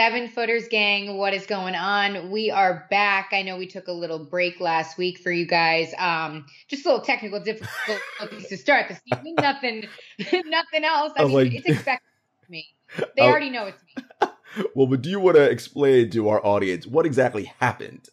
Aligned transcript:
Seven 0.00 0.28
Footers 0.28 0.66
Gang, 0.68 1.18
what 1.18 1.34
is 1.34 1.44
going 1.44 1.74
on? 1.74 2.30
We 2.30 2.50
are 2.50 2.86
back. 2.88 3.32
I 3.34 3.42
know 3.42 3.58
we 3.58 3.66
took 3.66 3.86
a 3.86 3.92
little 3.92 4.24
break 4.24 4.58
last 4.58 4.96
week 4.96 5.18
for 5.18 5.30
you 5.30 5.44
guys. 5.46 5.92
Um, 5.98 6.46
just 6.68 6.86
a 6.86 6.88
little 6.88 7.04
technical 7.04 7.38
difficulties 7.38 8.48
to 8.48 8.56
start 8.56 8.88
the 8.88 8.94
season. 8.94 9.34
Nothing, 9.38 9.84
nothing 10.18 10.84
else. 10.84 11.12
I 11.18 11.20
I 11.20 11.24
mean, 11.26 11.34
like- 11.34 11.54
it's 11.54 11.66
expected 11.68 12.00
me. 12.48 12.66
They 12.96 13.04
Oh. 13.24 13.26
already 13.26 13.50
know 13.50 13.66
it's 13.66 13.82
me. 13.94 14.02
Well, 14.74 14.86
but 14.86 15.02
do 15.02 15.10
you 15.10 15.20
want 15.20 15.36
to 15.36 15.42
explain 15.50 16.08
to 16.12 16.30
our 16.30 16.42
audience 16.46 16.86
what 16.86 17.04
exactly 17.04 17.52
happened? 17.60 18.08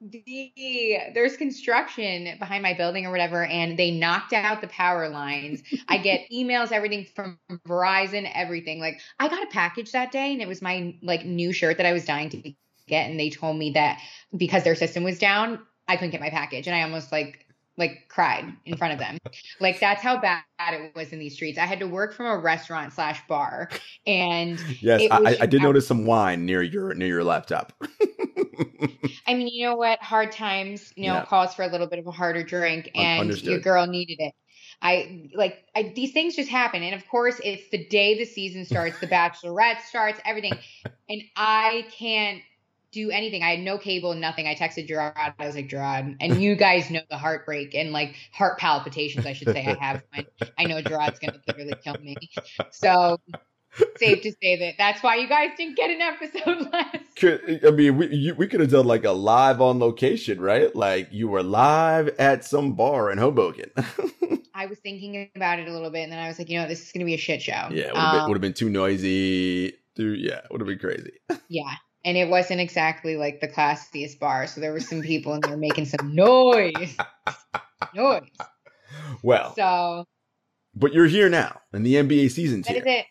The, 0.00 0.98
there's 1.12 1.36
construction 1.36 2.38
behind 2.38 2.62
my 2.62 2.72
building 2.72 3.04
or 3.04 3.10
whatever, 3.10 3.44
and 3.44 3.76
they 3.76 3.90
knocked 3.90 4.32
out 4.32 4.60
the 4.60 4.68
power 4.68 5.08
lines. 5.08 5.62
I 5.88 5.98
get 6.02 6.28
emails, 6.32 6.70
everything 6.70 7.06
from 7.16 7.38
Verizon, 7.66 8.30
everything. 8.32 8.78
Like 8.80 9.00
I 9.18 9.28
got 9.28 9.42
a 9.42 9.50
package 9.50 9.92
that 9.92 10.12
day, 10.12 10.32
and 10.32 10.40
it 10.40 10.48
was 10.48 10.62
my 10.62 10.94
like 11.02 11.24
new 11.24 11.52
shirt 11.52 11.78
that 11.78 11.86
I 11.86 11.92
was 11.92 12.04
dying 12.04 12.30
to 12.30 12.52
get, 12.86 13.10
and 13.10 13.18
they 13.18 13.28
told 13.28 13.56
me 13.58 13.70
that 13.72 14.00
because 14.36 14.62
their 14.62 14.76
system 14.76 15.02
was 15.02 15.18
down, 15.18 15.60
I 15.88 15.96
couldn't 15.96 16.10
get 16.10 16.20
my 16.20 16.30
package, 16.30 16.68
and 16.68 16.76
I 16.76 16.82
almost 16.82 17.10
like 17.10 17.44
like 17.78 18.06
cried 18.08 18.52
in 18.66 18.76
front 18.76 18.92
of 18.92 18.98
them. 18.98 19.18
Like 19.60 19.80
that's 19.80 20.02
how 20.02 20.20
bad 20.20 20.42
it 20.58 20.94
was 20.94 21.12
in 21.12 21.18
these 21.18 21.34
streets. 21.34 21.58
I 21.58 21.64
had 21.64 21.78
to 21.80 21.86
work 21.86 22.12
from 22.12 22.26
a 22.26 22.36
restaurant 22.36 22.92
slash 22.92 23.20
bar, 23.26 23.70
and 24.06 24.60
Yes, 24.80 25.02
I, 25.10 25.38
I, 25.40 25.46
did 25.46 25.62
notice 25.62 25.86
some 25.86 26.04
wine 26.04 26.44
near 26.44 26.62
your 26.62 26.92
near 26.94 27.08
your 27.08 27.24
laptop. 27.24 27.72
I 29.26 29.34
mean, 29.34 29.48
you 29.48 29.66
know 29.66 29.76
what? 29.76 30.00
Hard 30.02 30.32
times, 30.32 30.92
you 30.96 31.06
know, 31.06 31.14
Yeah. 31.14 31.24
calls 31.24 31.54
for 31.54 31.62
a 31.62 31.68
little 31.68 31.86
bit 31.86 31.98
of 31.98 32.06
a 32.06 32.10
harder 32.10 32.42
drink, 32.42 32.90
and 32.94 33.20
understood. 33.20 33.50
your 33.50 33.60
girl 33.60 33.86
needed 33.86 34.16
it. 34.20 34.34
I 34.80 35.28
like 35.34 35.64
I, 35.74 35.92
these 35.94 36.12
things 36.12 36.36
just 36.36 36.48
happen, 36.48 36.82
and 36.82 36.94
of 36.94 37.06
course, 37.08 37.40
it's 37.44 37.68
the 37.70 37.84
day 37.86 38.16
the 38.16 38.24
season 38.24 38.64
starts, 38.72 38.98
the 39.00 39.06
Bachelorette 39.06 39.82
starts, 39.82 40.20
everything, 40.24 40.58
and 41.08 41.22
I 41.36 41.86
can't 41.90 42.42
do 42.90 43.10
anything. 43.10 43.42
I 43.42 43.50
had 43.50 43.60
no 43.60 43.76
cable, 43.76 44.14
nothing. 44.14 44.46
I 44.46 44.54
texted 44.54 44.88
Jarod. 44.88 45.34
I 45.38 45.46
was 45.46 45.54
like, 45.54 45.68
Jarod, 45.68 46.16
and 46.20 46.40
you 46.40 46.56
guys 46.56 46.90
know 46.90 47.00
the 47.10 47.18
heartbreak 47.18 47.74
and 47.74 47.92
like 47.92 48.16
heart 48.32 48.58
palpitations, 48.58 49.26
I 49.26 49.32
should 49.34 49.48
say, 49.48 49.60
I 49.66 49.84
have 49.84 50.02
when 50.14 50.26
I 50.56 50.64
know 50.64 50.80
Jarod's 50.80 51.18
gonna 51.18 51.38
literally 51.46 51.74
kill 51.82 51.98
me. 52.00 52.16
So 52.70 53.18
safe 53.98 54.22
to 54.22 54.32
say 54.42 54.56
that 54.58 54.74
that's 54.78 55.02
why 55.02 55.16
you 55.16 55.28
guys 55.28 55.50
didn't 55.56 55.76
get 55.76 55.90
an 55.90 56.00
episode 56.00 56.68
last. 56.72 56.96
Could, 57.16 57.64
I 57.66 57.70
mean, 57.70 57.96
we 57.96 58.14
you, 58.14 58.34
we 58.34 58.46
could 58.46 58.60
have 58.60 58.70
done 58.70 58.86
like 58.86 59.04
a 59.04 59.10
live 59.12 59.60
on 59.60 59.78
location, 59.78 60.40
right? 60.40 60.74
Like 60.74 61.08
you 61.10 61.28
were 61.28 61.42
live 61.42 62.08
at 62.18 62.44
some 62.44 62.74
bar 62.74 63.10
in 63.10 63.18
Hoboken. 63.18 63.70
I 64.54 64.66
was 64.66 64.78
thinking 64.80 65.30
about 65.36 65.60
it 65.60 65.68
a 65.68 65.72
little 65.72 65.90
bit, 65.90 66.00
and 66.02 66.12
then 66.12 66.18
I 66.18 66.26
was 66.28 66.38
like, 66.38 66.48
you 66.50 66.60
know, 66.60 66.66
this 66.66 66.84
is 66.84 66.90
going 66.92 67.00
to 67.00 67.04
be 67.06 67.14
a 67.14 67.18
shit 67.18 67.40
show. 67.42 67.52
yeah, 67.70 67.88
it 67.88 67.92
would 67.94 67.96
have 67.96 68.12
been, 68.12 68.20
Um, 68.22 68.32
have 68.32 68.40
been 68.40 68.54
too 68.54 68.68
noisy. 68.70 69.72
Too, 69.96 70.14
yeah, 70.14 70.38
it 70.38 70.46
would 70.50 70.60
have 70.60 70.66
been 70.68 70.78
crazy. 70.78 71.12
yeah. 71.48 71.74
And 72.04 72.16
it 72.16 72.28
wasn't 72.28 72.60
exactly 72.60 73.16
like 73.16 73.40
the 73.40 73.48
classiest 73.48 74.18
bar, 74.18 74.46
so 74.46 74.60
there 74.60 74.72
were 74.72 74.80
some 74.80 75.02
people 75.02 75.34
in 75.34 75.40
there 75.42 75.56
making 75.56 75.84
some 75.86 76.14
noise, 76.14 76.96
noise. 77.94 78.22
Well, 79.22 79.54
So 79.54 80.04
but 80.74 80.92
you're 80.92 81.06
here 81.08 81.28
now, 81.28 81.60
and 81.72 81.84
the 81.84 81.94
NBA 81.96 82.30
season's 82.30 82.66
that 82.66 82.74
here. 82.74 82.82
is 82.86 82.92
it. 83.00 83.06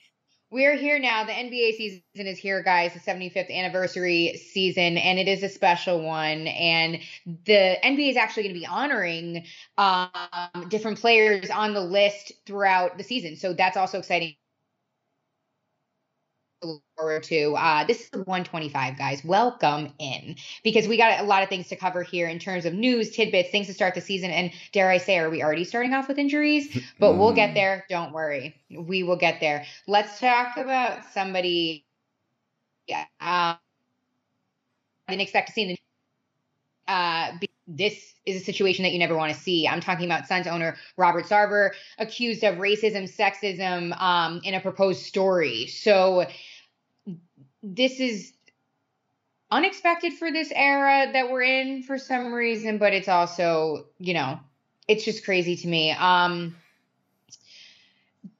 We're 0.49 0.77
here 0.77 0.97
now. 0.97 1.25
The 1.25 1.33
NBA 1.33 1.73
season 1.75 2.01
is 2.15 2.37
here, 2.37 2.63
guys. 2.63 2.93
The 2.93 2.99
75th 2.99 3.51
anniversary 3.51 4.37
season, 4.37 4.97
and 4.97 5.19
it 5.19 5.27
is 5.27 5.43
a 5.43 5.49
special 5.49 6.01
one. 6.01 6.47
And 6.47 6.99
the 7.25 7.77
NBA 7.83 8.11
is 8.11 8.15
actually 8.15 8.43
going 8.43 8.55
to 8.55 8.59
be 8.61 8.65
honoring 8.65 9.45
um, 9.77 10.69
different 10.69 10.99
players 10.99 11.49
on 11.49 11.73
the 11.73 11.81
list 11.81 12.31
throughout 12.45 12.97
the 12.97 13.03
season. 13.03 13.35
So 13.35 13.53
that's 13.53 13.75
also 13.75 13.99
exciting. 13.99 14.35
Forward 16.61 17.23
to 17.23 17.53
uh, 17.55 17.83
this 17.85 18.01
is 18.01 18.09
125, 18.13 18.97
guys. 18.97 19.23
Welcome 19.23 19.93
in 19.99 20.35
because 20.63 20.87
we 20.87 20.97
got 20.97 21.19
a 21.21 21.23
lot 21.23 21.43
of 21.43 21.49
things 21.49 21.67
to 21.69 21.75
cover 21.75 22.03
here 22.03 22.27
in 22.27 22.39
terms 22.39 22.65
of 22.65 22.73
news, 22.73 23.11
tidbits, 23.11 23.51
things 23.51 23.67
to 23.67 23.73
start 23.75 23.93
the 23.95 24.01
season. 24.01 24.31
And 24.31 24.51
dare 24.73 24.89
I 24.89 24.97
say, 24.97 25.19
are 25.19 25.29
we 25.29 25.43
already 25.43 25.63
starting 25.63 25.93
off 25.93 26.07
with 26.07 26.17
injuries? 26.17 26.75
But 26.99 27.17
we'll 27.17 27.33
get 27.33 27.51
Mm. 27.51 27.55
there. 27.55 27.85
Don't 27.89 28.11
worry. 28.11 28.55
We 28.71 29.03
will 29.03 29.17
get 29.17 29.39
there. 29.39 29.65
Let's 29.87 30.19
talk 30.19 30.57
about 30.57 31.05
somebody. 31.13 31.85
Yeah. 32.87 33.05
Um, 33.21 33.57
I 35.07 35.13
didn't 35.13 35.21
expect 35.23 35.47
to 35.49 35.53
see 35.53 35.63
in 35.63 35.67
the. 35.69 35.76
This 37.67 38.13
is 38.25 38.41
a 38.41 38.45
situation 38.45 38.83
that 38.83 38.93
you 38.93 38.99
never 38.99 39.15
want 39.15 39.33
to 39.33 39.39
see. 39.39 39.67
I'm 39.67 39.81
talking 39.81 40.05
about 40.05 40.27
Suns 40.27 40.47
owner 40.47 40.77
Robert 40.95 41.25
Sarver, 41.25 41.71
accused 41.97 42.43
of 42.43 42.55
racism, 42.55 43.03
sexism, 43.03 43.99
um, 43.99 44.41
in 44.43 44.53
a 44.53 44.61
proposed 44.61 45.03
story. 45.03 45.67
So 45.67 46.25
this 47.61 47.99
is 47.99 48.33
unexpected 49.51 50.13
for 50.13 50.31
this 50.31 50.51
era 50.53 51.11
that 51.11 51.29
we're 51.29 51.43
in 51.43 51.83
for 51.83 51.97
some 51.97 52.33
reason, 52.33 52.77
but 52.77 52.93
it's 52.93 53.07
also, 53.07 53.87
you 53.97 54.13
know, 54.13 54.39
it's 54.87 55.05
just 55.05 55.25
crazy 55.25 55.55
to 55.57 55.67
me. 55.67 55.91
Um, 55.91 56.55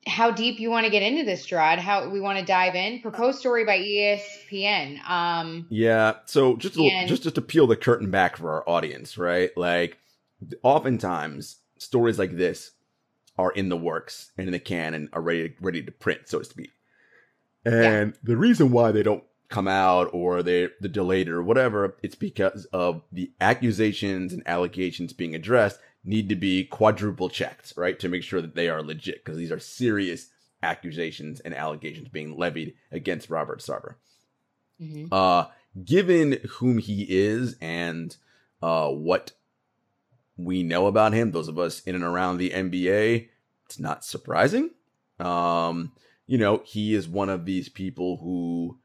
how 0.08 0.32
deep 0.32 0.60
you 0.60 0.70
want 0.70 0.86
to 0.86 0.90
get 0.92 1.04
into 1.04 1.24
this, 1.24 1.44
Strad? 1.44 1.80
How 1.80 2.10
we 2.10 2.20
want 2.20 2.40
to 2.40 2.46
dive 2.46 2.76
in? 2.76 3.02
Proposed 3.02 3.40
story 3.40 3.66
by 3.66 3.78
ESPN. 3.80 5.00
Um, 5.10 5.68
Yeah. 5.70 6.16
So 6.26 6.56
just 6.56 6.78
And- 6.78 7.08
just 7.08 7.24
just 7.24 7.36
to 7.36 7.42
peel 7.42 7.68
the 7.68 7.76
curtain 7.76 8.10
back 8.10 8.38
for 8.38 8.52
our 8.52 8.68
audience, 8.70 9.18
right? 9.18 9.56
Like, 9.58 9.98
oftentimes 10.64 11.58
stories 11.78 12.18
like 12.20 12.38
this 12.38 12.72
are 13.38 13.52
in 13.52 13.70
the 13.70 13.78
works 13.78 14.32
and 14.38 14.48
in 14.48 14.52
the 14.52 14.60
can 14.60 14.94
and 14.94 15.10
are 15.14 15.22
ready 15.22 15.54
ready 15.62 15.82
to 15.84 15.92
print, 15.92 16.22
so 16.26 16.40
to 16.40 16.46
speak. 16.46 16.72
And 17.66 18.14
the 18.24 18.38
reason 18.38 18.72
why 18.72 18.92
they 18.92 19.04
don't 19.04 19.24
come 19.50 19.68
out 19.68 20.10
or 20.14 20.42
they 20.44 20.70
they're 20.80 20.90
delayed 20.90 21.28
or 21.30 21.44
whatever, 21.44 21.96
it's 22.02 22.16
because 22.16 22.66
of 22.66 23.02
the 23.12 23.32
accusations 23.42 24.34
and 24.34 24.42
allegations 24.48 25.14
being 25.14 25.36
addressed 25.36 25.80
need 26.08 26.30
to 26.30 26.36
be 26.36 26.64
quadruple 26.64 27.30
checked, 27.30 27.74
right, 27.76 28.00
to 28.00 28.08
make 28.10 28.24
sure 28.24 28.42
that 28.42 28.56
they 28.56 28.70
are 28.70 28.82
legit 28.82 29.24
because 29.24 29.38
these 29.38 29.52
are 29.52 29.60
serious 29.60 30.30
accusations 30.64 31.40
and 31.42 31.54
allegations 31.54 32.08
being 32.10 32.38
levied 32.38 32.74
against 32.92 33.30
Robert 33.30 33.60
Sarver 33.60 33.96
mhm. 34.82 35.08
uh 35.12 35.48
given 35.84 36.40
whom 36.58 36.80
he 36.80 37.06
is 37.08 37.56
and 37.62 38.18
uh 38.62 38.90
what 38.90 39.34
we 40.36 40.64
know 40.64 40.88
about 40.88 41.14
him 41.14 41.32
those 41.32 41.48
of 41.48 41.60
us 41.60 41.82
in 41.82 41.96
and 41.96 42.04
around 42.04 42.38
the 42.38 42.50
NBA 42.50 43.30
it's 43.66 43.80
not 43.80 44.04
surprising 44.04 44.72
um 45.20 45.92
you 46.26 46.38
know 46.38 46.62
he 46.66 46.96
is 46.96 47.08
one 47.08 47.30
of 47.30 47.46
these 47.46 47.70
people 47.70 48.18
who 48.18 48.80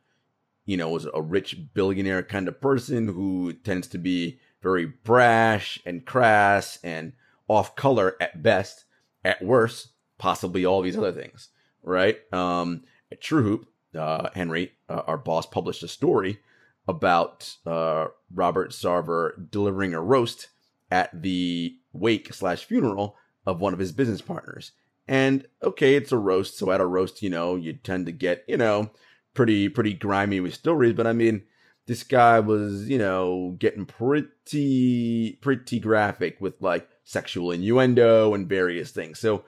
you 0.67 0.77
know 0.77 0.95
is 0.97 1.07
a 1.15 1.23
rich 1.23 1.57
billionaire 1.73 2.23
kind 2.23 2.49
of 2.49 2.61
person 2.61 3.09
who 3.09 3.53
tends 3.53 3.87
to 3.89 3.99
be 3.99 4.39
very 4.63 4.85
brash 4.85 5.81
and 5.87 6.05
crass 6.05 6.79
and 6.85 7.15
off 7.53 7.77
color 7.77 8.17
at 8.21 8.43
best 8.43 8.85
at 9.25 9.43
worst 9.43 9.89
possibly 10.19 10.65
all 10.65 10.83
these 10.83 10.97
other 10.97 11.13
things 11.13 11.49
right 11.83 12.19
um 12.33 12.83
at 13.11 13.21
TrueHoop 13.21 13.65
uh, 13.95 14.31
Henry, 14.35 14.73
uh, 14.89 15.03
our 15.07 15.19
boss, 15.19 15.47
published 15.47 15.83
a 15.83 15.89
story 15.89 16.41
about 16.89 17.57
uh, 17.67 18.07
Robert 18.35 18.71
Sarver 18.71 19.51
delivering 19.51 19.95
a 19.95 20.01
roast 20.01 20.49
at 20.91 21.23
the 21.23 21.77
wake 21.93 22.33
slash 22.33 22.65
funeral 22.65 23.17
of 23.47 23.61
one 23.61 23.73
of 23.73 23.79
his 23.79 23.93
business 23.93 24.21
partners. 24.21 24.73
And 25.07 25.47
okay, 25.63 25.95
it's 25.95 26.13
a 26.13 26.19
roast, 26.19 26.57
so 26.57 26.71
at 26.71 26.81
a 26.81 26.87
roast, 26.87 27.23
you 27.23 27.31
know, 27.31 27.57
you 27.57 27.75
tend 27.75 28.07
to 28.07 28.13
get, 28.13 28.45
you 28.49 28.57
know, 28.57 28.91
pretty 29.35 29.69
pretty 29.69 29.95
grimy 29.95 30.41
with 30.41 30.55
stories. 30.55 30.95
But 30.95 31.07
I 31.07 31.13
mean, 31.13 31.43
this 31.87 32.05
guy 32.05 32.41
was, 32.41 32.89
you 32.89 32.99
know, 32.99 33.57
getting 33.59 33.85
pretty 33.85 35.39
pretty 35.41 35.81
graphic 35.81 36.41
with 36.41 36.61
like 36.63 36.89
sexual 37.05 37.53
innuendo 37.53 38.35
and 38.35 38.49
various 38.49 38.91
things. 38.93 39.19
So 39.19 39.45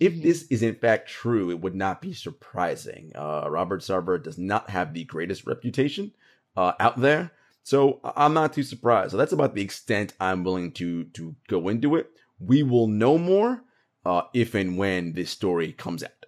if 0.00 0.14
Mhm. 0.14 0.22
this 0.22 0.44
is 0.50 0.62
in 0.62 0.74
fact 0.76 1.08
true, 1.08 1.50
it 1.50 1.60
would 1.60 1.74
not 1.74 2.00
be 2.00 2.12
surprising. 2.12 3.12
Uh, 3.14 3.46
Robert 3.48 3.80
Sarver 3.82 4.22
does 4.22 4.38
not 4.38 4.70
have 4.70 4.94
the 4.94 5.04
greatest 5.04 5.46
reputation 5.46 6.12
uh, 6.56 6.72
out 6.80 7.00
there, 7.00 7.32
so 7.62 8.00
I'm 8.04 8.34
not 8.34 8.52
too 8.52 8.62
surprised. 8.62 9.12
So 9.12 9.16
that's 9.16 9.32
about 9.32 9.54
the 9.54 9.62
extent 9.62 10.14
I'm 10.20 10.44
willing 10.44 10.72
to 10.72 11.04
to 11.04 11.34
go 11.48 11.68
into 11.68 11.96
it. 11.96 12.10
We 12.40 12.62
will 12.62 12.86
know 12.88 13.18
more 13.18 13.64
uh, 14.04 14.22
if 14.34 14.54
and 14.54 14.78
when 14.78 15.12
this 15.14 15.30
story 15.30 15.72
comes 15.72 16.02
out. 16.04 16.26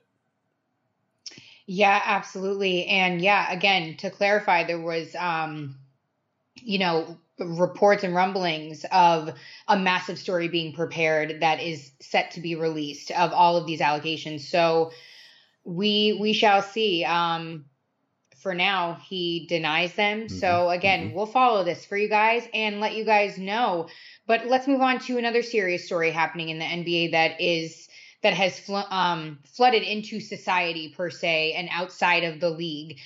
Yeah, 1.66 2.00
absolutely. 2.04 2.86
And 2.86 3.20
yeah, 3.20 3.50
again, 3.52 3.96
to 3.98 4.10
clarify, 4.10 4.64
there 4.64 4.80
was, 4.80 5.14
um, 5.14 5.78
you 6.56 6.78
know, 6.78 7.18
reports 7.40 8.04
and 8.04 8.14
rumblings 8.14 8.84
of 8.92 9.32
a 9.68 9.78
massive 9.78 10.18
story 10.18 10.48
being 10.48 10.72
prepared 10.72 11.40
that 11.40 11.60
is 11.60 11.92
set 12.00 12.32
to 12.32 12.40
be 12.40 12.54
released 12.54 13.10
of 13.12 13.32
all 13.32 13.56
of 13.56 13.66
these 13.66 13.80
allegations. 13.80 14.48
So 14.48 14.92
we 15.64 16.16
we 16.20 16.32
shall 16.32 16.62
see. 16.62 17.04
Um, 17.04 17.66
for 18.36 18.54
now, 18.54 18.94
he 19.06 19.46
denies 19.48 19.94
them. 19.94 20.28
So 20.28 20.70
Mhm, 20.70 20.74
again, 20.74 21.10
mhm. 21.10 21.14
we'll 21.14 21.26
follow 21.26 21.62
this 21.62 21.84
for 21.84 21.96
you 21.96 22.08
guys 22.08 22.48
and 22.54 22.80
let 22.80 22.94
you 22.94 23.04
guys 23.04 23.38
know. 23.38 23.88
But 24.26 24.46
let's 24.46 24.66
move 24.66 24.80
on 24.80 24.98
to 25.00 25.18
another 25.18 25.42
serious 25.42 25.84
story 25.84 26.10
happening 26.10 26.48
in 26.48 26.58
the 26.58 26.64
NBA 26.64 27.10
that 27.12 27.40
is 27.40 27.88
that 28.22 28.34
has 28.34 28.58
fl- 28.58 28.76
um, 28.76 29.40
flooded 29.44 29.82
into 29.82 30.20
society 30.20 30.88
per 30.88 31.10
se 31.10 31.52
and 31.52 31.68
outside 31.72 32.24
of 32.24 32.40
the 32.40 32.50
league 32.50 32.98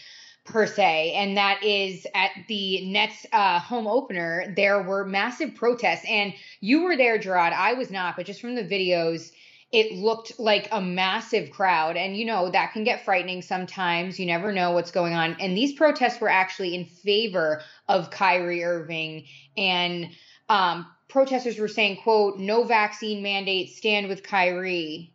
per 0.44 0.66
se, 0.66 1.12
and 1.12 1.36
that 1.36 1.62
is 1.62 2.06
at 2.14 2.30
the 2.48 2.86
Nets 2.86 3.26
uh, 3.32 3.58
home 3.58 3.86
opener. 3.86 4.52
There 4.56 4.82
were 4.82 5.04
massive 5.04 5.54
protests, 5.54 6.04
and 6.08 6.34
you 6.60 6.84
were 6.84 6.96
there, 6.96 7.18
Jarod. 7.18 7.52
I 7.52 7.74
was 7.74 7.90
not, 7.90 8.16
but 8.16 8.26
just 8.26 8.40
from 8.40 8.54
the 8.54 8.64
videos, 8.64 9.32
it 9.72 9.92
looked 9.92 10.38
like 10.38 10.68
a 10.70 10.80
massive 10.80 11.50
crowd, 11.50 11.96
and 11.96 12.16
you 12.16 12.24
know 12.24 12.50
that 12.50 12.72
can 12.72 12.84
get 12.84 13.04
frightening 13.04 13.42
sometimes. 13.42 14.20
You 14.20 14.26
never 14.26 14.52
know 14.52 14.72
what's 14.72 14.90
going 14.90 15.14
on, 15.14 15.36
and 15.40 15.56
these 15.56 15.72
protests 15.72 16.20
were 16.20 16.28
actually 16.28 16.74
in 16.74 16.84
favor 16.84 17.62
of 17.88 18.10
Kyrie 18.10 18.64
Irving 18.64 19.24
and 19.56 20.10
um, 20.48 20.86
protesters 21.08 21.58
were 21.58 21.68
saying, 21.68 21.98
quote, 22.02 22.38
no 22.38 22.64
vaccine 22.64 23.22
mandate, 23.22 23.70
stand 23.70 24.08
with 24.08 24.22
Kyrie. 24.22 25.14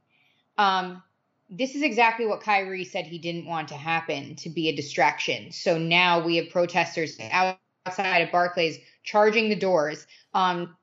Um, 0.58 1.04
this 1.50 1.76
is 1.76 1.82
exactly 1.82 2.26
what 2.26 2.42
Kyrie 2.42 2.86
said 2.86 3.06
he 3.06 3.18
didn't 3.18 3.46
want 3.46 3.68
to 3.70 3.76
happen 3.76 4.36
to 4.38 4.50
be 4.50 4.70
a 4.70 4.76
distraction. 4.76 5.52
So 5.52 5.78
now 5.78 6.24
we 6.24 6.36
have 6.36 6.50
protesters 6.50 7.18
outside 7.32 8.20
of 8.20 8.32
Barclays 8.32 8.78
charging 9.04 9.50
the 9.50 9.56
doors. 9.56 10.06
Um, 10.34 10.76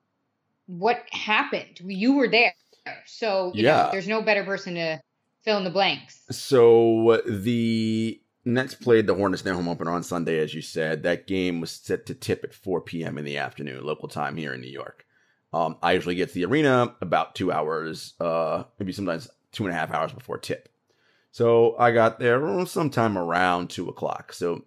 what 0.66 1.04
happened? 1.12 1.80
You 1.84 2.14
were 2.16 2.28
there. 2.28 2.54
So, 3.04 3.52
Yeah. 3.54 3.84
know, 3.84 3.88
there's 3.92 4.08
no 4.08 4.22
better 4.22 4.44
person 4.44 4.74
to 4.74 5.00
fill 5.42 5.58
in 5.58 5.64
the 5.64 5.70
blanks. 5.70 6.22
So 6.30 7.22
the 7.26 8.20
Nets 8.44 8.74
played 8.74 9.06
the 9.06 9.14
Hornets 9.14 9.42
in 9.42 9.46
their 9.46 9.54
home 9.54 9.68
opener 9.68 9.92
on 9.92 10.02
Sunday, 10.02 10.38
as 10.40 10.54
you 10.54 10.62
said. 10.62 11.04
That 11.04 11.26
game 11.28 11.60
was 11.60 11.70
set 11.70 12.06
to 12.06 12.14
tip 12.14 12.42
at 12.42 12.54
4 12.54 12.80
p.m. 12.80 13.18
in 13.18 13.24
the 13.24 13.38
afternoon, 13.38 13.84
local 13.84 14.08
time 14.08 14.36
here 14.36 14.52
in 14.54 14.60
New 14.60 14.70
York. 14.70 15.04
Um, 15.52 15.76
I 15.82 15.92
usually 15.92 16.16
get 16.16 16.28
to 16.28 16.34
the 16.34 16.44
arena 16.44 16.94
about 17.00 17.34
two 17.34 17.52
hours, 17.52 18.14
uh, 18.20 18.64
maybe 18.78 18.92
sometimes 18.92 19.28
two 19.56 19.64
and 19.64 19.74
a 19.74 19.76
half 19.76 19.90
hours 19.90 20.12
before 20.12 20.36
tip. 20.36 20.68
So 21.30 21.74
I 21.78 21.90
got 21.90 22.18
there 22.18 22.66
sometime 22.66 23.16
around 23.16 23.70
two 23.70 23.88
o'clock. 23.88 24.34
So 24.34 24.64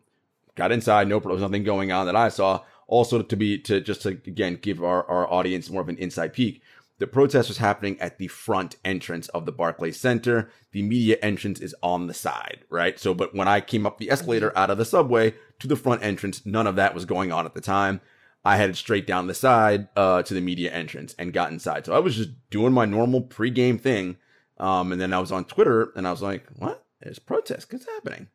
got 0.56 0.72
inside, 0.72 1.08
no, 1.08 1.20
was 1.20 1.42
nothing 1.42 1.64
going 1.64 1.92
on 1.92 2.08
that 2.08 2.16
I 2.16 2.30
saw. 2.30 2.62
Also, 2.88 3.22
to 3.22 3.36
be 3.38 3.60
to 3.60 3.80
just 3.82 4.02
to 4.02 4.10
again 4.10 4.58
give 4.60 4.84
our, 4.84 5.08
our 5.08 5.32
audience 5.32 5.70
more 5.70 5.82
of 5.82 5.90
an 5.90 5.98
inside 5.98 6.34
peek, 6.34 6.64
the 6.98 7.06
protest 7.06 7.50
was 7.50 7.60
happening 7.60 8.00
at 8.02 8.18
the 8.18 8.28
front 8.28 8.78
entrance 8.84 9.28
of 9.30 9.46
the 9.46 9.52
Barclays 9.52 10.00
Center. 10.00 10.50
The 10.72 10.82
media 10.82 11.18
entrance 11.22 11.60
is 11.60 11.76
on 11.84 12.08
the 12.08 12.16
side, 12.16 12.66
right? 12.70 13.00
So, 13.00 13.14
but 13.14 13.36
when 13.36 13.48
I 13.48 13.62
came 13.62 13.86
up 13.86 14.00
the 14.00 14.10
escalator 14.10 14.52
out 14.58 14.72
of 14.72 14.80
the 14.80 14.86
subway 14.86 15.36
to 15.60 15.68
the 15.68 15.76
front 15.76 16.02
entrance, 16.02 16.46
none 16.48 16.66
of 16.66 16.76
that 16.78 16.96
was 16.96 17.06
going 17.06 17.32
on 17.32 17.46
at 17.46 17.54
the 17.54 17.62
time. 17.62 18.02
I 18.44 18.58
headed 18.58 18.76
straight 18.76 19.06
down 19.06 19.28
the 19.28 19.36
side 19.36 19.88
uh, 19.96 20.24
to 20.24 20.34
the 20.34 20.42
media 20.42 20.72
entrance 20.72 21.14
and 21.20 21.32
got 21.32 21.52
inside. 21.52 21.86
So 21.86 21.94
I 21.94 22.00
was 22.00 22.16
just 22.16 22.32
doing 22.50 22.74
my 22.74 22.86
normal 22.86 23.22
pregame 23.22 23.80
thing. 23.80 24.18
Um, 24.60 24.92
and 24.92 25.00
then 25.00 25.14
I 25.14 25.20
was 25.20 25.32
on 25.32 25.46
Twitter 25.46 25.92
and 25.96 26.08
I 26.08 26.12
was 26.12 26.22
like, 26.22 26.48
what? 26.58 26.86
There's 27.02 27.20
protest. 27.20 27.72
What's 27.72 27.86
happening? 27.86 28.28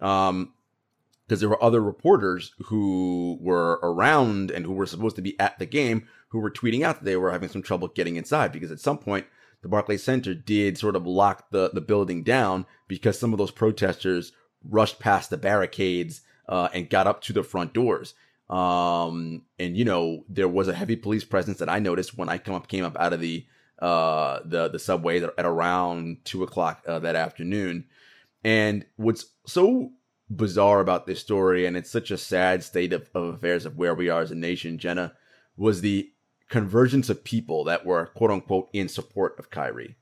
Um, 0.00 0.52
because 1.26 1.40
there 1.40 1.48
were 1.48 1.62
other 1.62 1.82
reporters 1.82 2.54
who 2.66 3.38
were 3.40 3.78
around 3.82 4.50
and 4.50 4.64
who 4.64 4.72
were 4.72 4.86
supposed 4.86 5.16
to 5.16 5.22
be 5.22 5.38
at 5.38 5.58
the 5.58 5.66
game 5.66 6.08
who 6.28 6.38
were 6.38 6.50
tweeting 6.50 6.82
out 6.82 6.98
that 6.98 7.04
they 7.04 7.16
were 7.16 7.30
having 7.30 7.50
some 7.50 7.62
trouble 7.62 7.88
getting 7.88 8.16
inside 8.16 8.50
because 8.50 8.70
at 8.70 8.80
some 8.80 8.96
point 8.96 9.26
the 9.60 9.68
Barclays 9.68 10.02
Center 10.02 10.34
did 10.34 10.78
sort 10.78 10.96
of 10.96 11.06
lock 11.06 11.50
the, 11.50 11.70
the 11.74 11.80
building 11.82 12.22
down 12.22 12.64
because 12.86 13.18
some 13.18 13.32
of 13.32 13.38
those 13.38 13.50
protesters 13.50 14.32
rushed 14.64 14.98
past 15.00 15.28
the 15.28 15.36
barricades 15.36 16.22
uh, 16.48 16.68
and 16.72 16.88
got 16.88 17.06
up 17.06 17.20
to 17.22 17.32
the 17.32 17.42
front 17.42 17.74
doors. 17.74 18.14
Um, 18.48 19.42
and 19.58 19.76
you 19.76 19.84
know 19.84 20.24
there 20.28 20.48
was 20.48 20.68
a 20.68 20.74
heavy 20.74 20.96
police 20.96 21.24
presence 21.24 21.58
that 21.58 21.68
I 21.68 21.78
noticed 21.78 22.16
when 22.16 22.30
I 22.30 22.38
come 22.38 22.54
up 22.54 22.68
came 22.68 22.84
up 22.84 22.96
out 22.98 23.12
of 23.12 23.20
the 23.20 23.44
uh 23.80 24.40
the 24.44 24.68
the 24.68 24.78
subway 24.78 25.22
at 25.22 25.32
around 25.38 26.18
two 26.24 26.42
o'clock 26.42 26.82
uh, 26.86 26.98
that 26.98 27.16
afternoon. 27.16 27.84
And 28.44 28.86
what's 28.96 29.26
so 29.46 29.90
bizarre 30.30 30.80
about 30.80 31.06
this 31.06 31.20
story, 31.20 31.66
and 31.66 31.76
it's 31.76 31.90
such 31.90 32.10
a 32.10 32.18
sad 32.18 32.62
state 32.62 32.92
of, 32.92 33.08
of 33.14 33.34
affairs 33.34 33.66
of 33.66 33.76
where 33.76 33.94
we 33.94 34.08
are 34.08 34.20
as 34.20 34.30
a 34.30 34.36
nation, 34.36 34.78
Jenna, 34.78 35.14
was 35.56 35.80
the 35.80 36.10
convergence 36.48 37.08
of 37.08 37.24
people 37.24 37.64
that 37.64 37.84
were 37.84 38.06
quote 38.06 38.30
unquote 38.30 38.68
in 38.72 38.88
support 38.88 39.38
of 39.38 39.50
Kyrie. 39.50 39.96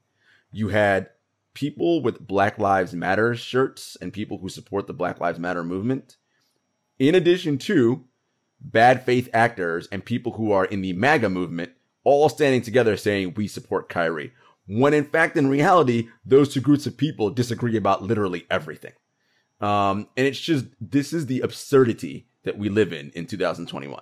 You 0.53 0.69
had 0.69 1.11
people 1.55 2.03
with 2.03 2.27
Black 2.27 2.59
Lives 2.59 2.93
Matter 2.93 3.35
shirts 3.35 3.97
and 4.01 4.13
people 4.13 4.39
who 4.39 4.49
support 4.49 4.87
the 4.87 4.93
Black 4.93 5.21
Lives 5.21 5.39
Matter 5.39 5.65
movement, 5.65 6.17
in 6.99 7.15
addition 7.15 7.59
to 7.59 8.05
bad 8.61 9.05
faith 9.05 9.29
actors 9.33 9.89
and 9.91 10.05
people 10.05 10.33
who 10.33 10.53
are 10.53 10.65
in 10.65 10.83
the 10.83 10.93
MAGA 10.93 11.29
movement, 11.29 11.73
all 12.07 12.29
standing 12.29 12.63
together 12.63 12.97
saying 12.97 13.35
we 13.35 13.49
support 13.49 13.89
Kyrie. 13.89 14.33
When 14.69 14.95
in 14.95 15.05
fact, 15.05 15.37
in 15.37 15.49
reality, 15.49 16.09
those 16.25 16.55
two 16.55 16.61
groups 16.61 16.87
of 16.87 16.97
people 16.97 17.31
disagree 17.31 17.77
about 17.77 18.03
literally 18.03 18.47
everything. 18.49 18.93
Um, 19.61 20.09
and 20.17 20.27
it's 20.27 20.41
just, 20.41 20.67
this 20.81 21.13
is 21.13 21.27
the 21.27 21.41
absurdity 21.41 22.29
that 22.45 22.57
we 22.57 22.69
live 22.69 22.93
in 22.93 23.11
in 23.15 23.27
2021. 23.27 24.01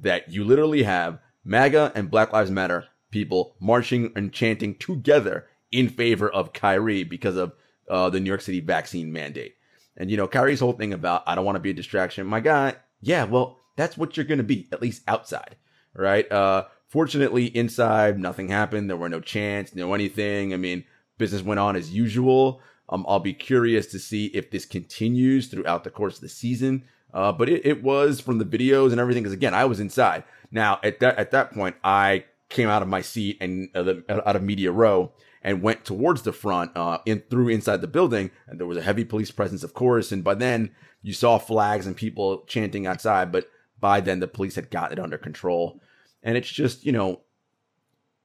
That 0.00 0.30
you 0.30 0.44
literally 0.44 0.82
have 0.82 1.18
MAGA 1.44 1.92
and 1.94 2.10
Black 2.10 2.32
Lives 2.32 2.50
Matter 2.50 2.84
people 3.10 3.56
marching 3.58 4.12
and 4.14 4.32
chanting 4.32 4.74
together 4.74 5.46
in 5.72 5.88
favor 5.88 6.28
of 6.28 6.52
Kyrie 6.52 7.04
because 7.04 7.36
of 7.36 7.52
uh, 7.88 8.10
the 8.10 8.20
New 8.20 8.28
York 8.28 8.42
City 8.42 8.60
vaccine 8.60 9.12
mandate. 9.12 9.54
And, 9.96 10.10
you 10.10 10.18
know, 10.18 10.28
Kyrie's 10.28 10.60
whole 10.60 10.74
thing 10.74 10.92
about, 10.92 11.22
I 11.26 11.34
don't 11.34 11.46
want 11.46 11.56
to 11.56 11.60
be 11.60 11.70
a 11.70 11.74
distraction. 11.74 12.26
My 12.26 12.40
guy, 12.40 12.74
yeah, 13.00 13.24
well, 13.24 13.60
that's 13.76 13.96
what 13.96 14.16
you're 14.16 14.26
going 14.26 14.38
to 14.38 14.44
be, 14.44 14.68
at 14.72 14.82
least 14.82 15.02
outside, 15.08 15.56
right? 15.94 16.30
Uh, 16.30 16.64
fortunately, 16.96 17.44
inside, 17.54 18.18
nothing 18.18 18.48
happened. 18.48 18.88
There 18.88 18.96
were 18.96 19.10
no 19.10 19.20
chants, 19.20 19.74
no 19.74 19.92
anything. 19.92 20.54
I 20.54 20.56
mean, 20.56 20.82
business 21.18 21.42
went 21.42 21.60
on 21.60 21.76
as 21.76 21.90
usual. 21.90 22.62
Um, 22.88 23.04
I'll 23.06 23.20
be 23.20 23.34
curious 23.34 23.86
to 23.88 23.98
see 23.98 24.28
if 24.28 24.50
this 24.50 24.64
continues 24.64 25.48
throughout 25.48 25.84
the 25.84 25.90
course 25.90 26.14
of 26.14 26.22
the 26.22 26.30
season. 26.30 26.84
Uh, 27.12 27.32
but 27.32 27.50
it, 27.50 27.66
it 27.66 27.82
was 27.82 28.20
from 28.20 28.38
the 28.38 28.46
videos 28.46 28.92
and 28.92 28.98
everything. 28.98 29.24
Because 29.24 29.34
again, 29.34 29.52
I 29.52 29.66
was 29.66 29.78
inside. 29.78 30.24
Now 30.50 30.80
at 30.82 31.00
that 31.00 31.18
at 31.18 31.32
that 31.32 31.52
point, 31.52 31.76
I 31.84 32.24
came 32.48 32.70
out 32.70 32.80
of 32.80 32.88
my 32.88 33.02
seat 33.02 33.36
and 33.42 33.68
uh, 33.74 33.82
the, 33.82 34.26
out 34.26 34.34
of 34.34 34.42
media 34.42 34.72
row 34.72 35.12
and 35.42 35.60
went 35.60 35.84
towards 35.84 36.22
the 36.22 36.32
front, 36.32 36.74
uh, 36.78 37.00
in 37.04 37.20
through 37.28 37.50
inside 37.50 37.82
the 37.82 37.86
building. 37.88 38.30
And 38.46 38.58
there 38.58 38.66
was 38.66 38.78
a 38.78 38.82
heavy 38.82 39.04
police 39.04 39.30
presence, 39.30 39.62
of 39.62 39.74
course. 39.74 40.12
And 40.12 40.24
by 40.24 40.32
then, 40.32 40.70
you 41.02 41.12
saw 41.12 41.36
flags 41.36 41.86
and 41.86 41.94
people 41.94 42.44
chanting 42.46 42.86
outside. 42.86 43.30
But 43.32 43.50
by 43.78 44.00
then, 44.00 44.20
the 44.20 44.28
police 44.28 44.54
had 44.54 44.70
gotten 44.70 44.96
it 44.96 45.02
under 45.02 45.18
control. 45.18 45.82
And 46.26 46.36
it's 46.36 46.50
just, 46.50 46.84
you 46.84 46.90
know, 46.90 47.20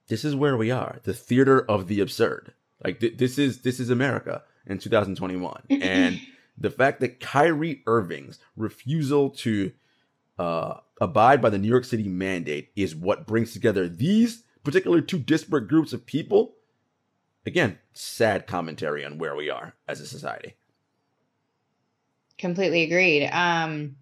this 0.08 0.24
is 0.24 0.34
where 0.34 0.56
we 0.56 0.72
are, 0.72 0.98
the 1.04 1.14
theater 1.14 1.64
of 1.70 1.86
the 1.86 2.00
absurd. 2.00 2.52
Like 2.84 2.98
th- 2.98 3.16
this 3.16 3.38
is 3.38 3.62
this 3.62 3.78
is 3.78 3.90
America 3.90 4.42
in 4.66 4.78
2021, 4.78 5.62
and 5.70 6.20
the 6.58 6.70
fact 6.70 6.98
that 7.00 7.20
Kyrie 7.20 7.82
Irving's 7.86 8.40
refusal 8.56 9.30
to 9.30 9.70
uh, 10.36 10.78
abide 11.00 11.40
by 11.40 11.48
the 11.48 11.58
New 11.58 11.68
York 11.68 11.84
City 11.84 12.08
mandate 12.08 12.72
is 12.74 12.96
what 12.96 13.24
brings 13.24 13.52
together 13.52 13.88
these 13.88 14.42
particular 14.64 15.00
two 15.00 15.18
disparate 15.18 15.68
groups 15.68 15.92
of 15.92 16.04
people. 16.04 16.56
Again, 17.46 17.78
sad 17.92 18.48
commentary 18.48 19.04
on 19.04 19.18
where 19.18 19.36
we 19.36 19.48
are 19.48 19.74
as 19.86 20.00
a 20.00 20.06
society. 20.06 20.54
Completely 22.36 22.82
agreed. 22.82 23.28
Um, 23.28 23.94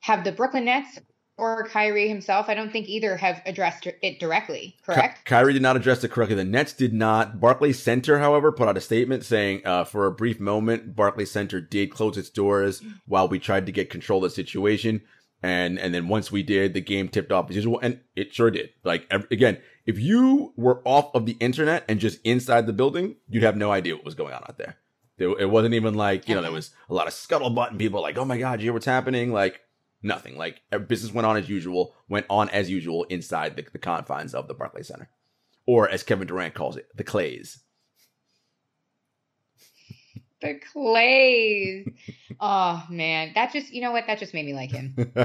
have 0.00 0.22
the 0.22 0.32
Brooklyn 0.32 0.66
Nets 0.66 0.98
or 1.38 1.66
Kyrie 1.68 2.08
himself, 2.08 2.48
I 2.48 2.54
don't 2.54 2.70
think 2.70 2.88
either 2.88 3.16
have 3.16 3.40
addressed 3.46 3.86
it 4.02 4.20
directly, 4.20 4.76
correct? 4.84 5.24
Ky- 5.24 5.30
Kyrie 5.30 5.52
did 5.54 5.62
not 5.62 5.76
address 5.76 6.04
it 6.04 6.10
correctly. 6.10 6.36
The 6.36 6.44
Nets 6.44 6.72
did 6.72 6.92
not. 6.92 7.40
Barclays 7.40 7.82
Center, 7.82 8.18
however, 8.18 8.52
put 8.52 8.68
out 8.68 8.76
a 8.76 8.80
statement 8.80 9.24
saying, 9.24 9.62
uh, 9.64 9.84
for 9.84 10.06
a 10.06 10.12
brief 10.12 10.38
moment, 10.38 10.94
Barclays 10.94 11.30
Center 11.30 11.60
did 11.60 11.90
close 11.90 12.16
its 12.16 12.30
doors 12.30 12.82
while 13.06 13.28
we 13.28 13.38
tried 13.38 13.66
to 13.66 13.72
get 13.72 13.90
control 13.90 14.24
of 14.24 14.30
the 14.30 14.34
situation. 14.34 15.02
And 15.44 15.76
and 15.80 15.92
then 15.92 16.06
once 16.06 16.30
we 16.30 16.44
did, 16.44 16.72
the 16.72 16.80
game 16.80 17.08
tipped 17.08 17.32
off 17.32 17.50
as 17.50 17.56
usual, 17.56 17.80
and 17.80 17.98
it 18.14 18.32
sure 18.32 18.48
did. 18.52 18.70
Like 18.84 19.08
ev- 19.10 19.26
again, 19.32 19.58
if 19.86 19.98
you 19.98 20.52
were 20.56 20.80
off 20.84 21.12
of 21.16 21.26
the 21.26 21.36
internet 21.40 21.84
and 21.88 21.98
just 21.98 22.20
inside 22.22 22.68
the 22.68 22.72
building, 22.72 23.16
you'd 23.28 23.42
have 23.42 23.56
no 23.56 23.72
idea 23.72 23.96
what 23.96 24.04
was 24.04 24.14
going 24.14 24.32
on 24.34 24.44
out 24.48 24.56
there. 24.58 24.76
There- 25.18 25.36
It 25.40 25.50
wasn't 25.50 25.74
even 25.74 25.94
like 25.94 26.28
you 26.28 26.36
know 26.36 26.42
there 26.42 26.52
was 26.52 26.70
a 26.88 26.94
lot 26.94 27.08
of 27.08 27.12
scuttlebutt 27.12 27.70
and 27.70 27.78
people 27.80 28.00
like, 28.00 28.16
oh 28.18 28.24
my 28.24 28.38
god, 28.38 28.60
you 28.60 28.66
hear 28.66 28.72
what's 28.72 28.86
happening? 28.86 29.32
Like 29.32 29.60
nothing. 30.02 30.36
Like 30.36 30.60
business 30.86 31.12
went 31.12 31.26
on 31.26 31.36
as 31.36 31.48
usual, 31.48 31.94
went 32.08 32.26
on 32.28 32.48
as 32.50 32.70
usual 32.70 33.04
inside 33.04 33.56
the, 33.56 33.64
the 33.72 33.78
confines 33.78 34.34
of 34.34 34.48
the 34.48 34.54
Barclays 34.54 34.88
Center, 34.88 35.08
or 35.66 35.88
as 35.88 36.02
Kevin 36.02 36.26
Durant 36.26 36.54
calls 36.54 36.76
it, 36.76 36.88
the 36.94 37.04
Clays. 37.04 37.58
The 40.40 40.58
Clays. 40.72 41.88
oh 42.40 42.84
man, 42.90 43.32
that 43.34 43.52
just 43.52 43.72
you 43.72 43.80
know 43.80 43.92
what? 43.92 44.06
That 44.06 44.18
just 44.18 44.34
made 44.34 44.46
me 44.46 44.54
like 44.54 44.70
him. 44.70 44.94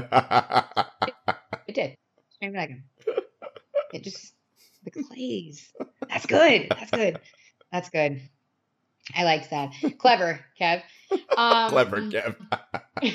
It 1.68 1.74
did. 1.74 1.96
Just 2.30 2.40
made 2.40 2.52
me 2.52 2.58
like 2.58 2.70
him. 2.70 2.84
It 3.92 4.02
just 4.02 4.32
the 4.84 4.90
Clays. 4.90 5.70
That's 6.08 6.24
good. 6.24 6.68
That's 6.70 6.90
good. 6.90 7.20
That's 7.70 7.90
good. 7.90 8.22
I 9.14 9.24
liked 9.24 9.50
that. 9.50 9.72
Clever, 9.98 10.40
Kev. 10.60 10.82
Um, 11.38 11.70
Clever, 11.70 12.02
Kev. 12.02 12.36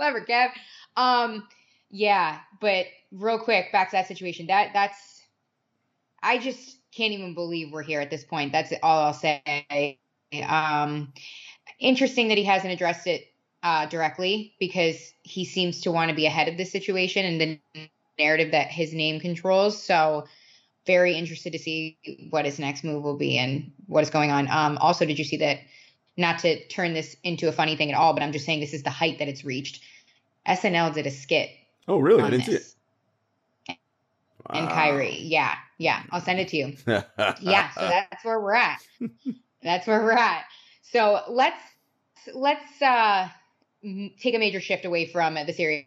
Clever, 0.00 0.22
Kev. 0.22 0.50
Um, 0.96 1.46
yeah, 1.90 2.38
but 2.58 2.86
real 3.12 3.38
quick, 3.38 3.70
back 3.70 3.90
to 3.90 3.96
that 3.96 4.08
situation. 4.08 4.46
That 4.46 4.70
that's 4.72 5.20
I 6.22 6.38
just 6.38 6.78
can't 6.96 7.12
even 7.12 7.34
believe 7.34 7.70
we're 7.70 7.82
here 7.82 8.00
at 8.00 8.08
this 8.08 8.24
point. 8.24 8.52
That's 8.52 8.72
all 8.82 9.00
I'll 9.00 9.12
say. 9.12 9.98
Um, 10.48 11.12
interesting 11.78 12.28
that 12.28 12.38
he 12.38 12.44
hasn't 12.44 12.72
addressed 12.72 13.06
it 13.06 13.26
uh, 13.62 13.86
directly 13.86 14.54
because 14.58 15.12
he 15.22 15.44
seems 15.44 15.82
to 15.82 15.92
want 15.92 16.08
to 16.08 16.16
be 16.16 16.24
ahead 16.24 16.48
of 16.48 16.56
this 16.56 16.72
situation 16.72 17.26
and 17.26 17.40
the 17.40 17.88
narrative 18.18 18.52
that 18.52 18.68
his 18.68 18.94
name 18.94 19.20
controls. 19.20 19.82
So 19.82 20.24
very 20.86 21.14
interested 21.14 21.52
to 21.52 21.58
see 21.58 21.98
what 22.30 22.46
his 22.46 22.58
next 22.58 22.84
move 22.84 23.02
will 23.02 23.18
be 23.18 23.36
and 23.36 23.70
what 23.86 24.02
is 24.02 24.08
going 24.08 24.30
on. 24.30 24.48
Um, 24.48 24.78
also, 24.78 25.04
did 25.04 25.18
you 25.18 25.24
see 25.24 25.36
that? 25.38 25.58
Not 26.20 26.38
to 26.40 26.64
turn 26.68 26.94
this 26.94 27.16
into 27.24 27.48
a 27.48 27.52
funny 27.52 27.76
thing 27.76 27.90
at 27.90 27.96
all, 27.96 28.12
but 28.12 28.22
I'm 28.22 28.32
just 28.32 28.44
saying 28.46 28.60
this 28.60 28.74
is 28.74 28.82
the 28.82 28.90
height 28.90 29.18
that 29.18 29.28
it's 29.28 29.44
reached. 29.44 29.82
SNL 30.46 30.94
did 30.94 31.06
a 31.06 31.10
skit 31.10 31.50
Oh, 31.88 31.98
really? 31.98 32.22
I 32.22 32.30
didn't 32.30 32.44
see 32.44 32.52
it. 32.52 32.54
this. 32.54 32.76
And 34.50 34.68
Kyrie, 34.68 35.18
yeah, 35.22 35.56
yeah, 35.78 36.02
I'll 36.10 36.20
send 36.20 36.40
it 36.40 36.48
to 36.48 36.56
you. 36.56 36.76
Yeah, 37.40 37.70
so 37.70 37.80
that's 37.80 38.24
where 38.24 38.40
we're 38.40 38.54
at. 38.54 38.80
that's 39.62 39.86
where 39.86 40.02
we're 40.02 40.12
at. 40.12 40.44
So 40.82 41.22
let's 41.28 41.60
let's 42.34 42.82
uh 42.82 43.28
take 43.82 44.34
a 44.34 44.38
major 44.38 44.60
shift 44.60 44.84
away 44.84 45.06
from 45.06 45.34
the 45.34 45.52
serious 45.52 45.86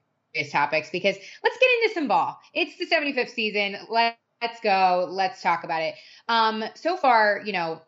topics 0.52 0.90
because 0.92 1.16
let's 1.44 1.58
get 1.58 1.70
into 1.84 1.94
some 1.94 2.08
ball. 2.08 2.40
It's 2.54 2.78
the 2.78 2.86
75th 2.86 3.30
season. 3.30 3.78
Let, 3.90 4.18
let's 4.42 4.60
go. 4.62 5.08
Let's 5.10 5.42
talk 5.42 5.64
about 5.64 5.82
it. 5.82 5.96
Um, 6.28 6.64
so 6.76 6.98
far, 6.98 7.42
you 7.46 7.54
know, 7.54 7.82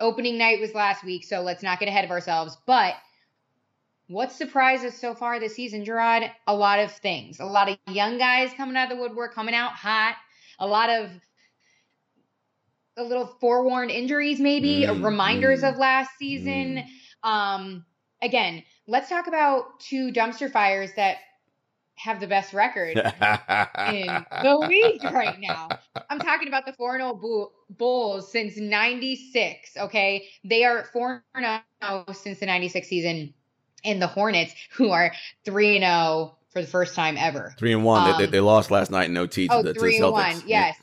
opening 0.00 0.38
night 0.38 0.60
was 0.60 0.74
last 0.74 1.04
week, 1.04 1.24
so 1.24 1.40
let's 1.42 1.62
not 1.62 1.78
get 1.78 1.88
ahead 1.88 2.04
of 2.04 2.10
ourselves. 2.10 2.56
But 2.66 2.94
what 4.08 4.32
surprised 4.32 4.84
us 4.84 4.98
so 4.98 5.14
far 5.14 5.38
this 5.38 5.54
season, 5.54 5.84
Jarod? 5.84 6.30
A 6.46 6.54
lot 6.54 6.80
of 6.80 6.92
things. 6.92 7.40
A 7.40 7.44
lot 7.46 7.68
of 7.68 7.78
young 7.88 8.18
guys 8.18 8.52
coming 8.56 8.76
out 8.76 8.90
of 8.90 8.96
the 8.96 9.02
woodwork, 9.02 9.34
coming 9.34 9.54
out 9.54 9.72
hot. 9.72 10.16
A 10.58 10.66
lot 10.66 10.90
of 10.90 11.10
a 12.96 13.02
little 13.04 13.26
forewarned 13.40 13.90
injuries, 13.90 14.40
maybe 14.40 14.86
Mm, 14.86 15.02
reminders 15.02 15.62
mm, 15.62 15.68
of 15.68 15.76
last 15.78 16.10
season. 16.18 16.84
Um, 17.22 17.84
again, 18.22 18.62
let's 18.86 19.08
talk 19.08 19.26
about 19.26 19.80
two 19.80 20.12
dumpster 20.12 20.50
fires 20.50 20.92
that 20.96 21.18
have 22.02 22.20
the 22.20 22.26
best 22.26 22.52
record 22.54 22.96
in 22.96 24.06
the 24.42 24.66
league 24.68 25.04
right 25.04 25.38
now. 25.40 25.68
I'm 26.08 26.18
talking 26.18 26.48
about 26.48 26.66
the 26.66 26.72
4 26.72 26.96
0 26.98 27.50
Bulls 27.70 28.32
since 28.32 28.56
96. 28.56 29.76
Okay. 29.76 30.28
They 30.44 30.64
are 30.64 30.84
4 30.92 31.22
0 31.36 32.04
since 32.12 32.40
the 32.40 32.46
96 32.46 32.88
season. 32.88 33.34
And 33.84 34.00
the 34.02 34.06
Hornets, 34.06 34.52
who 34.72 34.90
are 34.90 35.12
3 35.44 35.78
0 35.78 36.36
for 36.50 36.60
the 36.60 36.66
first 36.66 36.94
time 36.94 37.16
ever. 37.16 37.54
Three 37.58 37.72
and 37.72 37.84
one. 37.84 38.04
they, 38.04 38.10
Um, 38.12 38.18
they, 38.20 38.26
they 38.26 38.40
lost 38.40 38.70
last 38.70 38.90
night 38.90 39.08
in 39.08 39.16
OT 39.16 39.48
to 39.48 39.54
Oh, 39.54 39.62
the, 39.62 39.72
to 39.72 39.80
three 39.80 39.98
Celtics. 39.98 40.12
one. 40.12 40.42
Yes. 40.46 40.76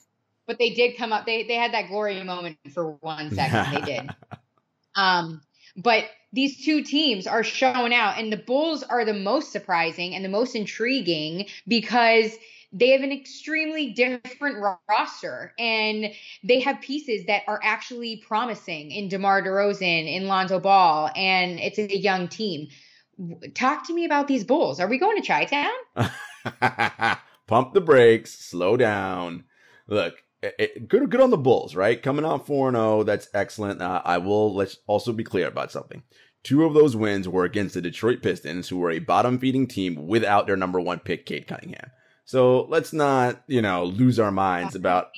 But 0.45 0.57
they 0.59 0.69
did 0.71 0.97
come 0.97 1.11
up. 1.11 1.25
They 1.25 1.43
they 1.43 1.55
had 1.55 1.73
that 1.73 1.89
glory 1.89 2.23
moment 2.23 2.57
for 2.73 2.91
one 3.01 3.31
second. 3.35 3.73
they 3.73 3.81
did. 3.81 4.09
Um, 4.95 5.41
but 5.75 6.05
these 6.37 6.63
two 6.63 6.83
teams 6.83 7.25
are 7.25 7.43
showing 7.43 7.91
out, 7.95 8.19
and 8.19 8.31
the 8.31 8.37
Bulls 8.37 8.83
are 8.83 9.03
the 9.03 9.13
most 9.15 9.51
surprising 9.51 10.13
and 10.13 10.23
the 10.23 10.29
most 10.29 10.53
intriguing 10.55 11.47
because 11.67 12.31
they 12.71 12.89
have 12.91 13.01
an 13.01 13.11
extremely 13.11 13.89
different 13.89 14.57
roster, 14.87 15.53
and 15.57 16.11
they 16.43 16.59
have 16.59 16.79
pieces 16.79 17.25
that 17.25 17.41
are 17.47 17.59
actually 17.63 18.23
promising 18.27 18.91
in 18.91 19.09
DeMar 19.09 19.41
DeRozan, 19.41 20.13
in 20.13 20.27
Lonzo 20.27 20.59
Ball, 20.59 21.09
and 21.15 21.59
it's 21.59 21.79
a 21.79 21.97
young 21.97 22.27
team. 22.27 22.67
Talk 23.55 23.87
to 23.87 23.93
me 23.95 24.05
about 24.05 24.27
these 24.27 24.43
Bulls. 24.43 24.79
Are 24.79 24.87
we 24.87 24.99
going 24.99 25.19
to 25.19 25.27
Chi 25.27 25.45
Town? 25.45 27.17
Pump 27.47 27.73
the 27.73 27.81
brakes, 27.81 28.37
slow 28.37 28.77
down. 28.77 29.45
Look, 29.87 30.21
it, 30.43 30.55
it- 30.59 30.87
good 30.87 31.09
good 31.09 31.21
on 31.21 31.29
the 31.31 31.37
Bulls, 31.37 31.75
right? 31.75 32.01
Coming 32.01 32.25
out 32.25 32.45
4 32.45 32.71
0, 32.71 33.03
that's 33.03 33.27
excellent. 33.33 33.81
Uh, 33.81 34.01
I 34.05 34.17
will 34.19 34.53
let's 34.53 34.77
also 34.87 35.13
be 35.13 35.23
clear 35.23 35.47
about 35.47 35.71
something. 35.71 36.03
Two 36.47 36.63
of 36.63 36.73
those 36.73 36.95
wins 36.95 37.27
were 37.27 37.43
against 37.43 37.73
the 37.73 37.81
Detroit 37.81 38.21
Pistons, 38.21 38.69
who 38.69 38.77
were 38.77 38.91
a 38.91 38.99
bottom 38.99 39.37
feeding 39.37 39.67
team 39.67 40.07
without 40.07 40.47
their 40.47 40.55
number 40.55 40.79
one 40.79 40.99
pick, 40.99 41.25
Cade 41.25 41.45
Cunningham. 41.45 41.91
So 42.23 42.67
let's 42.69 42.93
not, 42.93 43.43
you 43.47 43.61
know, 43.61 43.83
lose 43.83 44.17
our 44.17 44.31
minds 44.31 44.73
about 44.73 45.09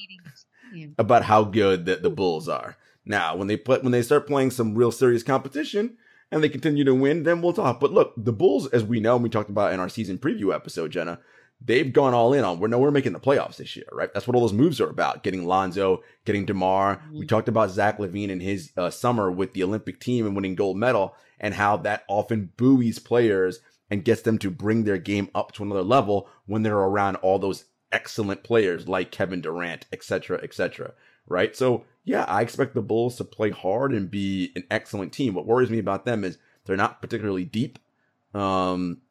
about 0.98 1.22
how 1.22 1.44
good 1.44 1.86
the, 1.86 1.98
the 1.98 2.10
Bulls 2.10 2.50
are. 2.50 2.78
Now, 3.06 3.36
when 3.36 3.48
they 3.48 3.58
put 3.58 3.84
when 3.84 3.92
they 3.92 4.02
start 4.02 4.26
playing 4.26 4.50
some 4.50 4.74
real 4.74 4.92
serious 4.92 5.22
competition 5.22 5.98
and 6.32 6.44
they 6.44 6.50
continue 6.50 6.84
to 6.84 6.96
win, 6.96 7.22
then 7.22 7.44
we'll 7.44 7.54
talk. 7.54 7.80
But 7.80 7.94
look, 7.94 8.16
the 8.18 8.34
Bulls, 8.34 8.66
as 8.70 8.84
we 8.84 9.00
know, 9.00 9.14
and 9.14 9.22
we 9.24 9.30
talked 9.30 9.52
about 9.52 9.72
in 9.72 9.80
our 9.80 9.88
season 9.88 10.18
preview 10.18 10.52
episode, 10.52 10.90
Jenna, 10.90 11.20
they've 11.62 11.92
gone 11.92 12.14
all 12.14 12.34
in 12.34 12.44
on. 12.44 12.60
We're 12.60 12.68
no, 12.68 12.80
we're 12.80 12.92
making 12.92 13.14
the 13.14 13.20
playoffs 13.20 13.58
this 13.58 13.76
year, 13.76 13.88
right? 13.92 14.10
That's 14.14 14.28
what 14.28 14.36
all 14.36 14.42
those 14.42 14.54
moves 14.54 14.80
are 14.80 14.90
about: 14.90 15.24
getting 15.24 15.46
Lonzo, 15.46 16.04
getting 16.26 16.46
Demar. 16.46 17.02
We 17.12 17.26
talked 17.26 17.50
about 17.50 17.72
Zach 17.72 17.98
LaVine 17.98 18.30
in 18.30 18.40
his 18.40 18.72
uh, 18.78 18.90
summer 18.90 19.32
with 19.32 19.54
the 19.54 19.64
Olympic 19.64 20.00
team 20.00 20.26
and 20.26 20.36
winning 20.36 20.56
gold 20.56 20.78
medal, 20.78 21.16
and 21.40 21.54
how 21.54 21.78
that 21.78 22.04
often 22.08 22.52
buoys 22.58 23.00
players 23.00 23.60
and 23.90 24.06
gets 24.06 24.22
them 24.22 24.38
to 24.38 24.52
bring 24.52 24.84
their 24.84 24.98
game 24.98 25.30
up 25.34 25.52
to 25.54 25.64
another 25.64 25.84
level 25.84 26.30
when 26.46 26.64
they're 26.64 26.78
around 26.78 27.16
all 27.18 27.40
those 27.40 27.66
excellent 27.92 28.44
players 28.44 28.88
like 28.88 29.12
Kevin 29.12 29.42
Durant, 29.42 29.86
etc., 29.92 30.40
etc. 30.44 30.94
Right? 31.28 31.56
So 31.56 31.86
yeah, 32.04 32.24
I 32.24 32.42
expect 32.42 32.74
the 32.74 32.82
Bulls 32.82 33.18
to 33.18 33.24
play 33.24 33.52
hard 33.52 33.94
and 33.94 34.10
be 34.10 34.52
an 34.56 34.64
excellent 34.72 35.14
team. 35.14 35.34
What 35.34 35.46
worries 35.46 35.70
me 35.70 35.80
about 35.80 36.06
them 36.06 36.24
is 36.24 36.38
they're 36.66 36.78
not 36.78 37.02
particularly 37.02 37.46
deep. 37.46 37.80
Um, 38.34 39.02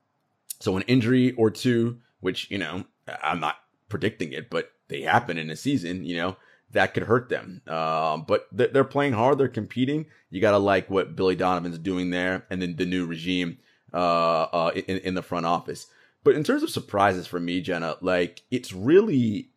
so 0.60 0.76
an 0.76 0.82
injury 0.82 1.32
or 1.32 1.50
two, 1.50 1.98
which 2.20 2.50
you 2.50 2.58
know 2.58 2.84
I'm 3.22 3.40
not 3.40 3.56
predicting 3.88 4.32
it, 4.32 4.50
but 4.50 4.70
they 4.88 5.02
happen 5.02 5.38
in 5.38 5.50
a 5.50 5.56
season. 5.56 6.04
You 6.04 6.16
know 6.16 6.36
that 6.72 6.92
could 6.94 7.04
hurt 7.04 7.28
them. 7.28 7.62
Um, 7.66 8.24
but 8.28 8.46
they're, 8.52 8.84
playing 8.84 9.14
hard. 9.14 9.38
They're 9.38 9.48
competing. 9.48 10.06
You 10.30 10.40
gotta 10.40 10.58
like 10.58 10.90
what 10.90 11.16
Billy 11.16 11.34
Donovan's 11.34 11.78
doing 11.78 12.10
there, 12.10 12.44
and 12.50 12.60
then 12.60 12.76
the 12.76 12.84
new 12.84 13.06
regime 13.06 13.58
uh, 13.92 13.96
uh, 13.96 14.70
in, 14.74 14.98
in 14.98 15.14
the 15.14 15.22
front 15.22 15.46
office. 15.46 15.86
But 16.24 16.34
in 16.34 16.44
terms 16.44 16.62
of 16.62 16.70
surprises 16.70 17.26
for 17.26 17.40
me, 17.40 17.60
Jenna, 17.60 17.96
like 18.00 18.42
it's 18.50 18.72
really 18.72 19.50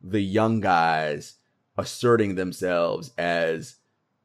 the 0.00 0.20
young 0.20 0.60
guys 0.60 1.34
asserting 1.78 2.34
themselves 2.34 3.12
as, 3.18 3.76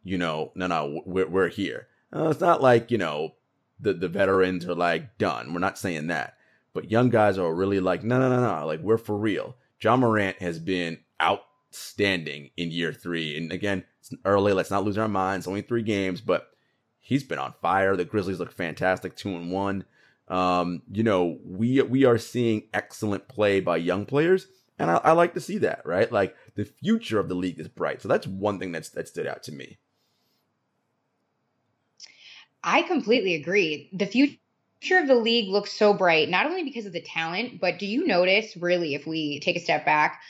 you 0.03 0.17
know, 0.17 0.51
no, 0.55 0.67
no, 0.67 1.01
we're, 1.05 1.27
we're 1.27 1.50
here. 1.50 1.88
Uh, 2.13 2.29
it's 2.29 2.39
not 2.39 2.62
like, 2.62 2.91
you 2.91 2.98
know, 2.98 3.36
the, 3.79 3.93
the 3.93 4.07
veterans 4.07 4.65
are 4.65 4.75
like 4.75 5.17
done. 5.17 5.53
We're 5.53 5.60
not 5.60 5.77
saying 5.77 6.07
that. 6.07 6.38
But 6.73 6.89
young 6.89 7.09
guys 7.09 7.37
are 7.37 7.53
really 7.53 7.79
like, 7.79 8.03
no, 8.03 8.19
no, 8.19 8.29
no, 8.29 8.41
no. 8.41 8.65
Like, 8.65 8.81
we're 8.81 8.97
for 8.97 9.17
real. 9.17 9.57
Ja 9.81 9.97
Morant 9.97 10.41
has 10.41 10.59
been 10.59 10.99
outstanding 11.21 12.51
in 12.55 12.71
year 12.71 12.93
three. 12.93 13.37
And 13.37 13.51
again, 13.51 13.83
it's 13.99 14.13
early. 14.25 14.53
Let's 14.53 14.71
not 14.71 14.83
lose 14.83 14.97
our 14.97 15.07
minds. 15.07 15.47
Only 15.47 15.61
three 15.61 15.83
games, 15.83 16.21
but 16.21 16.51
he's 16.99 17.23
been 17.23 17.39
on 17.39 17.53
fire. 17.61 17.95
The 17.95 18.05
Grizzlies 18.05 18.39
look 18.39 18.51
fantastic, 18.51 19.15
two 19.15 19.35
and 19.35 19.51
one. 19.51 19.85
Um, 20.27 20.83
you 20.89 21.03
know, 21.03 21.39
we 21.43 21.81
we 21.81 22.05
are 22.05 22.17
seeing 22.17 22.63
excellent 22.73 23.27
play 23.27 23.59
by 23.59 23.77
young 23.77 24.05
players, 24.05 24.47
and 24.79 24.89
I, 24.89 24.95
I 25.03 25.11
like 25.11 25.33
to 25.33 25.41
see 25.41 25.57
that, 25.57 25.81
right? 25.85 26.09
Like 26.09 26.35
the 26.55 26.63
future 26.63 27.19
of 27.19 27.27
the 27.27 27.35
league 27.35 27.59
is 27.59 27.67
bright. 27.67 28.01
So 28.01 28.07
that's 28.07 28.27
one 28.27 28.57
thing 28.57 28.71
that's 28.71 28.89
that 28.89 29.09
stood 29.09 29.27
out 29.27 29.43
to 29.43 29.51
me. 29.51 29.79
I 32.63 32.83
completely 32.83 33.35
agree. 33.35 33.89
The 33.91 34.05
future 34.05 34.37
of 34.89 35.07
the 35.07 35.15
league 35.15 35.50
looks 35.50 35.71
so 35.71 35.93
bright, 35.93 36.29
not 36.29 36.45
only 36.45 36.63
because 36.63 36.85
of 36.85 36.93
the 36.93 37.01
talent, 37.01 37.59
but 37.59 37.77
do 37.77 37.85
you 37.85 38.07
notice, 38.07 38.57
really, 38.57 38.95
if 38.95 39.05
we 39.05 39.39
take 39.39 39.55
a 39.55 39.59
step 39.59 39.85
back, 39.85 40.21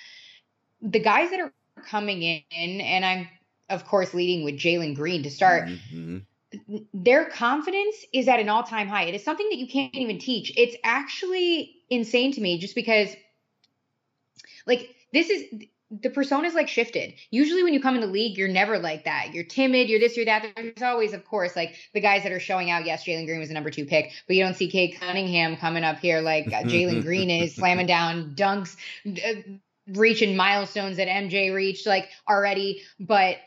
the 0.81 0.99
guys 0.99 1.29
that 1.29 1.39
are 1.39 1.53
coming 1.87 2.21
in, 2.21 2.81
and 2.81 3.05
I'm, 3.05 3.27
of 3.69 3.85
course, 3.85 4.13
leading 4.13 4.43
with 4.43 4.55
Jalen 4.55 4.95
Green 4.95 5.23
to 5.23 5.31
start, 5.31 5.69
Mhm. 5.69 6.25
their 6.93 7.25
confidence 7.25 7.95
is 8.11 8.27
at 8.27 8.39
an 8.39 8.49
all 8.49 8.63
time 8.63 8.87
high. 8.87 9.03
It 9.05 9.15
is 9.15 9.23
something 9.23 9.47
that 9.49 9.57
you 9.57 9.67
can't 9.67 9.95
even 9.95 10.19
teach. 10.19 10.51
It's 10.57 10.75
actually 10.83 11.75
insane 11.89 12.33
to 12.33 12.41
me 12.41 12.57
just 12.57 12.75
because 12.75 13.15
like 14.67 14.93
this 15.13 15.29
is 15.29 15.45
the 15.91 16.09
persona's 16.09 16.53
like 16.53 16.69
shifted. 16.69 17.13
Usually 17.31 17.63
when 17.63 17.73
you 17.73 17.81
come 17.81 17.95
in 17.95 18.01
the 18.01 18.07
league, 18.07 18.37
you're 18.37 18.47
never 18.47 18.79
like 18.79 19.03
that. 19.03 19.33
You're 19.33 19.43
timid, 19.43 19.89
you're 19.89 19.99
this, 19.99 20.15
you're 20.15 20.25
that. 20.25 20.45
There's 20.55 20.81
always, 20.81 21.11
of 21.11 21.25
course, 21.25 21.55
like 21.55 21.75
the 21.93 21.99
guys 21.99 22.23
that 22.23 22.31
are 22.31 22.39
showing 22.39 22.71
out. 22.71 22.85
Yes, 22.85 23.03
Jalen 23.03 23.25
Green 23.25 23.39
was 23.39 23.49
the 23.49 23.53
number 23.53 23.69
two 23.69 23.85
pick, 23.85 24.11
but 24.25 24.35
you 24.35 24.43
don't 24.43 24.55
see 24.55 24.69
Cade 24.69 24.97
Cunningham 24.99 25.57
coming 25.57 25.83
up 25.83 25.99
here 25.99 26.21
like 26.21 26.47
uh, 26.47 26.63
Jalen 26.63 27.01
Green 27.03 27.29
is 27.29 27.55
slamming 27.55 27.87
down 27.87 28.35
dunks, 28.35 28.77
uh, 29.05 29.41
reaching 29.87 30.37
milestones 30.37 30.95
that 30.97 31.09
MJ 31.09 31.53
reached 31.53 31.85
like 31.85 32.07
already. 32.29 32.81
But 32.97 33.37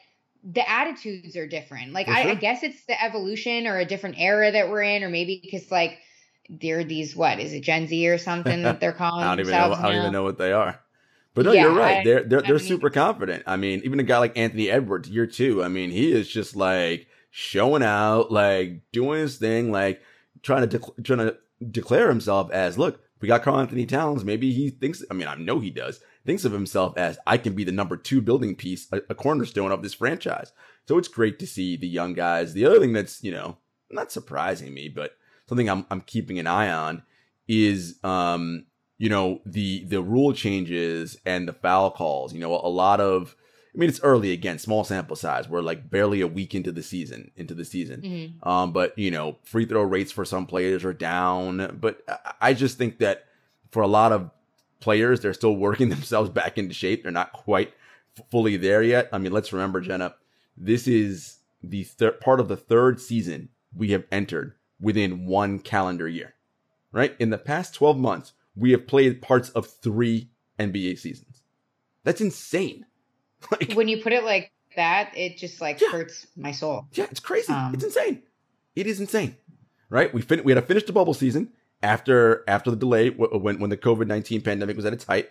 the 0.42 0.68
attitudes 0.68 1.36
are 1.36 1.46
different. 1.46 1.94
Like 1.94 2.06
For 2.06 2.12
I. 2.12 2.30
I 2.30 2.34
guess 2.34 2.62
it's 2.62 2.84
the 2.84 3.02
evolution 3.02 3.66
or 3.66 3.78
a 3.78 3.86
different 3.86 4.16
era 4.18 4.52
that 4.52 4.68
we're 4.68 4.82
in, 4.82 5.02
or 5.02 5.08
maybe 5.08 5.40
because 5.42 5.70
like 5.70 5.98
they're 6.50 6.84
these 6.84 7.16
what 7.16 7.40
is 7.40 7.54
it 7.54 7.60
Gen 7.60 7.86
Z 7.86 8.06
or 8.06 8.18
something 8.18 8.64
that 8.64 8.80
they're 8.80 8.92
calling 8.92 9.24
I 9.24 9.28
don't 9.28 9.40
even 9.40 9.52
know. 9.52 9.60
themselves 9.60 9.82
I 9.82 9.88
don't 9.88 10.00
even 10.00 10.12
know 10.12 10.24
what 10.24 10.36
they 10.36 10.52
are. 10.52 10.78
But 11.34 11.44
no, 11.46 11.52
Yeah, 11.52 11.62
you're 11.62 11.74
right. 11.74 11.98
I- 11.98 12.04
they're 12.04 12.22
they're 12.22 12.42
they're 12.42 12.58
super 12.58 12.90
confident. 12.90 13.42
I 13.46 13.56
mean, 13.56 13.82
even 13.84 14.00
a 14.00 14.04
guy 14.04 14.18
like 14.18 14.38
Anthony 14.38 14.70
Edwards, 14.70 15.08
year 15.08 15.26
two. 15.26 15.62
I 15.64 15.68
mean, 15.68 15.90
he 15.90 16.12
is 16.12 16.28
just 16.28 16.54
like 16.56 17.08
showing 17.30 17.82
out, 17.82 18.30
like 18.30 18.80
doing 18.92 19.20
his 19.20 19.36
thing, 19.38 19.72
like 19.72 20.00
trying 20.42 20.68
to 20.68 20.78
dec- 20.78 21.04
trying 21.04 21.18
to 21.18 21.36
declare 21.70 22.08
himself 22.08 22.50
as, 22.52 22.78
look, 22.78 23.00
we 23.20 23.26
got 23.28 23.42
Karl-Anthony 23.42 23.86
Towns. 23.86 24.24
Maybe 24.24 24.52
he 24.52 24.70
thinks. 24.70 25.02
I 25.10 25.14
mean, 25.14 25.26
I 25.28 25.34
know 25.34 25.58
he 25.60 25.70
does. 25.70 26.00
Thinks 26.26 26.44
of 26.44 26.52
himself 26.52 26.96
as 26.96 27.18
I 27.26 27.36
can 27.36 27.54
be 27.54 27.64
the 27.64 27.72
number 27.72 27.96
two 27.96 28.20
building 28.22 28.54
piece, 28.54 28.86
a, 28.92 29.00
a 29.10 29.14
cornerstone 29.14 29.72
of 29.72 29.82
this 29.82 29.92
franchise. 29.94 30.52
So 30.86 30.98
it's 30.98 31.08
great 31.08 31.38
to 31.40 31.46
see 31.46 31.76
the 31.76 31.88
young 31.88 32.14
guys. 32.14 32.52
The 32.54 32.64
other 32.66 32.78
thing 32.78 32.92
that's 32.92 33.22
you 33.24 33.32
know 33.32 33.56
not 33.90 34.12
surprising 34.12 34.72
me, 34.72 34.88
but 34.88 35.16
something 35.48 35.68
I'm 35.68 35.84
I'm 35.90 36.00
keeping 36.02 36.38
an 36.38 36.46
eye 36.46 36.70
on 36.70 37.02
is 37.48 37.98
um 38.04 38.66
you 38.98 39.08
know 39.08 39.40
the 39.44 39.84
the 39.84 40.02
rule 40.02 40.32
changes 40.32 41.18
and 41.26 41.48
the 41.48 41.52
foul 41.52 41.90
calls. 41.90 42.32
You 42.32 42.40
know, 42.40 42.54
a 42.54 42.68
lot 42.68 43.00
of 43.00 43.34
I 43.74 43.78
mean 43.78 43.88
it's 43.88 44.00
early 44.02 44.30
again, 44.32 44.58
small 44.58 44.84
sample 44.84 45.16
size. 45.16 45.48
We're 45.48 45.60
like 45.62 45.90
barely 45.90 46.20
a 46.20 46.28
week 46.28 46.54
into 46.54 46.70
the 46.72 46.82
season, 46.82 47.30
into 47.36 47.54
the 47.54 47.64
season. 47.64 48.00
Mhm. 48.42 48.46
Um, 48.46 48.72
but 48.72 48.96
you 48.98 49.10
know, 49.10 49.38
free 49.44 49.66
throw 49.66 49.82
rates 49.82 50.12
for 50.12 50.24
some 50.24 50.46
players 50.46 50.84
are 50.84 50.92
down. 50.92 51.78
But 51.80 52.02
I- 52.40 52.54
just 52.54 52.78
think 52.78 52.98
that 52.98 53.24
for 53.72 53.82
a 53.82 53.88
lot 53.88 54.12
of 54.12 54.30
players, 54.80 55.20
they're 55.20 55.34
still 55.34 55.56
working 55.56 55.88
themselves 55.90 56.30
back 56.30 56.56
into 56.58 56.74
shape. 56.74 57.02
They're 57.02 57.10
not 57.12 57.32
quite 57.32 57.72
f- 58.16 58.24
fully 58.30 58.56
there 58.56 58.82
yet. 58.82 59.08
I 59.12 59.18
mean, 59.18 59.32
let's 59.32 59.52
remember, 59.52 59.80
Jenna, 59.80 60.14
this 60.56 60.86
is 60.86 61.38
the 61.62 61.82
third 61.82 62.20
part 62.20 62.38
of 62.38 62.46
the 62.46 62.56
third 62.56 63.00
season 63.00 63.48
we 63.74 63.88
have 63.90 64.04
entered 64.12 64.54
within 64.80 65.26
one 65.26 65.58
calendar 65.58 66.06
year. 66.06 66.34
Right? 66.92 67.16
In 67.18 67.30
the 67.30 67.38
past 67.38 67.74
12 67.74 67.98
months, 67.98 68.34
we 68.56 68.70
have 68.72 68.86
played 68.86 69.20
parts 69.22 69.50
of 69.50 69.66
three 69.66 70.30
NBA 70.58 70.98
seasons. 70.98 71.42
That's 72.04 72.20
insane. 72.20 72.86
Like, 73.50 73.72
when 73.74 73.88
you 73.88 74.02
put 74.02 74.14
it 74.14 74.24
like 74.24 74.50
that, 74.74 75.12
it 75.14 75.36
just 75.36 75.60
like 75.60 75.78
Yeah. 75.80 75.90
hurts 75.90 76.26
my 76.34 76.50
soul. 76.50 76.86
yeah, 76.92 77.06
it's 77.10 77.20
crazy. 77.20 77.52
Um, 77.52 77.74
it's 77.74 77.84
insane. 77.84 78.22
It 78.74 78.86
is 78.86 79.00
insane. 79.00 79.36
Right? 79.90 80.12
We 80.14 80.22
fin- 80.22 80.42
we 80.44 80.52
had 80.52 80.60
to 80.62 80.66
finish 80.66 80.84
the 80.84 80.94
bubble 80.94 81.12
season 81.12 81.52
after 81.82 82.42
after 82.48 82.70
the 82.70 82.76
delay 82.76 83.10
w- 83.10 83.38
when 83.38 83.58
when 83.60 83.68
the 83.68 83.76
COVID 83.76 84.06
nineteen 84.06 84.40
pandemic 84.40 84.76
was 84.76 84.86
at 84.86 84.94
its 84.94 85.04
height. 85.04 85.28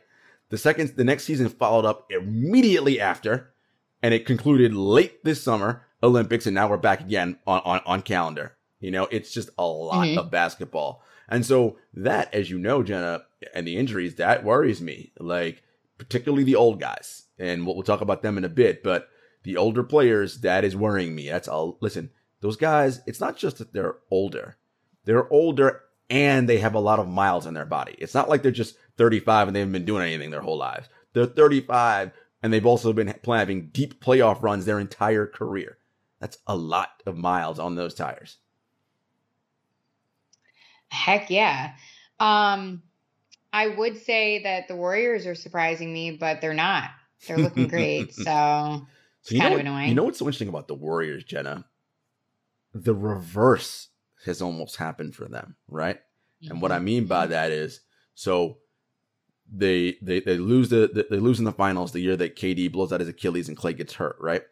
The 0.49 0.59
second 0.59 0.89
the 0.95 1.03
next 1.03 1.23
season 1.23 1.49
followed 1.49 1.85
up 1.85 2.05
immediately 2.11 2.99
after, 3.01 3.51
and 4.03 4.13
it 4.13 4.27
concluded 4.27 4.75
late 4.75 5.23
this 5.23 5.41
summer 5.41 5.81
Olympics, 6.03 6.45
and 6.45 6.53
now 6.53 6.69
we're 6.69 6.77
back 6.77 7.01
again 7.01 7.39
on 7.47 7.61
on, 7.65 7.81
on 7.87 8.01
calendar. 8.03 8.55
You 8.79 8.91
know, 8.91 9.07
it's 9.09 9.33
just 9.33 9.49
a 9.57 9.65
lot 9.65 10.05
Mhm. 10.05 10.17
of 10.19 10.29
basketball, 10.29 11.01
and 11.33 11.45
so 11.45 11.77
that, 11.93 12.33
as 12.33 12.49
you 12.49 12.59
know, 12.59 12.83
Jenna, 12.83 13.23
and 13.53 13.67
the 13.67 13.77
injuries 13.77 14.15
that 14.15 14.43
worries 14.43 14.81
me. 14.81 15.11
Like 15.19 15.63
particularly 15.97 16.43
the 16.43 16.55
old 16.55 16.79
guys, 16.79 17.23
and 17.37 17.65
we'll, 17.65 17.75
we'll 17.75 17.83
talk 17.83 18.01
about 18.01 18.21
them 18.21 18.37
in 18.37 18.45
a 18.45 18.49
bit, 18.49 18.83
but 18.83 19.09
the 19.43 19.57
older 19.57 19.83
players 19.83 20.41
that 20.41 20.63
is 20.63 20.75
worrying 20.75 21.15
me. 21.15 21.29
That's 21.29 21.47
all. 21.47 21.77
Listen, 21.81 22.11
those 22.41 22.55
guys. 22.55 23.01
It's 23.05 23.19
not 23.19 23.35
just 23.35 23.57
that 23.57 23.73
they're 23.73 23.97
older; 24.09 24.57
they're 25.05 25.31
older 25.31 25.81
and 26.09 26.47
they 26.47 26.59
have 26.59 26.75
a 26.75 26.79
lot 26.79 26.99
of 26.99 27.07
miles 27.07 27.45
in 27.45 27.53
their 27.53 27.65
body. 27.65 27.95
It's 27.97 28.13
not 28.13 28.29
like 28.29 28.43
they're 28.43 28.51
just 28.51 28.77
35 28.97 29.47
and 29.47 29.55
they 29.55 29.61
haven't 29.61 29.73
been 29.73 29.85
doing 29.85 30.03
anything 30.03 30.29
their 30.29 30.41
whole 30.41 30.57
lives. 30.57 30.87
They're 31.13 31.25
35 31.25 32.11
and 32.41 32.51
they've 32.51 32.65
also 32.65 32.93
been 32.93 33.15
having 33.25 33.69
deep 33.69 34.03
playoff 34.03 34.43
runs 34.43 34.65
their 34.65 34.79
entire 34.79 35.25
career. 35.25 35.77
That's 36.19 36.37
a 36.45 36.55
lot 36.55 37.01
of 37.05 37.17
miles 37.17 37.57
on 37.57 37.75
those 37.75 37.93
tires. 37.93 38.37
Heck 40.93 41.29
yeah. 41.29 41.73
Um, 42.19 42.83
I 43.51 43.67
would 43.67 43.97
say 43.97 44.43
that 44.43 44.67
the 44.67 44.75
Warriors 44.75 45.25
are 45.25 45.35
surprising 45.35 45.93
me, 45.93 46.11
but 46.11 46.41
they're 46.41 46.53
not. 46.53 46.89
They're 47.27 47.39
looking 47.39 47.67
great. 47.67 48.13
So 48.23 48.87
So 49.21 49.35
you 49.35 49.41
kind 49.41 49.53
know, 49.53 49.55
of 49.55 49.59
annoying. 49.61 49.89
you 49.89 49.95
know 49.95 50.03
what's 50.03 50.19
so 50.19 50.25
interesting 50.25 50.49
about 50.49 50.67
the 50.67 50.75
Warriors, 50.75 51.23
Jenna? 51.23 51.65
The 52.73 52.93
reverse 52.95 53.89
has 54.25 54.41
almost 54.41 54.77
happened 54.77 55.15
for 55.15 55.27
them, 55.27 55.55
right? 55.67 55.99
And 56.49 56.61
what 56.61 56.71
I 56.71 56.79
Mm-hmm. 56.79 56.85
mean 56.85 57.05
by 57.07 57.27
that 57.27 57.51
is, 57.51 57.81
so 58.15 58.59
they 59.51 59.97
they 60.01 60.19
they 60.21 60.37
lose 60.37 60.69
the 60.69 61.05
they 61.09 61.19
lose 61.19 61.39
in 61.39 61.45
the 61.45 61.51
finals 61.51 61.91
the 61.91 61.99
year 62.01 62.15
that 62.17 62.35
KD 62.35 62.71
blows 62.71 62.91
out 62.93 62.99
his 63.01 63.09
Achilles 63.09 63.47
and 63.47 63.57
Clay 63.57 63.73
gets 63.73 63.93
hurt, 63.93 64.17
right? 64.19 64.43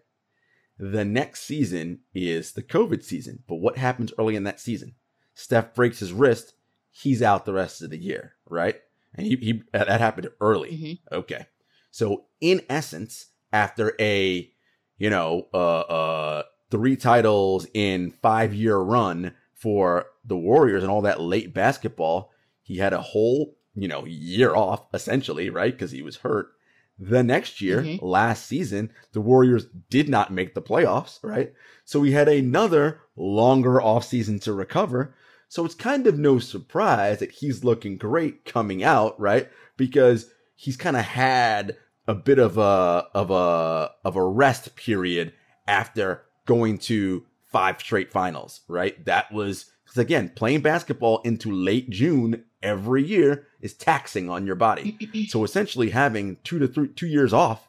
The 0.77 1.06
next 1.06 1.41
season 1.43 2.01
is 2.13 2.54
the 2.54 2.63
COVID 2.63 3.04
season, 3.04 3.43
but 3.47 3.58
what 3.58 3.77
happens 3.77 4.13
early 4.17 4.36
in 4.36 4.43
that 4.45 4.60
season? 4.60 4.95
Steph 5.41 5.73
breaks 5.73 5.99
his 5.99 6.13
wrist, 6.13 6.54
he's 6.91 7.21
out 7.21 7.45
the 7.45 7.54
rest 7.54 7.82
of 7.82 7.89
the 7.89 7.97
year, 7.97 8.34
right? 8.49 8.75
And 9.15 9.25
he, 9.27 9.36
he 9.38 9.63
that 9.73 9.88
happened 9.99 10.30
early. 10.39 10.71
Mhm. 10.71 10.99
Okay, 11.17 11.45
so 11.89 12.25
in 12.39 12.62
essence, 12.69 13.27
after 13.51 13.93
a 13.99 14.49
you 14.97 15.10
know 15.10 15.47
uh 15.54 15.80
uh 15.80 16.43
three 16.69 16.95
titles 16.95 17.67
in 17.73 18.12
five 18.21 18.54
year 18.54 18.77
run 18.77 19.34
for 19.54 20.06
the 20.23 20.38
Warriors 20.38 20.84
and 20.84 20.91
all 20.91 21.01
that 21.01 21.19
late 21.19 21.54
basketball, 21.54 22.32
he 22.62 22.77
had 22.77 22.93
a 22.93 23.01
whole, 23.01 23.58
you 23.75 23.88
know, 23.88 24.06
year 24.06 24.56
off 24.56 24.86
essentially, 24.93 25.49
right? 25.49 25.73
Because 25.73 25.91
he 25.91 26.01
was 26.01 26.17
hurt. 26.17 26.47
The 26.97 27.23
next 27.23 27.62
year, 27.62 27.82
Mhm. 27.82 27.99
last 28.01 28.45
season, 28.45 28.91
the 29.12 29.21
Warriors 29.21 29.65
did 29.89 30.08
not 30.08 30.32
make 30.32 30.54
the 30.54 30.62
playoffs, 30.62 31.19
right? 31.23 31.51
So 31.84 31.99
we 31.99 32.12
had 32.12 32.27
another 32.30 33.01
longer 33.15 33.80
offseason 33.80 34.39
to 34.43 34.54
recover. 34.54 35.13
So 35.51 35.65
it's 35.65 35.75
kind 35.75 36.07
of 36.07 36.17
no 36.17 36.39
surprise 36.39 37.19
that 37.19 37.29
he's 37.29 37.65
looking 37.65 37.97
great 37.97 38.45
coming 38.45 38.85
out, 38.85 39.19
right? 39.19 39.49
Because 39.75 40.31
he's 40.55 40.77
kind 40.77 40.95
of 40.95 41.03
had 41.03 41.75
a 42.07 42.15
bit 42.15 42.39
of 42.39 42.57
a 42.57 43.05
of 43.13 43.31
a 43.31 43.91
of 44.05 44.15
a 44.15 44.23
rest 44.23 44.77
period 44.77 45.33
after 45.67 46.21
going 46.45 46.77
to 46.77 47.25
five 47.43 47.81
straight 47.81 48.13
finals, 48.13 48.61
right? 48.69 49.03
That 49.03 49.29
was 49.33 49.69
because 49.83 49.97
again, 49.97 50.31
playing 50.37 50.61
basketball 50.61 51.19
into 51.25 51.51
late 51.51 51.89
June 51.89 52.45
every 52.63 53.03
year 53.03 53.45
is 53.59 53.73
taxing 53.73 54.29
on 54.29 54.45
your 54.45 54.55
body. 54.55 55.25
so 55.27 55.43
essentially, 55.43 55.89
having 55.89 56.37
two 56.45 56.59
to 56.59 56.67
three 56.69 56.87
two 56.87 57.07
years 57.07 57.33
off 57.33 57.67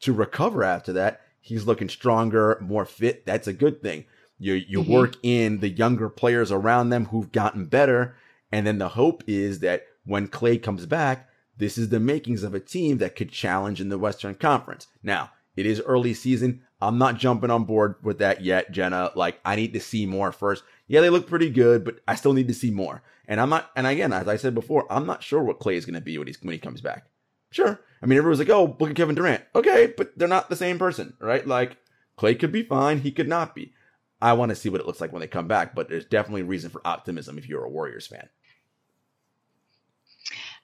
to 0.00 0.12
recover 0.12 0.64
after 0.64 0.92
that, 0.94 1.20
he's 1.40 1.64
looking 1.64 1.88
stronger, 1.88 2.58
more 2.60 2.84
fit. 2.84 3.24
That's 3.24 3.46
a 3.46 3.52
good 3.52 3.80
thing. 3.80 4.06
You 4.40 4.54
you 4.54 4.82
Mhm. 4.82 4.88
work 4.88 5.14
in 5.22 5.60
the 5.60 5.68
younger 5.68 6.08
players 6.08 6.50
around 6.50 6.88
them 6.90 7.06
who've 7.06 7.30
gotten 7.30 7.66
better, 7.66 8.16
and 8.50 8.66
then 8.66 8.78
the 8.78 8.88
hope 8.90 9.22
is 9.26 9.60
that 9.60 9.84
when 10.04 10.26
Clay 10.26 10.58
comes 10.58 10.86
back, 10.86 11.28
this 11.58 11.76
is 11.78 11.90
the 11.90 12.00
makings 12.00 12.42
of 12.42 12.54
a 12.54 12.60
team 12.60 12.98
that 12.98 13.14
could 13.14 13.30
challenge 13.30 13.80
in 13.80 13.90
the 13.90 13.98
Western 13.98 14.34
Conference. 14.34 14.86
Now, 15.02 15.30
it 15.56 15.66
is 15.66 15.80
early 15.82 16.14
season. 16.14 16.62
I'm 16.80 16.96
not 16.96 17.18
jumping 17.18 17.50
on 17.50 17.64
board 17.64 17.96
with 18.02 18.18
that 18.18 18.42
yet, 18.42 18.72
Jenna. 18.72 19.10
Like, 19.14 19.38
I 19.44 19.54
need 19.56 19.74
to 19.74 19.80
see 19.80 20.06
more 20.06 20.32
first. 20.32 20.64
Yeah, 20.88 21.02
they 21.02 21.10
look 21.10 21.28
pretty 21.28 21.50
good, 21.50 21.84
but 21.84 22.00
I 22.08 22.14
still 22.14 22.32
need 22.32 22.48
to 22.48 22.54
see 22.54 22.70
more. 22.70 23.02
And 23.28 23.38
I'm 23.40 23.50
not, 23.50 23.70
and 23.76 23.86
again, 23.86 24.12
as 24.14 24.26
I 24.26 24.36
said 24.36 24.54
before, 24.54 24.90
I'm 24.90 25.06
not 25.06 25.22
sure 25.22 25.42
what 25.42 25.58
Clay 25.60 25.76
is 25.76 25.84
going 25.84 25.94
to 25.94 26.00
be 26.00 26.16
when 26.16 26.26
he's 26.26 26.42
when 26.42 26.52
he 26.54 26.58
comes 26.58 26.80
back. 26.80 27.04
Sure. 27.52 27.78
I 28.02 28.06
mean, 28.06 28.16
everyone's 28.16 28.38
like, 28.38 28.48
oh, 28.48 28.74
look 28.80 28.88
at 28.90 28.96
Kevin 28.96 29.14
Durant. 29.14 29.44
Okay, 29.54 29.92
but 29.96 30.12
they're 30.16 30.26
not 30.26 30.48
the 30.48 30.56
same 30.56 30.78
person, 30.78 31.12
right? 31.20 31.46
Like, 31.46 31.76
Clay 32.16 32.34
could 32.34 32.52
be 32.52 32.62
fine. 32.62 33.00
He 33.00 33.10
could 33.12 33.28
not 33.28 33.54
be. 33.54 33.72
I 34.20 34.34
want 34.34 34.50
to 34.50 34.56
see 34.56 34.68
what 34.68 34.80
it 34.80 34.86
looks 34.86 35.00
like 35.00 35.12
when 35.12 35.20
they 35.20 35.26
come 35.26 35.48
back, 35.48 35.74
but 35.74 35.88
there's 35.88 36.04
definitely 36.04 36.42
reason 36.42 36.70
for 36.70 36.80
optimism 36.84 37.38
if 37.38 37.48
you're 37.48 37.64
a 37.64 37.70
Warriors 37.70 38.06
fan. 38.06 38.28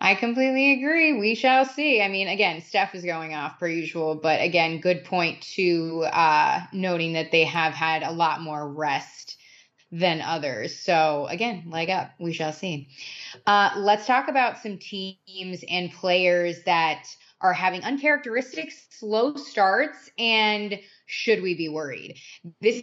I 0.01 0.15
completely 0.15 0.73
agree. 0.73 1.19
We 1.19 1.35
shall 1.35 1.65
see. 1.65 2.03
I 2.03 2.09
mean, 2.09 2.29
again, 2.29 2.61
Steph 2.61 2.95
is 2.95 3.05
going 3.05 3.35
off 3.35 3.59
per 3.59 3.67
usual, 3.67 4.15
but 4.15 4.43
again, 4.43 4.81
good 4.81 5.05
point 5.05 5.41
to 5.55 6.05
uh, 6.13 6.61
noting 6.73 7.15
that 7.15 7.33
they 7.33 7.45
have 7.45 7.73
had 7.73 8.03
a 8.03 8.13
lot 8.13 8.43
more 8.43 8.71
rest 8.71 9.39
than 9.91 10.21
others. 10.21 10.79
So 10.79 11.27
again, 11.31 11.65
leg 11.71 11.89
up. 11.89 12.11
We 12.21 12.35
shall 12.35 12.53
see. 12.53 12.89
Uh, 13.47 13.71
let's 13.77 14.07
talk 14.07 14.29
about 14.29 14.59
some 14.59 14.79
teams 14.79 15.65
and 15.69 15.91
players 15.93 16.63
that 16.65 17.07
are 17.41 17.55
having 17.55 17.83
uncharacteristic 17.83 18.73
slow 18.91 19.35
starts, 19.37 20.11
and 20.19 20.79
should 21.07 21.43
we 21.43 21.55
be 21.55 21.69
worried? 21.69 22.19
This 22.61 22.83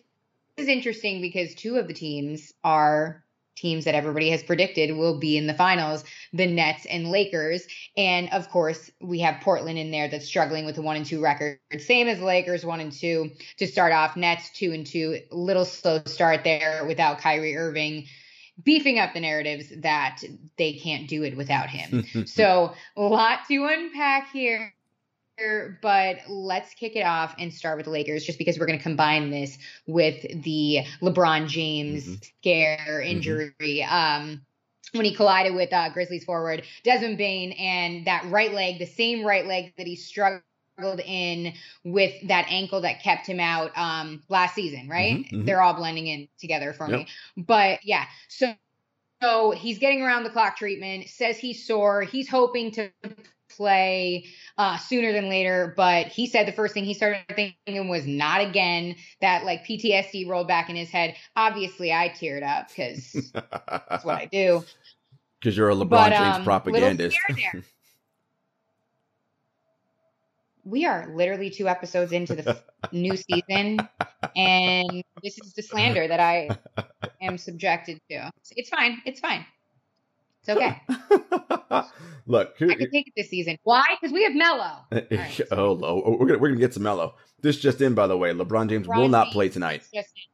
is 0.57 0.67
interesting 0.67 1.21
because 1.21 1.55
two 1.55 1.77
of 1.77 1.87
the 1.87 1.93
teams 1.93 2.53
are 2.63 3.23
teams 3.55 3.85
that 3.85 3.93
everybody 3.93 4.31
has 4.31 4.41
predicted 4.41 4.95
will 4.97 5.19
be 5.19 5.37
in 5.37 5.45
the 5.45 5.53
finals 5.53 6.03
the 6.33 6.47
Nets 6.47 6.85
and 6.85 7.09
Lakers. 7.09 7.67
And 7.95 8.29
of 8.33 8.49
course, 8.49 8.89
we 8.99 9.19
have 9.19 9.41
Portland 9.41 9.77
in 9.77 9.91
there 9.91 10.07
that's 10.07 10.25
struggling 10.25 10.65
with 10.65 10.77
a 10.77 10.81
one 10.81 10.97
and 10.97 11.05
two 11.05 11.21
record, 11.21 11.59
same 11.77 12.07
as 12.07 12.19
Lakers 12.19 12.65
one 12.65 12.79
and 12.79 12.91
two 12.91 13.31
to 13.57 13.67
start 13.67 13.93
off. 13.93 14.15
Nets 14.15 14.49
two 14.51 14.71
and 14.71 14.85
two, 14.85 15.19
little 15.31 15.65
slow 15.65 16.01
start 16.05 16.43
there 16.43 16.85
without 16.85 17.19
Kyrie 17.19 17.55
Irving 17.55 18.07
beefing 18.63 18.99
up 18.99 19.13
the 19.15 19.19
narratives 19.19 19.65
that 19.81 20.21
they 20.59 20.73
can't 20.73 21.07
do 21.07 21.23
it 21.23 21.35
without 21.35 21.71
him. 21.71 22.05
so, 22.27 22.73
a 22.95 23.01
lot 23.01 23.39
to 23.47 23.65
unpack 23.65 24.31
here 24.31 24.73
but 25.81 26.17
let's 26.27 26.73
kick 26.73 26.95
it 26.95 27.05
off 27.05 27.35
and 27.39 27.53
start 27.53 27.77
with 27.77 27.85
the 27.85 27.91
Lakers 27.91 28.23
just 28.25 28.37
because 28.37 28.59
we're 28.59 28.65
going 28.65 28.77
to 28.77 28.83
combine 28.83 29.29
this 29.29 29.57
with 29.87 30.21
the 30.43 30.81
LeBron 31.01 31.47
James 31.47 32.03
mm-hmm. 32.05 32.23
scare 32.39 33.01
injury. 33.01 33.53
Mm-hmm. 33.61 33.93
Um, 33.93 34.41
when 34.91 35.05
he 35.05 35.15
collided 35.15 35.55
with 35.55 35.73
uh, 35.73 35.89
Grizzlies 35.89 36.23
forward 36.23 36.63
Desmond 36.83 37.17
Bane 37.17 37.53
and 37.53 38.05
that 38.05 38.25
right 38.25 38.53
leg, 38.53 38.77
the 38.77 38.85
same 38.85 39.25
right 39.25 39.45
leg 39.45 39.73
that 39.77 39.87
he 39.87 39.95
struggled 39.95 40.43
in 41.05 41.53
with 41.83 42.13
that 42.27 42.45
ankle 42.49 42.81
that 42.81 43.01
kept 43.01 43.25
him 43.25 43.39
out 43.39 43.71
um, 43.75 44.21
last 44.29 44.53
season, 44.53 44.87
right? 44.87 45.17
Mm-hmm, 45.17 45.35
mm-hmm. 45.35 45.45
They're 45.45 45.61
all 45.61 45.73
blending 45.73 46.07
in 46.07 46.27
together 46.39 46.73
for 46.73 46.87
yep. 46.89 46.99
me. 46.99 47.07
But 47.37 47.79
yeah, 47.83 48.05
so 48.27 48.53
so 49.21 49.51
he's 49.51 49.79
getting 49.79 50.01
around 50.01 50.23
the 50.23 50.29
clock 50.29 50.57
treatment, 50.57 51.07
says 51.07 51.37
he's 51.37 51.65
sore. 51.65 52.01
He's 52.01 52.27
hoping 52.27 52.71
to 52.71 52.91
play 53.55 54.25
uh, 54.57 54.77
sooner 54.77 55.11
than 55.11 55.29
later. 55.29 55.73
But 55.75 56.07
he 56.07 56.27
said 56.27 56.47
the 56.47 56.51
first 56.51 56.73
thing 56.73 56.85
he 56.85 56.93
started 56.93 57.23
thinking 57.35 57.87
was 57.87 58.05
not 58.05 58.41
again. 58.41 58.95
That 59.21 59.45
like 59.45 59.65
PTSD 59.65 60.27
rolled 60.27 60.47
back 60.47 60.69
in 60.69 60.75
his 60.75 60.89
head. 60.89 61.15
Obviously, 61.35 61.91
I 61.91 62.09
teared 62.09 62.43
up 62.43 62.69
because 62.69 63.31
that's 63.33 64.05
what 64.05 64.15
I 64.15 64.25
do. 64.25 64.63
Because 65.39 65.57
you're 65.57 65.69
a 65.69 65.75
LeBron 65.75 65.89
but, 65.89 66.09
James 66.09 66.37
um, 66.37 66.43
propagandist. 66.43 67.17
we 70.65 70.85
are 70.85 71.09
literally 71.13 71.49
two 71.49 71.67
episodes 71.67 72.11
into 72.11 72.35
the 72.35 72.61
new 72.91 73.15
season, 73.17 73.79
and 74.35 75.03
this 75.21 75.37
is 75.39 75.53
the 75.53 75.61
slander 75.61 76.07
that 76.07 76.19
I 76.19 76.49
am 77.21 77.37
subjected 77.37 77.99
to. 78.09 78.31
It's 78.51 78.69
fine. 78.69 79.01
It's 79.05 79.19
fine. 79.19 79.45
It's 80.45 80.49
okay. 80.49 80.81
Look, 82.25 82.57
here, 82.57 82.71
I 82.71 82.75
can 82.75 82.91
take 82.91 83.07
it 83.07 83.13
this 83.15 83.29
season. 83.29 83.57
Why? 83.63 83.83
Because 83.99 84.13
we 84.13 84.23
have 84.23 84.33
Melo. 84.33 84.71
Right, 84.91 85.41
oh, 85.51 85.79
oh, 85.83 86.17
we're 86.17 86.27
gonna 86.27 86.39
we're 86.39 86.49
gonna 86.49 86.59
get 86.59 86.73
some 86.73 86.83
Melo. 86.83 87.15
This 87.41 87.57
just 87.57 87.81
in, 87.81 87.93
by 87.93 88.07
the 88.07 88.17
way. 88.17 88.31
LeBron 88.33 88.69
James 88.69 88.87
LeBron 88.87 88.97
will 88.97 89.09
not 89.09 89.31
play 89.31 89.49
tonight. 89.49 89.83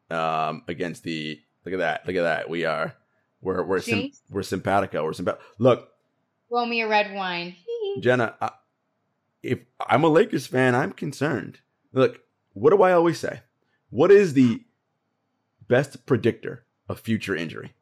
Um, 0.10 0.64
against 0.68 1.04
the 1.04 1.40
look 1.66 1.74
at 1.74 1.80
that, 1.80 2.08
look 2.08 2.16
at 2.16 2.24
that. 2.24 2.50
We 2.50 2.66
are 2.66 2.96
we're 3.42 3.64
we're 3.64 3.82
sim, 3.82 4.12
we're 4.30 4.44
simpatico. 4.44 5.04
We're 5.04 5.14
simpatico. 5.14 5.44
Look, 5.58 5.90
roll 6.50 6.66
me 6.66 6.82
a 6.82 6.88
red 6.88 7.14
wine, 7.14 7.56
Jenna. 8.00 8.36
I, 8.42 8.52
if 9.42 9.60
I'm 9.80 10.04
a 10.04 10.10
Lakers 10.10 10.48
fan, 10.48 10.76
I'm 10.76 10.92
concerned. 10.92 11.60
Look, 11.94 12.22
what 12.54 12.72
do 12.72 12.82
I 12.84 12.92
always 12.92 13.20
say? 13.20 13.42
What 13.90 14.12
is 14.12 14.34
the 14.34 14.64
best 15.68 16.06
predictor 16.06 16.66
of 16.88 17.00
future 17.00 17.36
injury? 17.36 17.74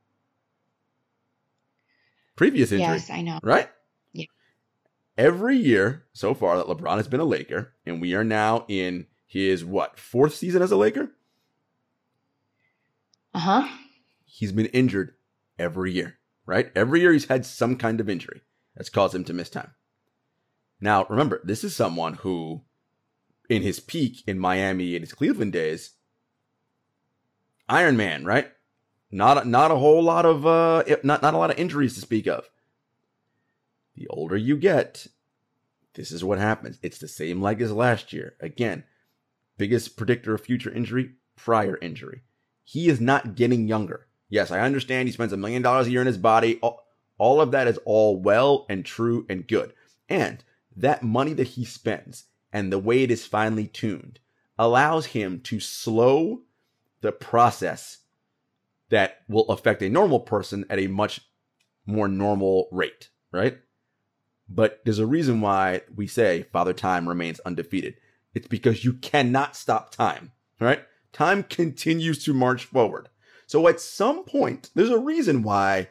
Previous 2.38 2.72
injury. 2.72 2.94
Yes, 2.94 3.10
I 3.10 3.22
know. 3.22 3.40
Right? 3.44 3.68
Yeah. 4.14 4.26
Every 5.18 5.58
year 5.58 6.06
so 6.14 6.34
far 6.34 6.56
that 6.56 6.68
LeBron 6.68 6.96
has 6.98 7.08
been 7.08 7.20
a 7.20 7.26
Laker, 7.26 7.74
and 7.86 8.00
we 8.00 8.14
are 8.14 8.24
now 8.24 8.64
in 8.70 9.08
his 9.26 9.66
what, 9.66 10.00
fourth 10.00 10.36
season 10.36 10.62
as 10.62 10.72
a 10.72 10.78
Laker? 10.78 11.12
Uh-huh. 13.34 13.68
He's 14.24 14.52
been 14.52 14.68
injured 14.68 15.16
every 15.58 15.92
year, 15.92 16.20
right? 16.46 16.72
Every 16.76 17.02
year 17.02 17.12
he's 17.12 17.26
had 17.26 17.46
some 17.46 17.76
kind 17.76 18.00
of 18.00 18.08
injury 18.08 18.42
that's 18.76 18.90
caused 18.90 19.16
him 19.16 19.24
to 19.26 19.34
miss 19.34 19.50
time. 19.50 19.72
Now, 20.80 21.08
remember, 21.10 21.42
this 21.44 21.64
is 21.64 21.76
someone 21.76 22.14
who, 22.14 22.62
in 23.50 23.64
his 23.64 23.80
peak 23.80 24.24
in 24.28 24.38
Miami 24.38 24.96
in 24.96 25.02
his 25.02 25.14
Cleveland 25.14 25.54
days, 25.54 25.94
Iron 27.68 27.98
Man, 27.98 28.26
right? 28.26 28.52
Not 29.10 29.48
not 29.48 29.72
a 29.72 29.78
whole 29.78 30.04
lot 30.04 30.26
of 30.26 30.46
uh, 30.46 30.84
not 31.04 31.22
not 31.22 31.34
a 31.34 31.38
lot 31.38 31.52
of 31.52 31.58
injuries 31.58 31.96
to 31.96 32.02
speak 32.02 32.28
of. 32.28 32.50
The 33.96 34.08
older 34.10 34.38
you 34.38 34.58
get, 34.58 35.08
this 35.94 36.12
is 36.12 36.24
what 36.24 36.40
happens. 36.40 36.78
It's 36.84 37.00
the 37.00 37.08
same 37.08 37.42
leg 37.42 37.62
as 37.62 37.72
last 37.72 38.14
year. 38.14 38.36
Again, 38.40 38.84
biggest 39.58 39.98
predictor 39.98 40.34
of 40.36 40.42
future 40.42 40.72
injury, 40.72 41.14
prior 41.36 41.78
injury. 41.82 42.22
He 42.64 42.90
is 42.90 43.02
not 43.02 43.36
getting 43.36 43.68
younger. 43.68 44.08
Yes, 44.30 44.52
I 44.52 44.60
understand 44.60 45.08
he 45.08 45.14
spends 45.14 45.34
a 45.34 45.38
million 45.38 45.62
dollars 45.62 45.88
a 45.88 45.92
year 45.92 46.02
in 46.02 46.08
his 46.08 46.18
body. 46.18 46.60
All, 46.62 46.86
all 47.18 47.42
of 47.42 47.52
that 47.52 47.68
is 47.68 47.80
all 47.86 48.20
well 48.20 48.66
and 48.70 48.86
true 48.86 49.26
and 49.30 49.48
good. 49.48 49.74
And 50.10 50.44
that 50.76 51.02
money 51.02 51.34
that 51.34 51.48
he 51.48 51.66
spends 51.66 52.26
and 52.52 52.72
the 52.72 52.80
way 52.80 53.04
it 53.04 53.12
is 53.12 53.26
finely 53.26 53.68
tuned 53.68 54.20
allows 54.60 55.08
him 55.08 55.40
to 55.42 55.60
slow 55.60 56.42
the 57.02 57.12
process 57.12 58.00
that 58.90 59.22
will 59.28 59.46
affect 59.50 59.82
a 59.82 59.90
normal 59.90 60.20
person 60.20 60.66
at 60.70 60.80
a 60.80 60.88
much 60.88 61.22
more 61.86 62.08
normal 62.08 62.68
rate, 62.72 63.10
right? 63.32 63.58
But 64.50 64.82
there's 64.86 65.00
a 65.00 65.06
reason 65.06 65.42
why 65.42 65.82
we 65.94 66.08
say 66.08 66.44
Father 66.54 66.74
Time 66.74 67.08
remains 67.08 67.40
undefeated. 67.42 67.96
It's 68.34 68.48
because 68.48 68.86
you 68.86 68.94
cannot 68.94 69.56
stop 69.56 69.92
time, 69.92 70.32
right? 70.60 70.84
Time 71.12 71.44
continues 71.44 72.24
to 72.26 72.34
march 72.34 72.66
forward. 72.66 73.10
So 73.46 73.68
at 73.68 73.80
some 73.80 74.24
point, 74.24 74.70
there's 74.76 74.90
a 74.90 75.00
reason 75.00 75.42
why 75.42 75.90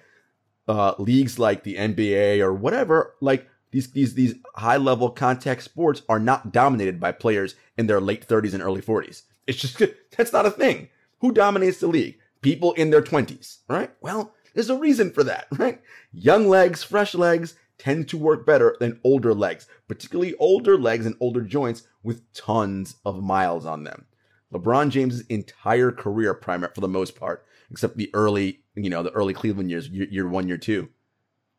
uh, 0.68 0.94
leagues 0.98 1.38
like 1.38 1.64
the 1.64 1.76
NBA 1.76 2.40
or 2.40 2.52
whatever, 2.52 3.14
like 3.20 3.48
these 3.70 3.90
these 3.92 4.14
these 4.14 4.34
high 4.54 4.76
level 4.76 5.10
contact 5.10 5.62
sports 5.62 6.02
are 6.08 6.18
not 6.18 6.52
dominated 6.52 7.00
by 7.00 7.12
players 7.12 7.54
in 7.76 7.86
their 7.86 8.00
late 8.00 8.26
30s 8.26 8.54
and 8.54 8.62
early 8.62 8.82
40s. 8.82 9.22
It's 9.46 9.58
just 9.58 9.82
that's 10.16 10.32
not 10.32 10.46
a 10.46 10.50
thing. 10.50 10.88
Who 11.20 11.32
dominates 11.32 11.80
the 11.80 11.86
league? 11.86 12.18
People 12.46 12.72
in 12.72 12.90
their 12.90 13.02
20s, 13.02 13.58
right? 13.68 13.90
Well, 14.00 14.34
there's 14.54 14.70
a 14.70 14.78
reason 14.78 15.10
for 15.10 15.24
that, 15.24 15.46
right? 15.58 15.80
Young 16.12 16.48
legs, 16.48 16.82
fresh 16.82 17.14
legs 17.14 17.56
tend 17.78 18.08
to 18.08 18.16
work 18.16 18.46
better 18.46 18.76
than 18.80 19.00
older 19.04 19.34
legs, 19.34 19.66
particularly 19.88 20.34
older 20.36 20.78
legs 20.78 21.06
and 21.06 21.16
older 21.20 21.42
joints 21.42 21.86
with 22.02 22.32
tons 22.32 22.96
of 23.04 23.22
miles 23.22 23.66
on 23.66 23.84
them. 23.84 24.06
LeBron 24.52 24.90
James's 24.90 25.22
entire 25.22 25.90
career, 25.90 26.32
primary 26.34 26.72
for 26.74 26.80
the 26.80 26.88
most 26.88 27.16
part, 27.16 27.44
except 27.70 27.96
the 27.96 28.10
early, 28.14 28.60
you 28.74 28.88
know, 28.88 29.02
the 29.02 29.10
early 29.10 29.34
Cleveland 29.34 29.70
years, 29.70 29.88
year, 29.88 30.06
year 30.08 30.28
one, 30.28 30.48
year 30.48 30.56
two, 30.56 30.88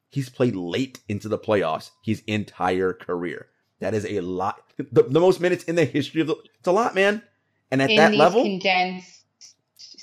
He's 0.10 0.30
played 0.30 0.56
late 0.56 1.02
into 1.10 1.28
the 1.28 1.38
playoffs 1.38 1.92
his 2.02 2.24
entire 2.28 2.94
career. 2.94 3.48
That 3.80 3.94
is 3.94 4.06
a 4.06 4.22
lot. 4.22 4.74
The, 4.78 5.04
the 5.04 5.20
most 5.20 5.42
minutes 5.42 5.64
in 5.66 5.76
the 5.76 5.86
history 5.86 6.22
of 6.22 6.28
the. 6.28 6.36
It's 6.60 6.68
a 6.68 6.72
lot, 6.72 6.96
man. 6.96 7.22
And 7.70 7.82
at 7.82 7.90
in 7.90 7.98
that 7.98 8.16
level, 8.16 8.44
condensed 8.44 9.17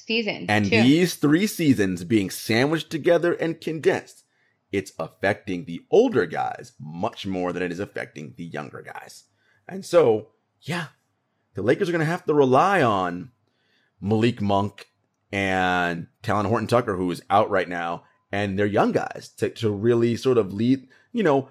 seasons, 0.07 0.47
and 0.49 0.65
too. 0.65 0.83
these 0.83 1.15
three 1.15 1.47
seasons 1.47 2.05
being 2.05 2.31
sandwiched 2.31 2.91
together 2.91 3.33
and 3.35 3.61
condensed, 3.61 4.25
it's 4.73 4.93
affecting 4.99 5.65
the 5.65 5.83
older 5.91 6.27
guys 6.27 6.73
much 6.79 7.27
more 7.27 7.53
than 7.53 7.63
it 7.63 7.73
is 7.73 7.81
affecting 7.81 8.35
the 8.37 8.45
younger 8.45 8.83
guys. 8.83 9.25
And 9.69 9.85
so, 9.85 10.29
yeah, 10.63 10.87
the 11.55 11.63
Lakers 11.63 11.89
are 11.89 11.93
going 11.93 12.01
to 12.01 12.07
have 12.07 12.25
to 12.25 12.35
rely 12.35 12.83
on 12.83 13.31
Malik 14.01 14.41
Monk 14.41 14.89
and 15.33 16.07
Talen 16.23 16.47
Horton-Tucker, 16.47 16.97
who 16.97 17.11
is 17.11 17.23
out 17.31 17.51
right 17.51 17.69
now, 17.69 18.05
and 18.31 18.59
they're 18.59 18.67
young 18.67 18.93
guys 18.93 19.31
to, 19.39 19.51
to 19.51 19.71
really 19.71 20.17
sort 20.17 20.39
of 20.39 20.53
lead, 20.53 20.89
you 21.13 21.23
know, 21.23 21.49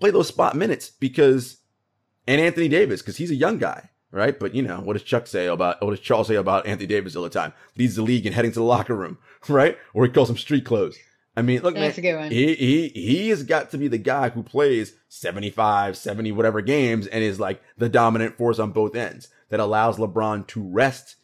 play 0.00 0.10
those 0.10 0.28
spot 0.28 0.54
minutes 0.56 0.90
because, 0.90 1.58
and 2.26 2.40
Anthony 2.40 2.68
Davis, 2.68 3.02
because 3.02 3.16
he's 3.16 3.30
a 3.30 3.36
young 3.36 3.58
guy, 3.58 3.90
right? 4.10 4.38
But, 4.38 4.54
you 4.54 4.62
know, 4.62 4.80
what 4.80 4.94
does 4.94 5.02
Chuck 5.02 5.26
say 5.26 5.46
about, 5.46 5.82
what 5.82 5.90
does 5.90 6.00
Charles 6.00 6.28
say 6.28 6.36
about 6.36 6.66
Anthony 6.66 6.86
Davis 6.86 7.16
all 7.16 7.22
the 7.22 7.30
time? 7.30 7.52
Leads 7.76 7.96
the 7.96 8.02
league 8.02 8.26
and 8.26 8.34
heading 8.34 8.52
to 8.52 8.60
the 8.60 8.64
locker 8.64 8.94
room, 8.94 9.18
right? 9.48 9.76
Or 9.94 10.04
he 10.04 10.10
calls 10.10 10.28
them 10.28 10.38
street 10.38 10.64
clothes. 10.64 10.98
I 11.36 11.42
mean, 11.42 11.62
look, 11.62 11.74
That's 11.74 11.96
man, 11.98 12.32
he, 12.32 12.54
he, 12.56 12.88
he 12.88 13.28
has 13.28 13.44
got 13.44 13.70
to 13.70 13.78
be 13.78 13.86
the 13.86 13.96
guy 13.96 14.30
who 14.30 14.42
plays 14.42 14.94
75, 15.08 15.96
70, 15.96 16.32
whatever 16.32 16.60
games 16.60 17.06
and 17.06 17.22
is 17.22 17.38
like 17.38 17.62
the 17.76 17.88
dominant 17.88 18.36
force 18.36 18.58
on 18.58 18.72
both 18.72 18.96
ends 18.96 19.28
that 19.48 19.60
allows 19.60 19.98
LeBron 19.98 20.48
to 20.48 20.60
rest 20.60 21.14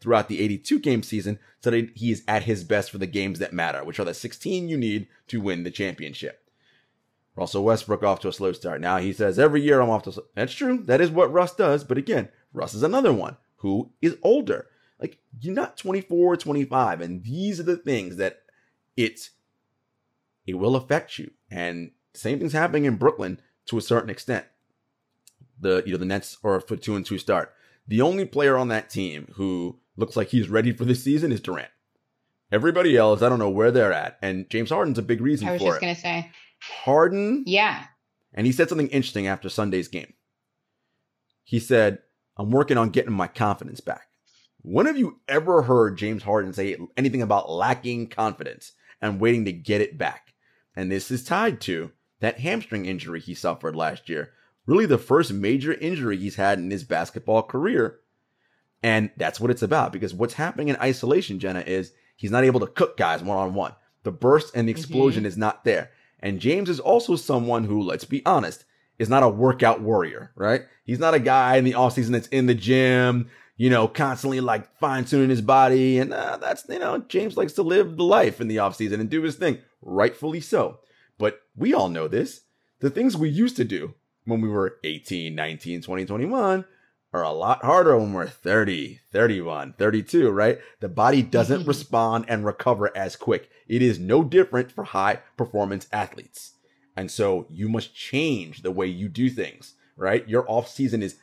throughout 0.00 0.28
the 0.28 0.40
82 0.40 0.78
game 0.78 1.02
season 1.02 1.40
so 1.60 1.70
that 1.70 1.90
he 1.96 2.12
is 2.12 2.22
at 2.28 2.44
his 2.44 2.62
best 2.62 2.90
for 2.90 2.98
the 2.98 3.06
games 3.06 3.40
that 3.40 3.52
matter, 3.52 3.82
which 3.82 3.98
are 3.98 4.04
the 4.04 4.14
16 4.14 4.68
you 4.68 4.76
need 4.76 5.08
to 5.26 5.40
win 5.40 5.64
the 5.64 5.72
championship. 5.72 6.43
Russell 7.36 7.64
Westbrook 7.64 8.02
off 8.02 8.20
to 8.20 8.28
a 8.28 8.32
slow 8.32 8.52
start. 8.52 8.80
Now 8.80 8.98
he 8.98 9.12
says 9.12 9.38
every 9.38 9.60
year 9.62 9.80
I'm 9.80 9.90
off 9.90 10.04
to. 10.04 10.10
A 10.10 10.22
That's 10.34 10.52
true. 10.52 10.78
That 10.84 11.00
is 11.00 11.10
what 11.10 11.32
Russ 11.32 11.54
does. 11.54 11.84
But 11.84 11.98
again, 11.98 12.28
Russ 12.52 12.74
is 12.74 12.82
another 12.82 13.12
one 13.12 13.36
who 13.56 13.90
is 14.00 14.16
older. 14.22 14.68
Like 15.00 15.18
you're 15.40 15.54
not 15.54 15.76
24, 15.76 16.36
25, 16.36 17.00
and 17.00 17.24
these 17.24 17.58
are 17.58 17.64
the 17.64 17.76
things 17.76 18.16
that 18.16 18.42
it's 18.96 19.30
it 20.46 20.54
will 20.54 20.76
affect 20.76 21.18
you. 21.18 21.32
And 21.50 21.90
same 22.14 22.38
thing's 22.38 22.52
happening 22.52 22.84
in 22.84 22.96
Brooklyn 22.96 23.40
to 23.66 23.78
a 23.78 23.82
certain 23.82 24.10
extent. 24.10 24.46
The 25.58 25.82
you 25.86 25.92
know 25.92 25.98
the 25.98 26.04
Nets 26.04 26.38
are 26.44 26.60
for 26.60 26.76
two 26.76 26.94
and 26.94 27.04
two 27.04 27.18
start. 27.18 27.52
The 27.86 28.00
only 28.00 28.24
player 28.24 28.56
on 28.56 28.68
that 28.68 28.90
team 28.90 29.28
who 29.34 29.78
looks 29.96 30.16
like 30.16 30.28
he's 30.28 30.48
ready 30.48 30.72
for 30.72 30.84
this 30.84 31.02
season 31.02 31.32
is 31.32 31.40
Durant. 31.40 31.70
Everybody 32.52 32.96
else, 32.96 33.22
I 33.22 33.28
don't 33.28 33.38
know 33.38 33.50
where 33.50 33.70
they're 33.70 33.92
at. 33.92 34.18
And 34.22 34.48
James 34.48 34.70
Harden's 34.70 34.98
a 34.98 35.02
big 35.02 35.20
reason 35.20 35.48
I 35.48 35.52
was 35.52 35.62
just 35.62 35.78
it. 35.78 35.80
gonna 35.80 35.94
say, 35.94 36.30
Harden, 36.60 37.44
yeah, 37.46 37.84
and 38.32 38.46
he 38.46 38.52
said 38.52 38.68
something 38.68 38.88
interesting 38.88 39.26
after 39.26 39.48
Sunday's 39.48 39.88
game. 39.88 40.14
He 41.44 41.60
said, 41.60 41.98
I'm 42.36 42.50
working 42.50 42.78
on 42.78 42.90
getting 42.90 43.12
my 43.12 43.28
confidence 43.28 43.80
back. 43.80 44.08
When 44.62 44.86
have 44.86 44.96
you 44.96 45.20
ever 45.28 45.62
heard 45.62 45.98
James 45.98 46.22
Harden 46.22 46.52
say 46.52 46.76
anything 46.96 47.22
about 47.22 47.50
lacking 47.50 48.08
confidence 48.08 48.72
and 49.00 49.20
waiting 49.20 49.44
to 49.44 49.52
get 49.52 49.82
it 49.82 49.98
back? 49.98 50.32
And 50.74 50.90
this 50.90 51.10
is 51.10 51.22
tied 51.22 51.60
to 51.62 51.92
that 52.20 52.40
hamstring 52.40 52.86
injury 52.86 53.20
he 53.20 53.34
suffered 53.34 53.76
last 53.76 54.08
year. 54.08 54.30
Really, 54.66 54.86
the 54.86 54.98
first 54.98 55.32
major 55.32 55.74
injury 55.74 56.16
he's 56.16 56.36
had 56.36 56.58
in 56.58 56.70
his 56.70 56.84
basketball 56.84 57.42
career. 57.42 58.00
And 58.82 59.10
that's 59.16 59.38
what 59.38 59.50
it's 59.50 59.62
about 59.62 59.92
because 59.92 60.14
what's 60.14 60.34
happening 60.34 60.68
in 60.68 60.76
isolation, 60.76 61.38
Jenna, 61.38 61.60
is 61.60 61.92
he's 62.16 62.30
not 62.30 62.44
able 62.44 62.60
to 62.60 62.66
cook 62.66 62.96
guys 62.96 63.22
one 63.22 63.36
on 63.36 63.54
one. 63.54 63.74
The 64.02 64.12
burst 64.12 64.54
and 64.54 64.66
the 64.66 64.72
mm-hmm. 64.72 64.80
explosion 64.80 65.26
is 65.26 65.36
not 65.36 65.64
there. 65.64 65.90
And 66.24 66.40
James 66.40 66.70
is 66.70 66.80
also 66.80 67.16
someone 67.16 67.64
who, 67.64 67.82
let's 67.82 68.06
be 68.06 68.24
honest, 68.24 68.64
is 68.98 69.10
not 69.10 69.22
a 69.22 69.28
workout 69.28 69.82
warrior, 69.82 70.32
right? 70.34 70.62
He's 70.86 70.98
not 70.98 71.12
a 71.12 71.20
guy 71.20 71.56
in 71.56 71.64
the 71.64 71.74
offseason 71.74 72.12
that's 72.12 72.28
in 72.28 72.46
the 72.46 72.54
gym, 72.54 73.28
you 73.58 73.68
know, 73.68 73.86
constantly 73.86 74.40
like 74.40 74.74
fine 74.78 75.04
tuning 75.04 75.28
his 75.28 75.42
body. 75.42 75.98
And 75.98 76.14
uh, 76.14 76.38
that's, 76.38 76.64
you 76.66 76.78
know, 76.78 76.98
James 77.08 77.36
likes 77.36 77.52
to 77.52 77.62
live 77.62 77.98
the 77.98 78.04
life 78.04 78.40
in 78.40 78.48
the 78.48 78.56
offseason 78.56 79.00
and 79.00 79.10
do 79.10 79.20
his 79.20 79.36
thing, 79.36 79.58
rightfully 79.82 80.40
so. 80.40 80.78
But 81.18 81.42
we 81.54 81.74
all 81.74 81.90
know 81.90 82.08
this. 82.08 82.40
The 82.80 82.88
things 82.88 83.18
we 83.18 83.28
used 83.28 83.56
to 83.56 83.64
do 83.64 83.92
when 84.24 84.40
we 84.40 84.48
were 84.48 84.78
18, 84.82 85.34
19, 85.34 85.82
20, 85.82 86.06
21 86.06 86.64
are 87.14 87.22
a 87.22 87.30
lot 87.30 87.64
harder 87.64 87.96
when 87.96 88.12
we're 88.12 88.26
30, 88.26 88.98
31, 89.12 89.74
32, 89.78 90.30
right? 90.30 90.58
The 90.80 90.88
body 90.88 91.22
doesn't 91.22 91.64
respond 91.64 92.24
and 92.26 92.44
recover 92.44 92.94
as 92.96 93.14
quick. 93.14 93.48
It 93.68 93.82
is 93.82 94.00
no 94.00 94.24
different 94.24 94.72
for 94.72 94.82
high 94.82 95.20
performance 95.36 95.86
athletes. 95.92 96.54
And 96.96 97.08
so 97.10 97.46
you 97.48 97.68
must 97.68 97.94
change 97.94 98.62
the 98.62 98.72
way 98.72 98.88
you 98.88 99.08
do 99.08 99.30
things, 99.30 99.74
right? 99.96 100.28
Your 100.28 100.44
off 100.50 100.68
season 100.68 101.02
is 101.02 101.18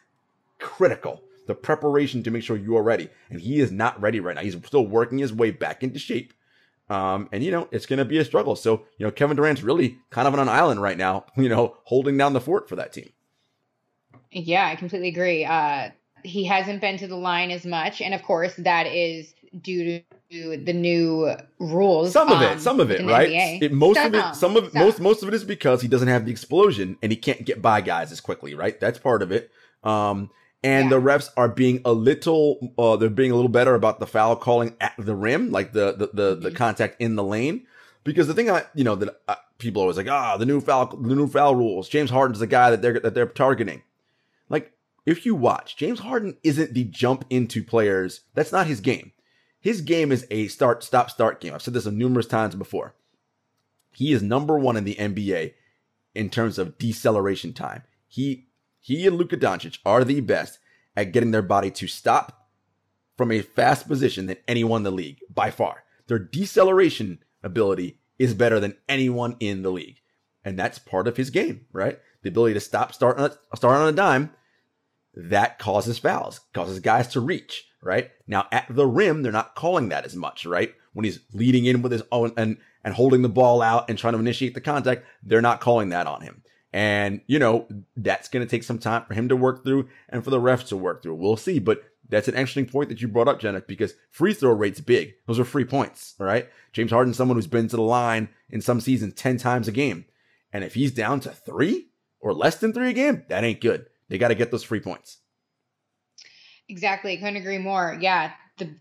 critical. 0.60 1.24
The 1.48 1.56
preparation 1.56 2.24
to 2.24 2.32
make 2.32 2.44
sure 2.44 2.56
you 2.56 2.78
are 2.78 2.84
ready. 2.84 3.10
And 3.30 3.42
he 3.42 3.60
is 3.60 3.72
not 3.72 4.02
ready 4.02 4.22
right 4.22 4.36
now. 4.36 4.44
He's 4.44 4.56
still 4.66 4.88
working 4.88 5.18
his 5.18 5.34
way 5.34 5.52
back 5.52 5.84
into 5.84 6.00
shape. 6.00 6.34
Um, 6.90 7.28
and 7.34 7.44
you 7.44 7.52
know, 7.52 7.68
it's 7.70 7.86
going 7.86 8.00
to 8.00 8.06
be 8.06 8.18
a 8.18 8.26
struggle. 8.26 8.56
So, 8.56 8.86
you 8.98 9.06
know, 9.06 9.12
Kevin 9.12 9.36
Durant's 9.36 9.64
really 9.64 9.98
kind 10.10 10.28
of 10.28 10.34
on 10.34 10.40
an 10.40 10.50
island 10.50 10.82
right 10.82 10.98
now, 10.98 11.26
you 11.36 11.50
know, 11.50 11.76
holding 11.84 12.16
down 12.18 12.32
the 12.32 12.40
fort 12.40 12.70
for 12.70 12.78
that 12.78 12.94
team. 12.94 13.10
Yeah, 14.32 14.68
I 14.68 14.76
completely 14.76 15.10
agree. 15.10 15.46
Uh, 15.46 15.90
he 16.24 16.44
hasn't 16.46 16.82
been 16.82 16.98
to 16.98 17.08
the 17.08 17.16
line 17.16 17.52
as 17.52 17.66
much, 17.66 18.02
and 18.02 18.14
of 18.14 18.24
course, 18.24 18.56
that 18.58 18.88
is 18.88 19.34
due 19.62 20.02
to 20.32 20.58
the 20.58 20.74
new 20.74 21.36
rules. 21.60 22.12
Some 22.14 22.32
of 22.32 22.38
um, 22.42 22.44
it, 22.44 22.62
some 22.62 22.80
of 22.80 22.92
it, 22.92 23.06
right? 23.06 23.30
NBA. 23.30 23.62
It, 23.64 23.74
most 23.74 23.98
of 24.00 24.14
it, 24.16 24.22
Some, 24.22 24.36
some 24.36 24.58
of 24.58 24.72
some. 24.72 24.80
most 24.82 25.00
most 25.00 25.24
of 25.24 25.28
it 25.30 25.34
is 25.34 25.44
because 25.44 25.82
he 25.82 25.88
doesn't 25.88 26.08
have 26.08 26.26
the 26.26 26.32
explosion 26.32 26.98
and 27.02 27.12
he 27.12 27.18
can't 27.18 27.46
get 27.46 27.62
by 27.62 27.82
guys 27.82 28.12
as 28.12 28.22
quickly, 28.22 28.54
right? 28.56 28.80
That's 28.80 29.00
part 29.00 29.22
of 29.22 29.32
it. 29.32 29.52
Um, 29.84 30.30
and 30.64 30.86
Yeah. 30.86 30.98
the 30.98 31.02
refs 31.02 31.30
are 31.36 31.50
being 31.50 31.82
a 31.84 31.92
little, 31.92 32.74
uh, 32.78 32.96
they're 32.96 33.10
being 33.10 33.32
a 33.32 33.36
little 33.36 33.50
better 33.50 33.74
about 33.76 34.00
the 34.00 34.06
foul 34.08 34.36
calling 34.36 34.76
at 34.80 34.94
the 34.98 35.16
rim, 35.16 35.52
like 35.52 35.74
the 35.74 35.94
the 35.94 36.10
the, 36.14 36.36
the 36.36 36.52
Mhm. 36.52 36.56
contact 36.56 36.96
in 37.02 37.16
the 37.16 37.24
lane. 37.24 37.66
Because 38.04 38.28
the 38.28 38.34
thing 38.34 38.50
I, 38.50 38.64
you 38.74 38.84
know, 38.84 38.96
that 38.96 39.22
uh, 39.28 39.36
people 39.60 39.82
are 39.82 39.86
always 39.86 39.98
like, 39.98 40.10
ah, 40.10 40.38
the 40.38 40.46
new 40.46 40.62
foul, 40.62 40.86
the 40.88 41.16
new 41.16 41.28
foul 41.28 41.56
rules. 41.56 41.90
James 41.90 42.10
Harden's 42.10 42.40
the 42.40 42.48
guy 42.48 42.70
that 42.72 42.82
they're 42.82 43.00
that 43.00 43.14
they're 43.16 43.26
targeting. 43.28 43.82
If 45.06 45.26
you 45.26 45.36
watch, 45.36 45.76
James 45.78 46.00
Harden 46.00 46.38
isn't 46.44 46.74
the 46.74 46.84
jump 46.84 47.26
into 47.30 47.64
players. 47.64 48.22
That's 48.36 48.52
not 48.52 48.68
his 48.68 48.82
game. 48.82 49.12
His 49.60 49.82
game 49.82 50.12
is 50.12 50.26
a 50.32 50.48
start, 50.48 50.84
stop, 50.84 51.10
start 51.10 51.40
game. 51.40 51.54
I've 51.54 51.62
said 51.62 51.74
this 51.74 51.86
numerous 51.86 52.28
times 52.28 52.56
before. 52.56 52.96
He 53.94 54.12
is 54.12 54.24
number 54.24 54.58
one 54.58 54.78
in 54.78 54.84
the 54.84 54.96
NBA 54.96 55.54
in 56.16 56.30
terms 56.30 56.58
of 56.58 56.78
deceleration 56.78 57.54
time. 57.54 57.84
He 58.08 58.48
he 58.80 59.06
and 59.06 59.18
Luka 59.18 59.38
Doncic 59.38 59.78
are 59.86 60.04
the 60.04 60.22
best 60.22 60.60
at 60.96 61.12
getting 61.12 61.32
their 61.32 61.44
body 61.44 61.70
to 61.72 61.88
stop 61.88 62.50
from 63.16 63.32
a 63.32 63.42
fast 63.42 63.88
position 63.88 64.26
than 64.26 64.38
anyone 64.48 64.80
in 64.80 64.84
the 64.84 64.92
league 64.92 65.20
by 65.32 65.52
far. 65.52 65.84
Their 66.08 66.18
deceleration 66.18 67.20
ability 67.44 68.00
is 68.18 68.34
better 68.34 68.60
than 68.60 68.78
anyone 68.90 69.36
in 69.40 69.62
the 69.62 69.72
league. 69.72 70.02
And 70.44 70.58
that's 70.58 70.80
part 70.80 71.08
of 71.08 71.18
his 71.18 71.30
game, 71.30 71.68
right? 71.72 72.00
The 72.24 72.30
ability 72.30 72.56
to 72.56 72.60
stop, 72.60 72.94
start 72.94 73.20
on 73.20 73.32
a, 73.32 73.56
start 73.56 73.78
on 73.78 73.88
a 73.88 73.92
dime, 73.92 74.32
that 75.14 75.60
causes 75.60 76.00
fouls, 76.00 76.42
causes 76.54 76.80
guys 76.80 77.08
to 77.10 77.20
reach, 77.20 77.68
right? 77.82 78.12
Now 78.28 78.48
at 78.52 78.66
the 78.70 78.88
rim, 78.88 79.24
they're 79.24 79.32
not 79.32 79.56
calling 79.56 79.90
that 79.90 80.06
as 80.06 80.16
much, 80.16 80.46
right? 80.46 80.74
When 80.94 81.06
he's 81.06 81.20
leading 81.34 81.66
in 81.66 81.82
with 81.82 81.92
his 81.92 82.04
own 82.12 82.34
and, 82.38 82.58
and 82.84 82.94
holding 82.94 83.22
the 83.22 83.30
ball 83.30 83.62
out 83.62 83.90
and 83.90 83.98
trying 83.98 84.14
to 84.14 84.20
initiate 84.20 84.54
the 84.54 84.62
contact, 84.62 85.06
they're 85.24 85.42
not 85.42 85.62
calling 85.62 85.90
that 85.90 86.08
on 86.08 86.22
him. 86.22 86.44
And, 86.74 87.22
you 87.28 87.40
know, 87.40 87.68
that's 87.98 88.30
going 88.30 88.46
to 88.46 88.50
take 88.50 88.64
some 88.64 88.80
time 88.80 89.04
for 89.06 89.14
him 89.14 89.28
to 89.30 89.36
work 89.36 89.64
through 89.64 89.90
and 90.10 90.24
for 90.24 90.30
the 90.30 90.40
refs 90.40 90.68
to 90.70 90.78
work 90.78 91.04
through. 91.04 91.16
We'll 91.16 91.38
see. 91.38 91.60
But 91.60 91.84
that's 92.08 92.28
an 92.28 92.36
interesting 92.36 92.66
point 92.66 92.90
that 92.90 93.02
you 93.02 93.08
brought 93.08 93.28
up, 93.28 93.40
Jenna, 93.40 93.62
because 93.62 93.94
free 94.10 94.34
throw 94.34 94.52
rate's 94.52 94.82
big. 94.82 95.14
Those 95.28 95.40
are 95.40 95.46
free 95.46 95.66
points, 95.66 96.16
all 96.20 96.26
right? 96.26 96.50
James 96.74 96.92
Harden's 96.92 97.18
someone 97.18 97.38
who's 97.38 97.48
been 97.48 97.68
to 97.70 97.76
the 97.76 97.82
line 97.82 98.30
in 98.50 98.62
some 98.62 98.80
seasons 98.80 99.14
10 99.16 99.38
times 99.38 99.68
a 99.68 99.72
game. 99.72 100.06
And 100.54 100.64
if 100.64 100.74
he's 100.74 100.92
down 100.92 101.20
to 101.22 101.30
three 101.30 101.88
or 102.20 102.34
less 102.34 102.58
than 102.58 102.74
three 102.74 102.90
a 102.90 102.94
game, 102.94 103.24
that 103.30 103.44
ain't 103.44 103.62
good. 103.62 103.88
They 104.12 104.18
got 104.18 104.28
to 104.28 104.36
get 104.36 104.52
those 104.52 104.64
free 104.64 104.82
points. 104.82 105.20
Exactly. 106.68 107.16
Couldn't 107.16 107.38
agree 107.38 107.58
more. 107.58 107.98
Yeah. 108.02 108.34
The 108.58 108.76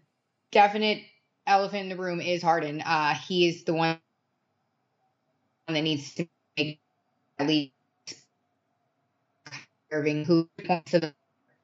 definite 0.51 1.05
elephant 1.47 1.85
in 1.85 1.89
the 1.89 2.03
room 2.03 2.21
is 2.21 2.43
Harden. 2.43 2.81
Uh, 2.81 3.15
he 3.15 3.47
is 3.47 3.63
the 3.63 3.73
one 3.73 4.01
that 5.69 5.83
needs 5.83 6.17
to 6.17 6.27
make 6.59 6.81
at 7.39 7.47
least 7.47 7.71
serving 9.89 10.25
who 10.25 10.49
points 10.67 10.97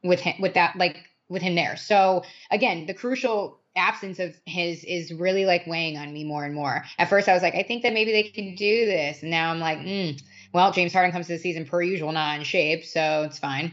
with 0.05 0.21
him 0.21 0.41
with 0.41 0.55
that 0.55 0.77
like 0.77 0.99
with 1.29 1.43
him 1.43 1.57
there. 1.57 1.77
So 1.77 2.23
again, 2.53 2.87
the 2.87 2.95
crucial 2.95 3.59
absence 3.75 4.21
of 4.21 4.39
his 4.47 4.85
is 4.85 5.13
really 5.13 5.45
like 5.45 5.67
weighing 5.67 5.99
on 5.99 6.13
me 6.13 6.23
more 6.23 6.45
and 6.45 6.55
more. 6.55 6.85
At 7.01 7.09
first, 7.09 7.29
I 7.29 7.35
was 7.35 7.43
like, 7.43 7.57
I 7.57 7.65
think 7.65 7.83
that 7.83 7.93
maybe 7.93 8.13
they 8.13 8.23
can 8.23 8.55
do 8.55 8.87
this, 8.87 9.23
and 9.23 9.31
now 9.33 9.51
I'm 9.51 9.59
like, 9.59 9.79
mm, 9.79 10.23
well, 10.57 10.73
James 10.73 10.95
Harden 10.95 11.13
comes 11.13 11.27
to 11.27 11.35
the 11.35 11.39
season 11.39 11.67
per 11.67 11.83
usual, 11.83 12.13
not 12.13 12.39
in 12.39 12.45
shape, 12.45 12.87
so 12.87 13.25
it's 13.25 13.39
fine. 13.39 13.73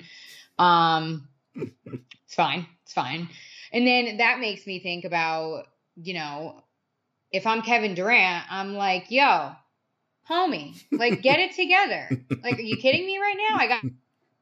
Um, 0.60 1.30
it's 1.56 2.36
fine. 2.36 2.68
It's 2.84 2.92
fine. 2.92 3.30
And 3.72 3.88
then 3.88 4.18
that 4.18 4.42
makes 4.42 4.68
me 4.68 4.80
think 4.80 5.06
about, 5.06 5.68
you 5.96 6.14
know, 6.14 6.62
if 7.32 7.48
I'm 7.48 7.62
Kevin 7.62 7.96
Durant, 7.96 8.44
I'm 8.52 8.74
like, 8.74 9.10
yo, 9.10 9.54
homie, 10.30 10.76
like 10.92 11.22
get 11.22 11.40
it 11.40 11.56
together. 11.56 12.10
Like, 12.44 12.60
are 12.60 12.62
you 12.62 12.76
kidding 12.76 13.06
me 13.06 13.18
right 13.18 13.38
now? 13.50 13.58
I 13.60 13.68
got 13.68 13.86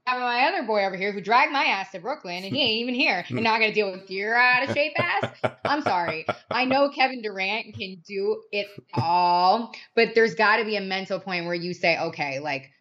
Have 0.08 0.20
my 0.20 0.46
other 0.46 0.66
boy 0.66 0.84
over 0.84 0.98
here 0.98 1.12
who 1.12 1.22
dragged 1.22 1.52
my 1.52 1.64
ass 1.64 1.92
to 1.92 2.00
Brooklyn 2.00 2.44
and 2.44 2.56
he 2.56 2.62
ain't 2.62 2.82
even 2.82 2.96
here. 2.96 3.24
And 3.30 3.44
now 3.44 3.54
I 3.54 3.60
gotta 3.60 3.74
deal 3.74 3.92
with 3.92 4.10
your 4.10 4.36
uh, 4.36 4.42
out 4.42 4.68
of 4.68 4.76
shape 4.76 4.94
ass. 4.98 5.54
I'm 5.64 5.82
sorry. 5.84 6.26
I 6.50 6.66
know 6.66 6.90
Kevin 6.90 7.22
Durant 7.22 7.76
can 7.78 8.02
do 8.08 8.42
it 8.52 8.68
all, 8.96 9.72
but 9.96 10.10
there's 10.16 10.34
gotta 10.34 10.66
be 10.66 10.76
a 10.76 10.82
mental 10.82 11.20
point 11.20 11.46
where 11.46 11.54
you 11.54 11.74
say, 11.74 12.00
okay, 12.00 12.40
like 12.40 12.72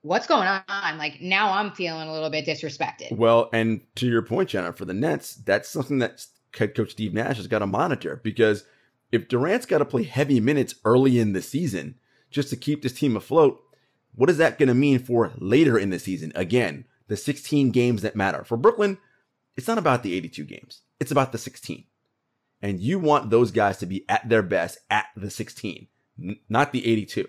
what's 0.00 0.26
going 0.26 0.48
on? 0.48 0.98
Like 0.98 1.20
now 1.20 1.52
I'm 1.52 1.72
feeling 1.72 2.08
a 2.08 2.12
little 2.12 2.30
bit 2.30 2.46
disrespected. 2.46 3.16
Well, 3.16 3.50
and 3.52 3.80
to 3.96 4.06
your 4.06 4.22
point, 4.22 4.48
Jenna, 4.48 4.72
for 4.72 4.84
the 4.84 4.94
Nets, 4.94 5.34
that's 5.34 5.68
something 5.68 5.98
that 5.98 6.24
head 6.56 6.74
coach 6.74 6.92
Steve 6.92 7.12
Nash 7.12 7.36
has 7.36 7.46
got 7.46 7.58
to 7.58 7.66
monitor 7.66 8.20
because 8.22 8.64
if 9.12 9.28
Durant's 9.28 9.66
got 9.66 9.78
to 9.78 9.84
play 9.84 10.04
heavy 10.04 10.40
minutes 10.40 10.76
early 10.84 11.18
in 11.18 11.32
the 11.32 11.42
season 11.42 11.96
just 12.30 12.50
to 12.50 12.56
keep 12.56 12.82
this 12.82 12.94
team 12.94 13.16
afloat, 13.16 13.62
what 14.16 14.30
is 14.30 14.38
that 14.38 14.58
going 14.58 14.68
to 14.68 14.74
mean 14.74 14.98
for 14.98 15.32
later 15.38 15.78
in 15.78 15.90
the 15.90 15.98
season? 15.98 16.32
Again, 16.34 16.84
the 17.08 17.16
16 17.16 17.70
games 17.70 18.02
that 18.02 18.16
matter. 18.16 18.44
For 18.44 18.56
Brooklyn, 18.56 18.98
it's 19.56 19.68
not 19.68 19.78
about 19.78 20.02
the 20.02 20.14
82 20.14 20.44
games, 20.44 20.82
it's 20.98 21.12
about 21.12 21.32
the 21.32 21.38
16. 21.38 21.84
And 22.62 22.80
you 22.80 22.98
want 22.98 23.30
those 23.30 23.50
guys 23.50 23.76
to 23.78 23.86
be 23.86 24.04
at 24.08 24.28
their 24.28 24.42
best 24.42 24.78
at 24.90 25.06
the 25.14 25.30
16, 25.30 25.88
n- 26.20 26.38
not 26.48 26.72
the 26.72 26.86
82. 26.86 27.28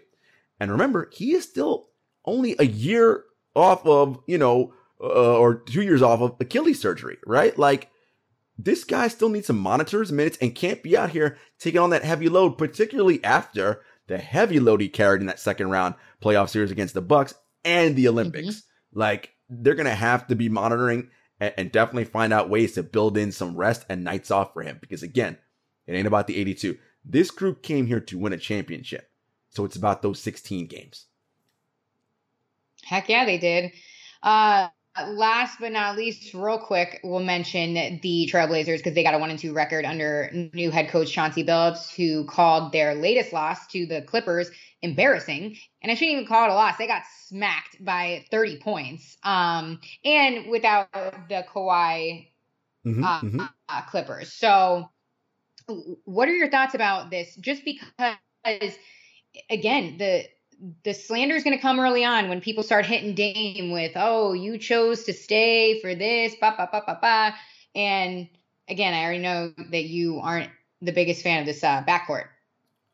And 0.59 0.71
remember, 0.71 1.09
he 1.13 1.33
is 1.33 1.43
still 1.43 1.89
only 2.25 2.55
a 2.57 2.65
year 2.65 3.25
off 3.53 3.85
of, 3.85 4.19
you 4.25 4.37
know, 4.37 4.73
uh, 5.01 5.37
or 5.37 5.55
two 5.55 5.81
years 5.81 6.01
off 6.01 6.21
of 6.21 6.35
Achilles 6.39 6.79
surgery, 6.79 7.17
right? 7.25 7.57
Like, 7.57 7.91
this 8.57 8.83
guy 8.83 9.07
still 9.07 9.29
needs 9.29 9.47
some 9.47 9.59
monitors, 9.59 10.11
minutes, 10.11 10.37
and 10.41 10.55
can't 10.55 10.81
be 10.81 10.97
out 10.97 11.11
here 11.11 11.37
taking 11.59 11.79
on 11.79 11.91
that 11.91 12.03
heavy 12.03 12.29
load, 12.29 12.57
particularly 12.57 13.23
after 13.23 13.81
the 14.07 14.17
heavy 14.17 14.59
load 14.59 14.81
he 14.81 14.89
carried 14.89 15.21
in 15.21 15.27
that 15.27 15.39
second 15.39 15.69
round 15.69 15.95
playoff 16.21 16.49
series 16.49 16.71
against 16.71 16.93
the 16.93 17.01
Bucks 17.01 17.33
and 17.63 17.95
the 17.95 18.07
Olympics. 18.07 18.63
Like, 18.93 19.33
they're 19.49 19.75
gonna 19.75 19.95
have 19.95 20.27
to 20.27 20.35
be 20.35 20.49
monitoring 20.49 21.09
and, 21.39 21.53
and 21.57 21.71
definitely 21.71 22.05
find 22.05 22.33
out 22.33 22.49
ways 22.49 22.73
to 22.73 22.83
build 22.83 23.17
in 23.17 23.31
some 23.31 23.55
rest 23.55 23.85
and 23.89 24.03
nights 24.03 24.31
off 24.31 24.53
for 24.53 24.63
him. 24.63 24.77
Because 24.81 25.03
again, 25.03 25.37
it 25.85 25.93
ain't 25.93 26.07
about 26.07 26.27
the 26.27 26.37
82. 26.37 26.77
This 27.05 27.31
group 27.31 27.61
came 27.63 27.85
here 27.85 28.01
to 28.01 28.17
win 28.17 28.33
a 28.33 28.37
championship. 28.37 29.09
So 29.49 29.65
it's 29.65 29.75
about 29.75 30.01
those 30.01 30.19
16 30.19 30.67
games. 30.67 31.05
Heck 32.83 33.09
yeah, 33.09 33.25
they 33.25 33.37
did. 33.37 33.71
Uh, 34.21 34.67
last 35.07 35.59
but 35.59 35.71
not 35.71 35.95
least, 35.95 36.33
real 36.33 36.57
quick, 36.57 36.99
we'll 37.03 37.19
mention 37.19 37.73
the 38.01 38.29
Trailblazers 38.31 38.77
because 38.77 38.93
they 38.93 39.03
got 39.03 39.13
a 39.13 39.19
one 39.19 39.29
and 39.29 39.39
two 39.39 39.53
record 39.53 39.85
under 39.85 40.29
new 40.53 40.71
head 40.71 40.89
coach 40.89 41.11
Chauncey 41.11 41.43
Billups, 41.43 41.93
who 41.93 42.25
called 42.25 42.71
their 42.71 42.95
latest 42.95 43.33
loss 43.33 43.67
to 43.67 43.85
the 43.85 44.01
Clippers 44.01 44.49
embarrassing. 44.81 45.57
And 45.81 45.91
I 45.91 45.95
shouldn't 45.95 46.13
even 46.13 46.27
call 46.27 46.45
it 46.45 46.51
a 46.51 46.55
loss. 46.55 46.77
They 46.77 46.87
got 46.87 47.03
smacked 47.25 47.83
by 47.83 48.25
30 48.31 48.59
points. 48.59 49.17
Um, 49.23 49.79
and 50.03 50.49
without 50.49 50.91
the 50.93 51.45
Kawhi 51.53 52.27
Mhm, 52.85 53.03
uh, 53.03 53.19
mhm. 53.21 53.49
uh, 53.69 53.81
Clippers. 53.83 54.31
So, 54.33 54.89
what 56.05 56.29
are 56.29 56.33
your 56.33 56.49
thoughts 56.49 56.73
about 56.73 57.09
this? 57.09 57.35
Just 57.35 57.65
because, 57.65 58.77
again, 59.49 59.97
the 59.97 60.25
the 60.83 60.93
slander 60.93 61.35
is 61.35 61.43
going 61.43 61.55
to 61.55 61.61
come 61.61 61.79
early 61.79 62.03
on 62.03 62.29
when 62.29 62.41
people 62.41 62.63
start 62.63 62.85
hitting 62.85 63.15
Dame 63.15 63.71
with, 63.71 63.91
"Oh, 63.95 64.33
you 64.33 64.57
chose 64.57 65.03
to 65.03 65.13
stay 65.13 65.79
for 65.81 65.93
this," 65.95 66.35
ba 66.39 66.55
ba 66.57 66.69
ba 66.71 66.83
ba 66.85 66.97
ba. 67.01 67.35
And 67.75 68.27
again, 68.67 68.93
I 68.93 69.03
already 69.03 69.19
know 69.19 69.53
that 69.71 69.83
you 69.83 70.19
aren't 70.19 70.49
the 70.81 70.91
biggest 70.91 71.21
fan 71.21 71.39
of 71.39 71.45
this 71.45 71.63
uh, 71.63 71.83
backcourt 71.87 72.25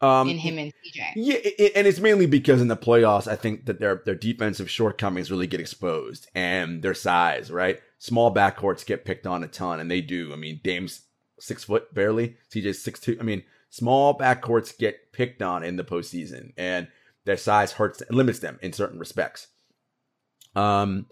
Um, 0.01 0.29
in 0.29 0.37
him 0.37 0.57
and 0.57 0.71
CJ. 0.71 1.13
Yeah, 1.15 1.37
it, 1.43 1.71
and 1.75 1.87
it's 1.87 1.99
mainly 1.99 2.25
because 2.25 2.61
in 2.61 2.67
the 2.67 2.77
playoffs, 2.77 3.27
I 3.27 3.35
think 3.35 3.65
that 3.65 3.79
their 3.79 4.01
their 4.05 4.15
defensive 4.15 4.69
shortcomings 4.69 5.31
really 5.31 5.47
get 5.47 5.59
exposed, 5.61 6.29
and 6.35 6.81
their 6.81 6.93
size, 6.93 7.51
right? 7.51 7.79
Small 7.99 8.33
backcourts 8.33 8.85
get 8.85 9.05
picked 9.05 9.25
on 9.25 9.43
a 9.43 9.47
ton, 9.47 9.79
and 9.79 9.89
they 9.89 10.01
do. 10.01 10.33
I 10.33 10.35
mean, 10.35 10.59
Dame's 10.63 11.03
six 11.39 11.63
foot 11.63 11.93
barely, 11.93 12.35
CJ's 12.53 12.81
six 12.81 12.99
two. 12.99 13.17
I 13.19 13.23
mean, 13.23 13.43
small 13.69 14.17
backcourts 14.17 14.77
get 14.77 15.13
picked 15.13 15.41
on 15.41 15.63
in 15.63 15.77
the 15.77 15.83
postseason, 15.85 16.51
and 16.57 16.87
their 17.25 17.37
size 17.37 17.73
hurts 17.73 18.01
limits 18.09 18.39
them 18.39 18.59
in 18.61 18.73
certain 18.73 18.99
respects. 18.99 19.47
Um, 20.55 21.07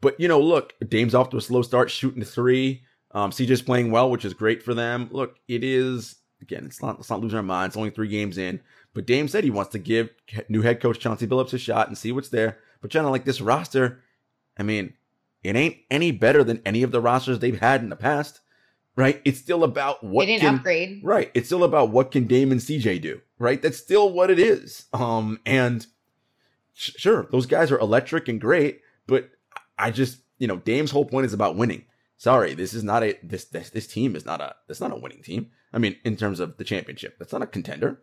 but 0.00 0.18
you 0.18 0.28
know, 0.28 0.40
look, 0.40 0.74
Dame's 0.88 1.14
off 1.14 1.30
to 1.30 1.36
a 1.36 1.42
slow 1.42 1.62
start, 1.62 1.90
shooting 1.90 2.24
three. 2.24 2.82
Um, 3.12 3.30
CJ's 3.30 3.62
playing 3.62 3.90
well, 3.90 4.10
which 4.10 4.24
is 4.24 4.34
great 4.34 4.62
for 4.62 4.72
them. 4.72 5.08
Look, 5.10 5.38
it 5.48 5.64
is 5.64 6.16
again, 6.42 6.64
it's 6.64 6.82
not 6.82 6.96
let's 6.96 7.10
not 7.10 7.20
lose 7.20 7.34
our 7.34 7.42
minds. 7.42 7.74
It's 7.74 7.78
only 7.78 7.90
three 7.90 8.08
games 8.08 8.38
in. 8.38 8.60
But 8.94 9.06
Dame 9.06 9.28
said 9.28 9.44
he 9.44 9.50
wants 9.50 9.72
to 9.72 9.78
give 9.78 10.10
new 10.48 10.62
head 10.62 10.80
coach 10.80 10.98
Chauncey 10.98 11.26
Billups 11.26 11.52
a 11.52 11.58
shot 11.58 11.88
and 11.88 11.96
see 11.96 12.12
what's 12.12 12.28
there. 12.28 12.58
But 12.80 12.90
Jenna, 12.90 13.10
like 13.10 13.24
this 13.24 13.40
roster, 13.40 14.02
I 14.56 14.62
mean, 14.62 14.94
it 15.42 15.56
ain't 15.56 15.76
any 15.90 16.12
better 16.12 16.42
than 16.44 16.62
any 16.64 16.82
of 16.82 16.92
the 16.92 17.00
rosters 17.00 17.38
they've 17.38 17.60
had 17.60 17.82
in 17.82 17.88
the 17.88 17.96
past, 17.96 18.40
right? 18.96 19.20
It's 19.24 19.38
still 19.38 19.64
about 19.64 20.02
what 20.04 20.26
they 20.26 20.32
didn't 20.34 20.40
can, 20.42 20.54
upgrade. 20.56 21.00
right. 21.04 21.30
It's 21.34 21.46
still 21.48 21.64
about 21.64 21.90
what 21.90 22.10
can 22.10 22.26
Dame 22.26 22.52
and 22.52 22.60
CJ 22.60 23.00
do, 23.00 23.20
right? 23.38 23.60
That's 23.62 23.78
still 23.78 24.10
what 24.12 24.30
it 24.30 24.38
is. 24.38 24.86
Um, 24.92 25.40
and 25.46 25.86
sh- 26.74 26.90
sure, 26.96 27.28
those 27.30 27.46
guys 27.46 27.70
are 27.72 27.78
electric 27.78 28.28
and 28.28 28.40
great, 28.40 28.80
but 29.06 29.30
I 29.78 29.90
just, 29.90 30.18
you 30.38 30.46
know, 30.46 30.56
Dame's 30.56 30.90
whole 30.90 31.04
point 31.06 31.26
is 31.26 31.32
about 31.34 31.56
winning. 31.56 31.84
Sorry, 32.16 32.52
this 32.54 32.74
is 32.74 32.84
not 32.84 33.02
a 33.02 33.18
this 33.22 33.46
this 33.46 33.70
this 33.70 33.86
team 33.86 34.14
is 34.14 34.26
not 34.26 34.40
a 34.42 34.54
it's 34.68 34.80
not 34.80 34.92
a 34.92 34.96
winning 34.96 35.22
team. 35.22 35.50
I 35.72 35.78
mean, 35.78 35.96
in 36.04 36.16
terms 36.16 36.38
of 36.40 36.58
the 36.58 36.64
championship, 36.64 37.18
that's 37.18 37.32
not 37.32 37.40
a 37.42 37.46
contender. 37.46 38.02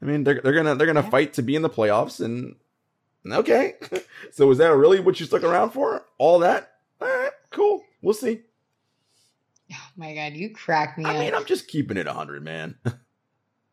I 0.00 0.04
mean, 0.04 0.22
they're 0.22 0.40
they're 0.40 0.52
gonna 0.52 0.76
they're 0.76 0.86
gonna 0.86 1.00
Yeah. 1.02 1.10
fight 1.10 1.32
to 1.34 1.42
be 1.42 1.56
in 1.56 1.62
the 1.62 1.70
playoffs, 1.70 2.24
and 2.24 2.54
okay. 3.28 3.74
so 4.30 4.48
is 4.52 4.58
that 4.58 4.72
really 4.76 5.00
what 5.00 5.18
you 5.18 5.26
stuck 5.26 5.42
around 5.42 5.70
for? 5.70 6.04
All 6.18 6.38
that? 6.40 6.74
All 7.00 7.08
right, 7.08 7.32
cool. 7.50 7.82
We'll 8.02 8.14
see. 8.14 8.42
Oh 9.72 9.88
my 9.96 10.14
god, 10.14 10.34
you 10.34 10.50
crack 10.50 10.96
me 10.96 11.04
I 11.04 11.14
up. 11.14 11.20
mean, 11.20 11.34
I'm 11.34 11.44
just 11.44 11.68
keeping 11.68 11.96
it 11.96 12.06
hundred, 12.06 12.42
man. 12.44 12.76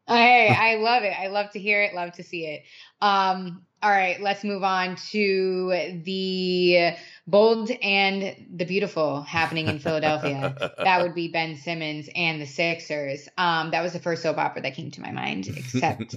Hey, 0.06 0.49
I 0.49 0.75
love 0.75 1.03
it. 1.03 1.13
I 1.17 1.27
love 1.27 1.51
to 1.51 1.60
hear 1.60 1.82
it. 1.82 1.93
Love 1.93 2.12
to 2.13 2.23
see 2.23 2.45
it. 2.45 2.63
Um, 2.99 3.65
all 3.82 3.89
right, 3.89 4.21
let's 4.21 4.43
move 4.43 4.63
on 4.63 4.97
to 5.12 6.01
the 6.03 6.95
bold 7.25 7.71
and 7.71 8.47
the 8.53 8.65
beautiful 8.65 9.21
happening 9.21 9.67
in 9.67 9.79
Philadelphia. 9.79 10.73
that 10.77 11.01
would 11.01 11.15
be 11.15 11.29
Ben 11.29 11.56
Simmons 11.56 12.10
and 12.13 12.41
the 12.41 12.45
Sixers. 12.45 13.29
Um, 13.38 13.71
that 13.71 13.82
was 13.82 13.93
the 13.93 13.99
first 13.99 14.23
soap 14.23 14.38
opera 14.38 14.62
that 14.63 14.75
came 14.75 14.91
to 14.91 15.01
my 15.01 15.12
mind, 15.12 15.47
except 15.47 16.15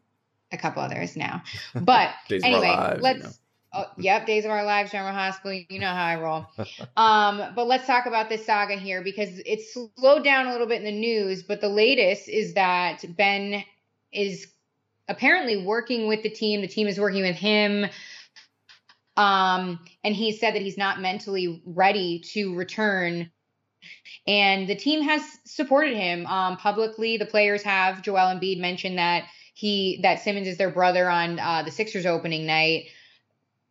a 0.52 0.56
couple 0.56 0.82
others 0.82 1.16
now. 1.16 1.42
But 1.74 2.10
Days 2.28 2.42
anyway, 2.44 2.68
Lives, 2.68 3.02
let's. 3.02 3.22
know. 3.22 3.30
Oh, 3.72 3.84
yep, 3.98 4.26
Days 4.26 4.46
of 4.46 4.50
Our 4.50 4.64
Lives, 4.64 4.92
General 4.92 5.12
Hospital. 5.12 5.60
You 5.68 5.78
know 5.78 5.88
how 5.88 6.04
I 6.04 6.20
roll. 6.20 6.46
Um, 6.96 7.52
but 7.54 7.66
let's 7.66 7.86
talk 7.86 8.06
about 8.06 8.28
this 8.28 8.44
saga 8.44 8.74
here 8.74 9.02
because 9.02 9.40
it's 9.46 9.72
slowed 9.72 10.24
down 10.24 10.46
a 10.46 10.52
little 10.52 10.66
bit 10.66 10.78
in 10.78 10.84
the 10.84 10.98
news. 10.98 11.42
But 11.42 11.60
the 11.60 11.68
latest 11.68 12.28
is 12.28 12.54
that 12.54 13.04
Ben 13.16 13.62
is 14.10 14.48
apparently 15.08 15.64
working 15.64 16.08
with 16.08 16.22
the 16.22 16.30
team. 16.30 16.60
The 16.60 16.68
team 16.68 16.88
is 16.88 16.98
working 16.98 17.22
with 17.22 17.36
him. 17.36 17.86
Um, 19.16 19.80
and 20.02 20.14
he 20.14 20.32
said 20.32 20.54
that 20.54 20.62
he's 20.62 20.78
not 20.78 21.00
mentally 21.00 21.62
ready 21.66 22.20
to 22.32 22.54
return. 22.54 23.30
And 24.26 24.68
the 24.68 24.76
team 24.76 25.02
has 25.02 25.22
supported 25.44 25.96
him 25.96 26.26
um, 26.26 26.56
publicly. 26.56 27.16
The 27.16 27.26
players 27.26 27.62
have. 27.62 28.02
Joel 28.02 28.34
Embiid 28.34 28.58
mentioned 28.58 28.98
that 28.98 29.24
he 29.54 29.98
that 30.02 30.20
Simmons 30.20 30.46
is 30.46 30.56
their 30.56 30.70
brother 30.70 31.08
on 31.08 31.38
uh, 31.38 31.62
the 31.62 31.70
Sixers 31.70 32.06
opening 32.06 32.46
night. 32.46 32.86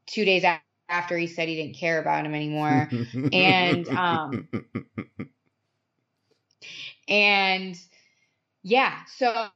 Two 0.07 0.25
days 0.25 0.43
after 0.89 1.17
he 1.17 1.27
said 1.27 1.47
he 1.47 1.55
didn't 1.55 1.75
care 1.75 1.99
about 1.99 2.25
him 2.25 2.33
anymore. 2.33 2.89
and, 3.31 3.87
um, 3.89 4.47
And 7.07 7.79
yeah, 8.63 8.97
so 9.17 9.47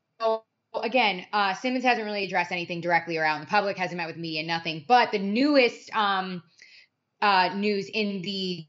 again, 0.73 1.25
uh, 1.33 1.53
Simmons 1.53 1.83
hasn't 1.83 2.05
really 2.05 2.23
addressed 2.23 2.51
anything 2.51 2.81
directly 2.81 3.17
or 3.17 3.25
out 3.25 3.35
in 3.35 3.41
the 3.41 3.47
public, 3.47 3.77
hasn't 3.77 3.97
met 3.97 4.07
with 4.07 4.17
media, 4.17 4.43
nothing. 4.43 4.85
But 4.87 5.11
the 5.11 5.19
newest 5.19 5.93
um, 5.95 6.41
uh, 7.21 7.53
news 7.55 7.89
in 7.89 8.21
the 8.21 8.65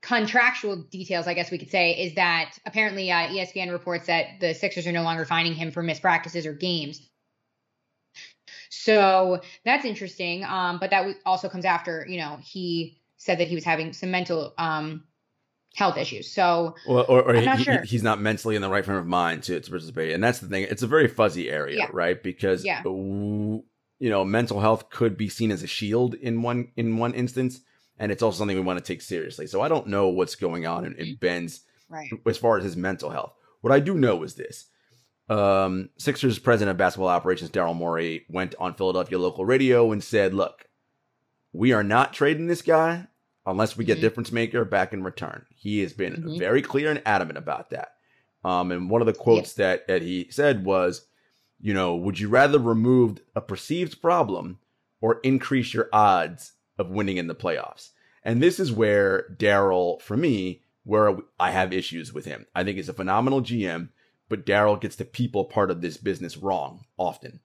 contractual 0.00 0.76
details, 0.90 1.28
I 1.28 1.34
guess 1.34 1.52
we 1.52 1.58
could 1.58 1.70
say, 1.70 1.92
is 1.92 2.14
that 2.16 2.58
apparently 2.66 3.12
uh, 3.12 3.28
ESPN 3.28 3.70
reports 3.70 4.06
that 4.06 4.40
the 4.40 4.54
Sixers 4.54 4.86
are 4.88 4.92
no 4.92 5.02
longer 5.02 5.24
finding 5.24 5.54
him 5.54 5.70
for 5.70 5.84
mispractices 5.84 6.44
or 6.44 6.52
games. 6.52 7.08
So 8.74 9.40
that's 9.66 9.84
interesting. 9.84 10.44
Um, 10.44 10.78
but 10.78 10.88
that 10.90 11.06
also 11.26 11.50
comes 11.50 11.66
after, 11.66 12.06
you 12.08 12.16
know, 12.16 12.38
he 12.42 12.98
said 13.18 13.38
that 13.38 13.46
he 13.48 13.54
was 13.54 13.64
having 13.64 13.92
some 13.92 14.10
mental 14.10 14.54
um, 14.56 15.04
health 15.76 15.98
issues. 15.98 16.30
So 16.32 16.74
Well, 16.88 17.04
or, 17.06 17.22
or 17.22 17.42
not 17.42 17.58
he- 17.58 17.64
sure. 17.64 17.82
he's 17.82 18.02
not 18.02 18.18
mentally 18.18 18.56
in 18.56 18.62
the 18.62 18.70
right 18.70 18.82
frame 18.82 18.96
of 18.96 19.06
mind 19.06 19.42
to, 19.44 19.60
to 19.60 19.70
participate, 19.70 20.12
and 20.14 20.24
that's 20.24 20.38
the 20.38 20.46
thing. 20.48 20.62
It's 20.70 20.82
a 20.82 20.86
very 20.86 21.06
fuzzy 21.06 21.50
area, 21.50 21.80
Yeah. 21.80 21.88
right? 21.92 22.20
Because 22.22 22.64
Yeah. 22.64 22.82
you 22.84 23.62
know, 24.00 24.24
mental 24.24 24.58
health 24.60 24.88
could 24.88 25.18
be 25.18 25.28
seen 25.28 25.50
as 25.50 25.62
a 25.62 25.66
shield 25.66 26.14
in 26.14 26.40
one 26.40 26.72
in 26.74 26.96
one 26.96 27.12
instance, 27.12 27.60
and 27.98 28.10
it's 28.10 28.22
also 28.22 28.38
something 28.38 28.56
we 28.56 28.62
want 28.62 28.78
to 28.78 28.84
take 28.84 29.02
seriously. 29.02 29.46
So 29.46 29.60
I 29.60 29.68
don't 29.68 29.86
know 29.88 30.08
what's 30.08 30.34
going 30.34 30.66
on 30.66 30.86
in, 30.86 30.94
in 30.94 31.16
Ben's 31.16 31.60
right. 31.90 32.10
as 32.26 32.38
far 32.38 32.56
as 32.56 32.64
his 32.64 32.76
mental 32.76 33.10
health. 33.10 33.34
What 33.60 33.72
I 33.72 33.80
do 33.80 33.94
know 33.94 34.22
is 34.22 34.34
this. 34.34 34.64
Um, 35.28 35.88
Sixers 35.98 36.38
president 36.38 36.72
of 36.72 36.76
basketball 36.76 37.08
operations, 37.08 37.50
Daryl 37.50 37.74
Morey, 37.74 38.24
went 38.28 38.54
on 38.58 38.74
Philadelphia 38.74 39.18
local 39.18 39.44
radio 39.44 39.90
and 39.92 40.02
said, 40.02 40.34
look, 40.34 40.68
we 41.52 41.72
are 41.72 41.84
not 41.84 42.12
trading 42.12 42.46
this 42.48 42.62
guy 42.62 43.06
unless 43.46 43.76
we 43.76 43.84
get 43.84 43.98
Mhm. 43.98 44.02
difference 44.02 44.32
maker 44.32 44.64
back 44.64 44.92
in 44.92 45.02
return. 45.02 45.46
He 45.54 45.80
has 45.80 45.92
been 45.92 46.14
Mhm. 46.22 46.38
very 46.38 46.62
clear 46.62 46.90
and 46.90 47.02
adamant 47.06 47.38
about 47.38 47.70
that. 47.70 47.94
Um, 48.44 48.72
and 48.72 48.90
one 48.90 49.00
of 49.02 49.06
the 49.06 49.12
quotes 49.12 49.52
that, 49.54 49.86
that 49.86 50.02
he 50.02 50.28
said 50.30 50.64
was, 50.64 51.06
you 51.60 51.72
know, 51.72 51.94
would 51.94 52.18
you 52.18 52.28
rather 52.28 52.58
remove 52.58 53.18
a 53.36 53.40
perceived 53.40 54.00
problem 54.02 54.58
or 55.00 55.20
increase 55.22 55.72
your 55.72 55.88
odds 55.92 56.52
of 56.78 56.90
winning 56.90 57.16
in 57.16 57.28
the 57.28 57.34
playoffs? 57.34 57.90
And 58.24 58.42
this 58.42 58.58
is 58.60 58.72
where 58.72 59.34
Daryl, 59.38 60.00
for 60.02 60.16
me, 60.16 60.62
where 60.84 61.16
I 61.38 61.52
have 61.52 61.72
issues 61.72 62.12
with 62.12 62.24
him. 62.24 62.46
I 62.54 62.64
think 62.64 62.76
he's 62.76 62.88
a 62.88 62.92
phenomenal 62.92 63.40
GM, 63.40 63.90
but 64.32 64.46
Daryl 64.46 64.80
gets 64.80 64.96
the 64.96 65.04
people 65.04 65.44
part 65.44 65.70
of 65.70 65.82
this 65.82 65.98
business 65.98 66.38
wrong 66.38 66.86
often. 66.96 67.40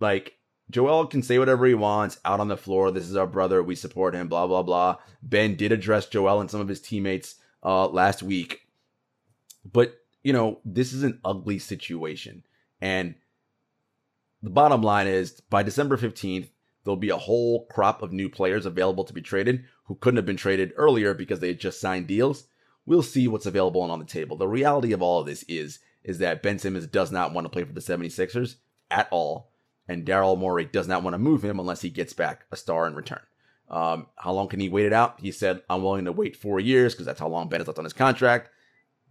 Like, 0.00 0.38
Joel 0.70 1.06
can 1.06 1.22
say 1.22 1.38
whatever 1.38 1.66
he 1.66 1.74
wants 1.74 2.18
out 2.24 2.40
on 2.40 2.48
the 2.48 2.56
floor. 2.56 2.90
This 2.90 3.06
is 3.06 3.16
our 3.16 3.26
brother. 3.26 3.62
We 3.62 3.74
support 3.74 4.14
him, 4.14 4.28
blah, 4.28 4.46
blah, 4.46 4.62
blah. 4.62 4.96
Ben 5.22 5.56
did 5.56 5.72
address 5.72 6.06
Joel 6.06 6.40
and 6.40 6.50
some 6.50 6.62
of 6.62 6.68
his 6.68 6.80
teammates 6.80 7.34
uh, 7.62 7.86
last 7.88 8.22
week. 8.22 8.66
But, 9.70 9.98
you 10.22 10.32
know, 10.32 10.58
this 10.64 10.94
is 10.94 11.02
an 11.02 11.20
ugly 11.22 11.58
situation. 11.58 12.44
And 12.80 13.14
the 14.42 14.48
bottom 14.48 14.80
line 14.80 15.06
is 15.06 15.42
by 15.50 15.62
December 15.62 15.98
15th, 15.98 16.48
there'll 16.84 16.96
be 16.96 17.10
a 17.10 17.18
whole 17.18 17.66
crop 17.66 18.00
of 18.00 18.10
new 18.10 18.30
players 18.30 18.64
available 18.64 19.04
to 19.04 19.12
be 19.12 19.20
traded 19.20 19.66
who 19.84 19.96
couldn't 19.96 20.16
have 20.16 20.24
been 20.24 20.38
traded 20.38 20.72
earlier 20.76 21.12
because 21.12 21.40
they 21.40 21.48
had 21.48 21.60
just 21.60 21.78
signed 21.78 22.06
deals. 22.06 22.44
We'll 22.86 23.02
see 23.02 23.28
what's 23.28 23.46
available 23.46 23.82
and 23.82 23.92
on 23.92 23.98
the 23.98 24.04
table. 24.04 24.36
The 24.36 24.48
reality 24.48 24.92
of 24.92 25.02
all 25.02 25.20
of 25.20 25.26
this 25.26 25.44
is 25.48 25.78
is 26.02 26.18
that 26.18 26.42
Ben 26.42 26.58
Simmons 26.58 26.86
does 26.86 27.10
not 27.10 27.32
want 27.32 27.46
to 27.46 27.48
play 27.48 27.64
for 27.64 27.72
the 27.72 27.80
76ers 27.80 28.56
at 28.90 29.08
all, 29.10 29.50
and 29.88 30.04
Daryl 30.04 30.36
Morey 30.36 30.66
does 30.66 30.86
not 30.86 31.02
want 31.02 31.14
to 31.14 31.18
move 31.18 31.42
him 31.42 31.58
unless 31.58 31.80
he 31.80 31.88
gets 31.88 32.12
back 32.12 32.44
a 32.52 32.56
star 32.56 32.86
in 32.86 32.94
return. 32.94 33.22
Um, 33.70 34.08
how 34.16 34.32
long 34.32 34.48
can 34.48 34.60
he 34.60 34.68
wait 34.68 34.84
it 34.84 34.92
out? 34.92 35.20
He 35.20 35.32
said, 35.32 35.62
"I'm 35.70 35.82
willing 35.82 36.04
to 36.04 36.12
wait 36.12 36.36
four 36.36 36.60
years 36.60 36.92
because 36.92 37.06
that's 37.06 37.20
how 37.20 37.28
long 37.28 37.48
Ben 37.48 37.60
has 37.60 37.66
left 37.66 37.78
on 37.78 37.84
his 37.84 37.94
contract." 37.94 38.50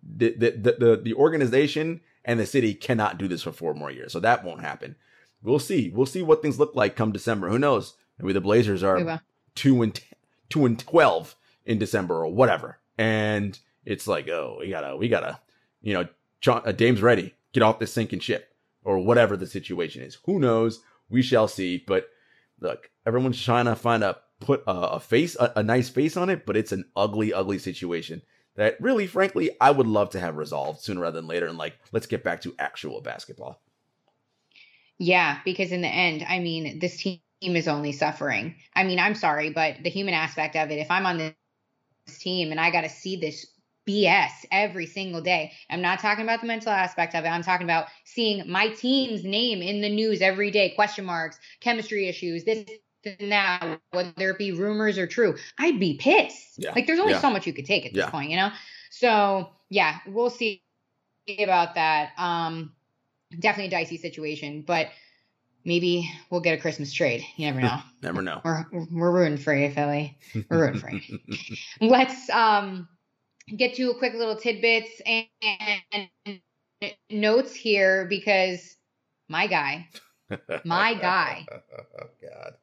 The, 0.03 0.35
the 0.37 0.51
the 0.51 0.71
the 0.79 1.01
the 1.03 1.13
organization 1.15 2.01
and 2.23 2.39
the 2.39 2.45
city 2.45 2.73
cannot 2.73 3.17
do 3.17 3.27
this 3.27 3.41
for 3.41 3.51
four 3.51 3.73
more 3.73 3.89
years, 3.91 4.11
so 4.13 4.19
that 4.19 4.43
won't 4.43 4.61
happen. 4.61 4.95
We'll 5.41 5.59
see. 5.59 5.89
We'll 5.89 6.05
see 6.05 6.21
what 6.21 6.41
things 6.41 6.59
look 6.59 6.75
like 6.75 6.95
come 6.95 7.11
December. 7.11 7.49
Who 7.49 7.59
knows? 7.59 7.95
Maybe 8.19 8.33
the 8.33 8.41
Blazers 8.41 8.83
are 8.83 8.99
two 9.55 9.81
and 9.81 9.95
t- 9.95 10.03
two 10.49 10.65
and 10.65 10.77
twelve 10.77 11.35
in 11.65 11.79
December 11.79 12.23
or 12.23 12.27
whatever, 12.27 12.77
and 12.97 13.57
it's 13.85 14.07
like, 14.07 14.29
oh, 14.29 14.57
we 14.59 14.69
gotta, 14.69 14.95
we 14.95 15.09
gotta, 15.09 15.39
you 15.81 15.93
know, 15.93 16.07
John, 16.41 16.61
uh, 16.65 16.71
Dame's 16.71 17.01
ready, 17.01 17.33
get 17.53 17.63
off 17.63 17.79
this 17.79 17.93
sinking 17.93 18.19
ship 18.19 18.53
or 18.83 18.99
whatever 18.99 19.37
the 19.37 19.47
situation 19.47 20.01
is. 20.01 20.17
Who 20.25 20.39
knows? 20.39 20.81
We 21.09 21.21
shall 21.21 21.47
see. 21.47 21.83
But 21.85 22.07
look, 22.59 22.89
everyone's 23.05 23.41
trying 23.41 23.65
to 23.65 23.75
find 23.75 24.03
a 24.03 24.17
put 24.39 24.63
a, 24.67 24.71
a 24.71 24.99
face, 24.99 25.35
a, 25.39 25.53
a 25.57 25.63
nice 25.63 25.89
face 25.89 26.17
on 26.17 26.29
it, 26.29 26.45
but 26.45 26.57
it's 26.57 26.71
an 26.71 26.85
ugly, 26.95 27.33
ugly 27.33 27.59
situation 27.59 28.21
that 28.55 28.79
really, 28.79 29.07
frankly, 29.07 29.51
I 29.59 29.71
would 29.71 29.87
love 29.87 30.11
to 30.11 30.19
have 30.19 30.37
resolved 30.37 30.81
sooner 30.81 31.01
rather 31.01 31.19
than 31.19 31.27
later. 31.27 31.47
And 31.47 31.57
like, 31.57 31.77
let's 31.91 32.07
get 32.07 32.23
back 32.23 32.41
to 32.41 32.55
actual 32.59 33.01
basketball. 33.01 33.61
Yeah, 34.99 35.39
because 35.43 35.71
in 35.71 35.81
the 35.81 35.87
end, 35.87 36.23
I 36.27 36.39
mean, 36.39 36.79
this 36.79 36.97
team 36.97 37.19
is 37.41 37.67
only 37.67 37.91
suffering. 37.91 38.55
I 38.75 38.83
mean, 38.83 38.99
I'm 38.99 39.15
sorry, 39.15 39.49
but 39.49 39.77
the 39.83 39.89
human 39.89 40.13
aspect 40.13 40.55
of 40.55 40.69
it, 40.69 40.79
if 40.79 40.91
I'm 40.91 41.05
on 41.05 41.33
team 42.05 42.51
and 42.51 42.59
I 42.59 42.71
got 42.71 42.81
to 42.81 42.89
see 42.89 43.15
this 43.15 43.47
BS 43.87 44.31
every 44.51 44.85
single 44.85 45.21
day, 45.21 45.51
I'm 45.69 45.81
not 45.81 45.99
talking 45.99 46.23
about 46.23 46.41
the 46.41 46.47
mental 46.47 46.71
aspect 46.71 47.15
of 47.15 47.25
it. 47.25 47.27
I'm 47.27 47.43
talking 47.43 47.65
about 47.65 47.87
seeing 48.05 48.49
my 48.49 48.69
team's 48.69 49.23
name 49.23 49.61
in 49.61 49.81
the 49.81 49.89
news 49.89 50.21
every 50.21 50.51
day, 50.51 50.69
question 50.69 51.05
marks, 51.05 51.37
chemistry 51.59 52.07
issues, 52.07 52.45
this 52.45 52.65
and 53.05 53.31
that, 53.33 53.81
whether 53.91 54.29
it 54.29 54.37
be 54.37 54.53
rumors 54.53 54.97
or 54.97 55.05
true. 55.05 55.35
I'd 55.59 55.79
be 55.79 55.97
pissed. 55.97 56.57
Yeah. 56.57 56.71
Like, 56.73 56.87
there's 56.87 56.99
only 56.99 57.13
Yeah. 57.13 57.19
so 57.19 57.29
much 57.29 57.45
you 57.45 57.51
could 57.51 57.65
take 57.65 57.85
at 57.85 57.93
this 57.93 58.05
Yeah. 58.05 58.09
point, 58.09 58.29
you 58.29 58.37
know? 58.37 58.51
So, 58.91 59.49
yeah, 59.69 59.99
we'll 60.07 60.29
see 60.29 60.63
about 61.37 61.75
that. 61.75 62.11
Um, 62.17 62.73
definitely 63.37 63.67
a 63.67 63.71
dicey 63.71 63.97
situation, 63.97 64.61
but 64.61 64.87
maybe 65.65 66.09
we'll 66.29 66.41
get 66.41 66.57
a 66.57 66.61
Christmas 66.61 66.91
trade. 66.93 67.23
You 67.37 67.47
never 67.47 67.61
know. 67.61 67.79
Never 68.01 68.21
know. 68.21 68.41
we're 68.43 68.65
we're 68.91 69.11
rooting 69.11 69.37
for 69.37 69.53
you, 69.55 69.71
Philly. 69.71 70.17
We're 70.49 70.67
rooting 70.67 70.81
for 70.81 70.91
you. 70.91 71.19
Let's 71.81 72.29
um 72.29 72.87
get 73.55 73.75
to 73.75 73.91
a 73.91 73.97
quick 73.97 74.13
little 74.13 74.35
tidbits 74.35 75.01
and, 75.05 75.27
and 75.91 76.41
notes 77.09 77.53
here 77.55 78.05
because 78.09 78.75
my 79.29 79.47
guy, 79.47 79.87
my 80.65 80.93
guy, 80.95 81.45
oh 81.51 82.07
God. 82.21 82.53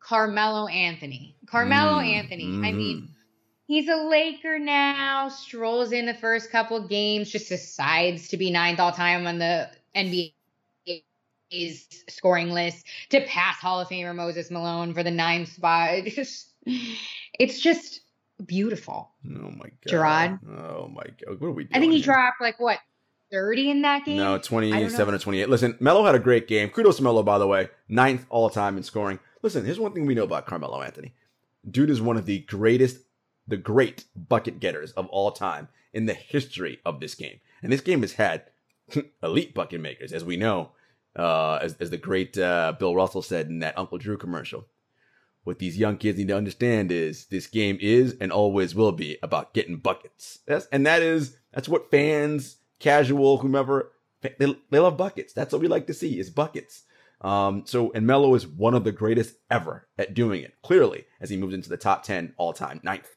Carmelo 0.00 0.68
Anthony. 0.68 1.36
Carmelo 1.46 2.00
Mm, 2.00 2.14
Anthony. 2.14 2.66
I 2.68 2.72
mean. 2.72 3.08
He's 3.68 3.88
a 3.88 3.96
Laker 3.96 4.60
now, 4.60 5.28
strolls 5.28 5.90
in 5.90 6.06
the 6.06 6.14
first 6.14 6.52
couple 6.52 6.86
games, 6.86 7.32
just 7.32 7.48
decides 7.48 8.28
to 8.28 8.36
be 8.36 8.52
ninth 8.52 8.78
all 8.78 8.92
time 8.92 9.26
on 9.26 9.38
the 9.38 9.68
NBA's 11.52 12.04
scoring 12.08 12.50
list 12.50 12.86
to 13.10 13.20
pass 13.22 13.56
Hall 13.56 13.80
of 13.80 13.88
Famer 13.88 14.14
Moses 14.14 14.50
Malone 14.50 14.94
for 14.94 15.02
the 15.02 15.10
ninth 15.10 15.52
spot. 15.52 15.90
It's 15.92 16.14
just, 16.14 16.52
it's 17.38 17.60
just 17.60 18.00
beautiful. 18.44 19.10
oh 19.26 19.50
my 19.50 19.70
God. 19.86 19.88
Jarod? 19.88 20.38
Oh 20.48 20.88
my 20.88 21.02
God. 21.02 21.40
What 21.40 21.48
are 21.48 21.52
we 21.52 21.64
doing? 21.64 21.76
I 21.76 21.80
think 21.80 21.92
he 21.92 21.98
here? 21.98 22.06
dropped 22.06 22.40
like 22.40 22.58
what, 22.60 22.78
30 23.32 23.70
in 23.70 23.82
that 23.82 24.04
game? 24.04 24.18
No, 24.18 24.38
27 24.38 25.14
or 25.14 25.18
28. 25.18 25.48
Listen, 25.48 25.76
Melo 25.80 26.04
had 26.04 26.14
a 26.14 26.20
great 26.20 26.46
game. 26.46 26.68
Kudos 26.68 26.98
to 26.98 27.02
Melo, 27.02 27.22
by 27.22 27.38
the 27.38 27.46
way. 27.46 27.68
Ninth 27.88 28.26
all 28.28 28.50
time 28.50 28.76
in 28.76 28.82
scoring. 28.82 29.18
Listen, 29.42 29.64
here's 29.64 29.80
one 29.80 29.92
thing 29.92 30.06
we 30.06 30.14
know 30.14 30.24
about 30.24 30.46
Carmelo 30.46 30.82
Anthony. 30.82 31.14
Dude 31.68 31.90
is 31.90 32.00
one 32.00 32.16
of 32.16 32.26
the 32.26 32.40
greatest, 32.40 32.98
the 33.46 33.56
great 33.56 34.04
bucket 34.14 34.60
getters 34.60 34.92
of 34.92 35.06
all 35.08 35.32
time 35.32 35.68
in 35.92 36.06
the 36.06 36.14
history 36.14 36.78
of 36.84 37.00
this 37.00 37.14
game. 37.14 37.40
And 37.62 37.72
this 37.72 37.80
game 37.80 38.02
has 38.02 38.12
had 38.12 38.44
elite 39.22 39.54
bucket 39.54 39.80
makers, 39.80 40.12
as 40.12 40.24
we 40.24 40.36
know, 40.36 40.70
uh, 41.16 41.58
as, 41.62 41.76
as 41.80 41.90
the 41.90 41.96
great 41.96 42.36
uh, 42.38 42.74
Bill 42.78 42.94
Russell 42.94 43.22
said 43.22 43.48
in 43.48 43.60
that 43.60 43.78
Uncle 43.78 43.98
Drew 43.98 44.16
commercial. 44.16 44.66
What 45.44 45.58
these 45.58 45.78
young 45.78 45.96
kids 45.96 46.18
need 46.18 46.28
to 46.28 46.36
understand 46.36 46.90
is 46.90 47.26
this 47.26 47.46
game 47.46 47.78
is 47.80 48.16
and 48.20 48.32
always 48.32 48.74
will 48.74 48.92
be 48.92 49.16
about 49.22 49.54
getting 49.54 49.76
buckets. 49.76 50.40
And 50.72 50.84
that 50.86 51.02
is, 51.02 51.36
that's 51.52 51.68
what 51.68 51.90
fans, 51.90 52.56
casual, 52.80 53.38
whomever, 53.38 53.92
they, 54.22 54.34
they 54.70 54.78
love 54.78 54.96
buckets. 54.96 55.32
That's 55.32 55.52
what 55.52 55.62
we 55.62 55.68
like 55.68 55.86
to 55.86 55.94
see 55.94 56.18
is 56.18 56.30
buckets. 56.30 56.82
Um, 57.20 57.62
so, 57.64 57.92
and 57.92 58.06
Melo 58.06 58.34
is 58.34 58.46
one 58.46 58.74
of 58.74 58.84
the 58.84 58.92
greatest 58.92 59.36
ever 59.50 59.86
at 59.98 60.14
doing 60.14 60.42
it, 60.42 60.54
clearly, 60.62 61.06
as 61.20 61.30
he 61.30 61.36
moves 61.36 61.54
into 61.54 61.68
the 61.68 61.76
top 61.76 62.02
10 62.02 62.34
all 62.36 62.52
time, 62.52 62.80
ninth. 62.82 63.08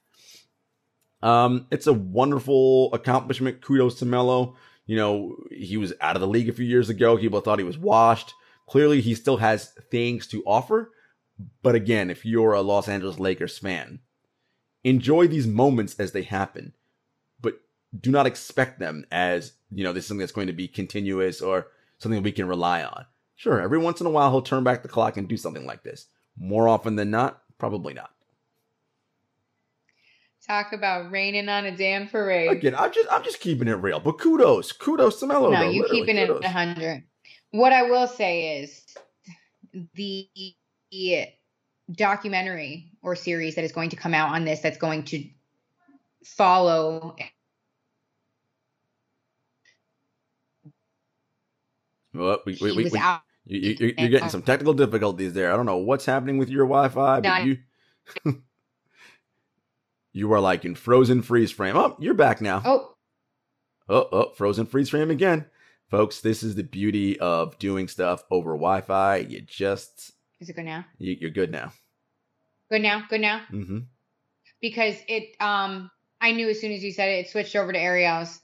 Um, 1.22 1.68
it's 1.72 1.88
a 1.88 1.94
wonderful 1.94 2.94
accomplishment. 2.94 3.62
Kudos 3.62 3.96
to 4.00 4.06
Melo. 4.06 4.56
You 4.90 4.96
know, 4.96 5.36
he 5.52 5.78
was 5.78 5.94
out 6.02 6.16
of 6.16 6.20
the 6.20 6.28
league 6.28 6.50
a 6.50 6.52
few 6.52 6.66
years 6.66 6.90
ago. 6.90 7.16
People 7.16 7.42
thought 7.42 7.60
he 7.60 7.64
was 7.64 7.78
washed. 7.78 8.34
Clearly, 8.68 9.02
he 9.02 9.14
still 9.14 9.38
has 9.38 9.68
things 9.92 10.26
to 10.30 10.42
offer. 10.48 10.90
But 11.62 11.76
again, 11.76 12.10
if 12.10 12.26
you're 12.26 12.54
a 12.54 12.62
Los 12.62 12.88
Angeles 12.88 13.20
Lakers 13.20 13.60
fan, 13.60 14.00
enjoy 14.84 15.28
these 15.28 15.46
moments 15.46 16.00
as 16.00 16.12
they 16.12 16.24
happen, 16.24 16.74
but 17.40 17.62
do 18.02 18.10
not 18.10 18.26
expect 18.26 18.80
them 18.80 19.06
as, 19.12 19.54
you 19.70 19.84
know, 19.84 19.94
this 19.94 20.06
is 20.06 20.08
something 20.08 20.22
that's 20.22 20.32
going 20.32 20.48
to 20.48 20.54
be 20.54 20.68
continuous 20.68 21.40
or 21.40 21.68
something 22.00 22.24
we 22.24 22.32
can 22.32 22.48
rely 22.48 22.82
on. 22.82 23.06
Sure, 23.36 23.62
every 23.62 23.78
once 23.78 24.02
in 24.02 24.08
a 24.08 24.10
while 24.10 24.32
he'll 24.32 24.42
turn 24.42 24.64
back 24.64 24.82
the 24.82 24.90
clock 24.90 25.18
and 25.18 25.30
do 25.30 25.38
something 25.38 25.68
like 25.68 25.84
this. 25.84 26.08
More 26.36 26.68
often 26.68 26.96
than 26.96 27.12
not, 27.12 27.44
probably 27.60 27.94
not. 27.94 28.10
Talk 30.50 30.74
about 30.74 31.12
raining 31.12 31.48
on 31.48 31.66
a 31.66 31.78
damn 31.78 32.08
parade. 32.08 32.50
Again, 32.50 32.74
I'm 32.74 32.92
just 32.92 33.08
I'm 33.12 33.24
just 33.24 33.40
keeping 33.40 33.68
it 33.68 33.74
real. 33.74 34.00
But 34.00 34.14
kudos, 34.14 34.72
kudos 34.72 35.20
to 35.20 35.28
Melo. 35.28 35.52
no, 35.52 35.60
though, 35.60 35.70
you 35.70 35.86
keeping 35.92 36.18
it 36.18 36.26
kudos. 36.28 36.44
at 36.44 36.56
100. 36.56 37.04
What 37.52 37.72
I 37.72 37.84
will 37.84 38.08
say 38.08 38.60
is 38.64 38.84
the 39.94 40.28
documentary 41.92 42.92
or 43.04 43.16
series 43.16 43.54
that 43.56 43.64
is 43.64 43.72
going 43.72 43.92
to 43.92 43.96
come 43.96 44.16
out 44.16 44.30
on 44.30 44.44
this 44.44 44.60
that's 44.60 44.80
going 44.80 45.04
to 45.04 45.24
follow 46.26 47.16
Well, 52.12 52.40
we, 52.48 52.58
we, 52.60 52.72
we, 52.72 52.84
we- 52.86 53.02
you, 53.46 53.94
you're 53.98 54.10
getting 54.10 54.30
some 54.30 54.42
technical 54.42 54.74
difficulties 54.74 55.34
there. 55.34 55.52
I 55.52 55.56
don't 55.56 55.66
know 55.68 55.78
what's 55.78 56.06
happening 56.06 56.38
with 56.40 56.50
your 56.50 56.66
Wi-Fi, 56.66 57.20
but 57.22 57.46
you 57.46 57.58
you 60.20 60.34
are 60.34 60.40
like 60.42 60.66
in 60.66 60.76
frozen 60.76 61.22
freeze 61.22 61.52
frame. 61.52 61.76
Oh, 61.78 61.96
you're 62.00 62.14
back 62.14 62.42
now. 62.42 62.62
oh 62.66 62.94
Oh, 63.88 64.08
oh, 64.12 64.30
frozen 64.36 64.66
freeze 64.68 64.90
frame 64.90 65.10
again. 65.10 65.46
Folks, 65.90 66.22
this 66.22 66.44
is 66.44 66.54
the 66.54 66.64
beauty 66.64 67.20
of 67.20 67.58
doing 67.58 67.88
stuff 67.88 68.24
over 68.30 68.52
Wi-Fi. 68.52 69.16
You 69.18 69.42
just 69.42 70.12
is 70.40 70.50
it 70.50 70.56
good 70.56 70.66
now 70.66 70.86
you, 71.00 71.18
you're 71.20 71.32
good 71.32 71.52
now. 71.52 71.72
good 72.70 72.82
now 72.82 73.04
good 73.10 73.22
now 73.22 73.42
Mm-hmm. 73.52 73.80
because 74.62 74.96
it 75.08 75.36
um 75.42 75.90
i 76.22 76.32
knew 76.32 76.48
as 76.50 76.62
soon 76.62 76.72
as 76.72 76.84
you 76.84 76.92
said 76.94 77.10
it 77.10 77.26
it 77.26 77.30
switched 77.30 77.56
over 77.56 77.74
to 77.74 77.80
ariel's 77.80 78.40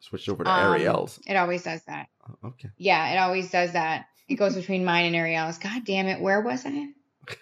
Switched 0.00 0.28
over 0.28 0.42
to 0.42 0.50
Um, 0.50 0.72
Ariel's. 0.72 1.20
it 1.26 1.36
always 1.36 1.62
does 1.62 1.82
that 1.84 2.06
Okay. 2.44 2.70
yeah 2.78 3.12
it 3.12 3.18
always 3.18 3.50
does 3.50 3.72
that 3.74 4.06
it 4.28 4.34
goes 4.36 4.54
between 4.56 4.84
mine 4.84 5.04
and 5.06 5.14
ariel's 5.14 5.58
god 5.58 5.84
damn 5.84 6.06
it 6.08 6.20
where 6.20 6.40
was 6.40 6.66
i 6.66 6.70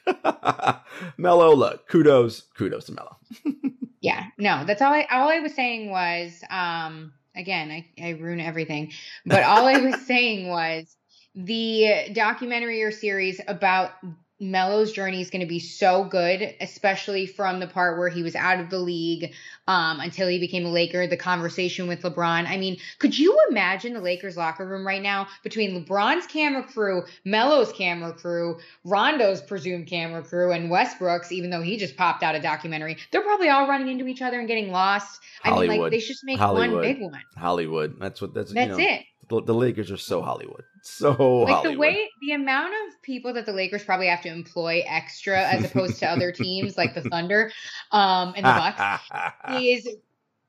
Melo, 1.17 1.55
look, 1.55 1.89
kudos, 1.89 2.43
kudos 2.57 2.85
to 2.87 2.93
Melo. 2.93 3.17
yeah 4.01 4.27
no 4.39 4.65
that's 4.65 4.83
all 4.83 4.93
i 4.93 5.07
all 5.11 5.29
i 5.29 5.41
was 5.41 5.55
saying 5.55 5.91
was 5.91 6.43
um 6.51 7.13
again 7.37 7.71
i 7.71 7.87
i 8.03 8.11
ruin 8.11 8.41
everything 8.41 8.91
but 9.27 9.43
all 9.43 9.67
i 9.67 9.79
was 9.79 10.01
saying 10.07 10.49
was 10.49 10.97
the 11.35 12.09
documentary 12.13 12.83
or 12.83 12.91
series 12.91 13.41
about 13.47 13.93
Melo's 14.41 14.93
journey 14.93 15.21
is 15.21 15.29
going 15.29 15.41
to 15.41 15.47
be 15.47 15.59
so 15.59 16.05
good, 16.05 16.55
especially 16.61 17.27
from 17.27 17.61
the 17.61 17.67
part 17.67 17.99
where 17.99 18.09
he 18.09 18.23
was 18.23 18.35
out 18.35 18.59
of 18.59 18.71
the 18.71 18.79
league 18.79 19.35
um, 19.69 20.01
until 20.01 20.29
he 20.29 20.39
became 20.39 20.65
a 20.65 20.71
Laker, 20.71 21.07
the 21.07 21.17
conversation 21.17 21.87
with 21.87 22.01
LeBron. 22.01 22.49
I 22.49 22.57
mean, 22.57 22.79
could 22.99 23.17
you 23.19 23.39
imagine 23.51 23.93
the 23.93 24.01
Lakers 24.01 24.39
locker 24.39 24.67
room 24.67 24.87
right 24.87 25.03
now 25.03 25.29
between 25.45 25.85
LeBron's 25.85 26.27
camera 26.27 26.63
crew, 26.63 27.05
Melo's 27.27 27.71
camera 27.73 28.15
crew, 28.15 28.59
Rondo's 28.85 29.43
presumed 29.43 29.87
camera 29.87 30.23
crew, 30.23 30.53
and 30.53 30.71
Westbrook's, 30.71 31.31
even 31.31 31.51
though 31.51 31.63
he 31.63 31.77
just 31.77 31.97
popped 31.97 32.23
out 32.23 32.35
a 32.35 32.41
documentary? 32.41 32.97
They're 33.13 33.23
probably 33.23 33.51
all 33.51 33.69
running 33.69 33.89
into 33.89 34.07
each 34.07 34.23
other 34.23 34.39
and 34.39 34.49
getting 34.49 34.71
lost. 34.71 35.21
I 35.45 35.51
mean, 35.51 35.59
like, 35.59 35.67
Hollywood. 35.69 35.93
they 35.93 36.01
should 36.01 36.15
just 36.15 36.25
make 36.25 36.41
one 36.41 36.81
big 36.81 37.01
one. 37.01 37.23
Hollywood. 37.37 38.01
That's 38.01 38.23
what 38.23 38.33
that's 38.33 38.53
That's 38.53 38.79
you 38.79 38.85
know, 38.85 38.93
it. 38.95 39.05
The, 39.31 39.43
the 39.43 39.55
Lakers 39.55 39.91
are 39.93 39.97
so 39.97 40.21
Hollywood. 40.23 40.65
So 40.83 41.11
like 41.11 41.55
Hollywood. 41.55 41.75
the 41.75 41.79
way 41.79 42.11
the 42.21 42.33
amount 42.33 42.75
of 42.75 43.01
people 43.03 43.33
that 43.35 43.47
the 43.47 43.53
Lakers 43.53 43.85
probably 43.85 44.09
have 44.09 44.23
to 44.23 44.29
employ 44.29 44.83
extra 44.87 45.41
as 45.41 45.65
opposed 45.65 45.99
to 46.01 46.09
other 46.09 46.33
teams 46.33 46.77
like 46.77 46.95
the 46.95 47.03
Thunder 47.03 47.53
um 47.93 48.35
and 48.37 48.45
the 48.45 48.51
Bucks 48.51 49.03
is 49.63 49.89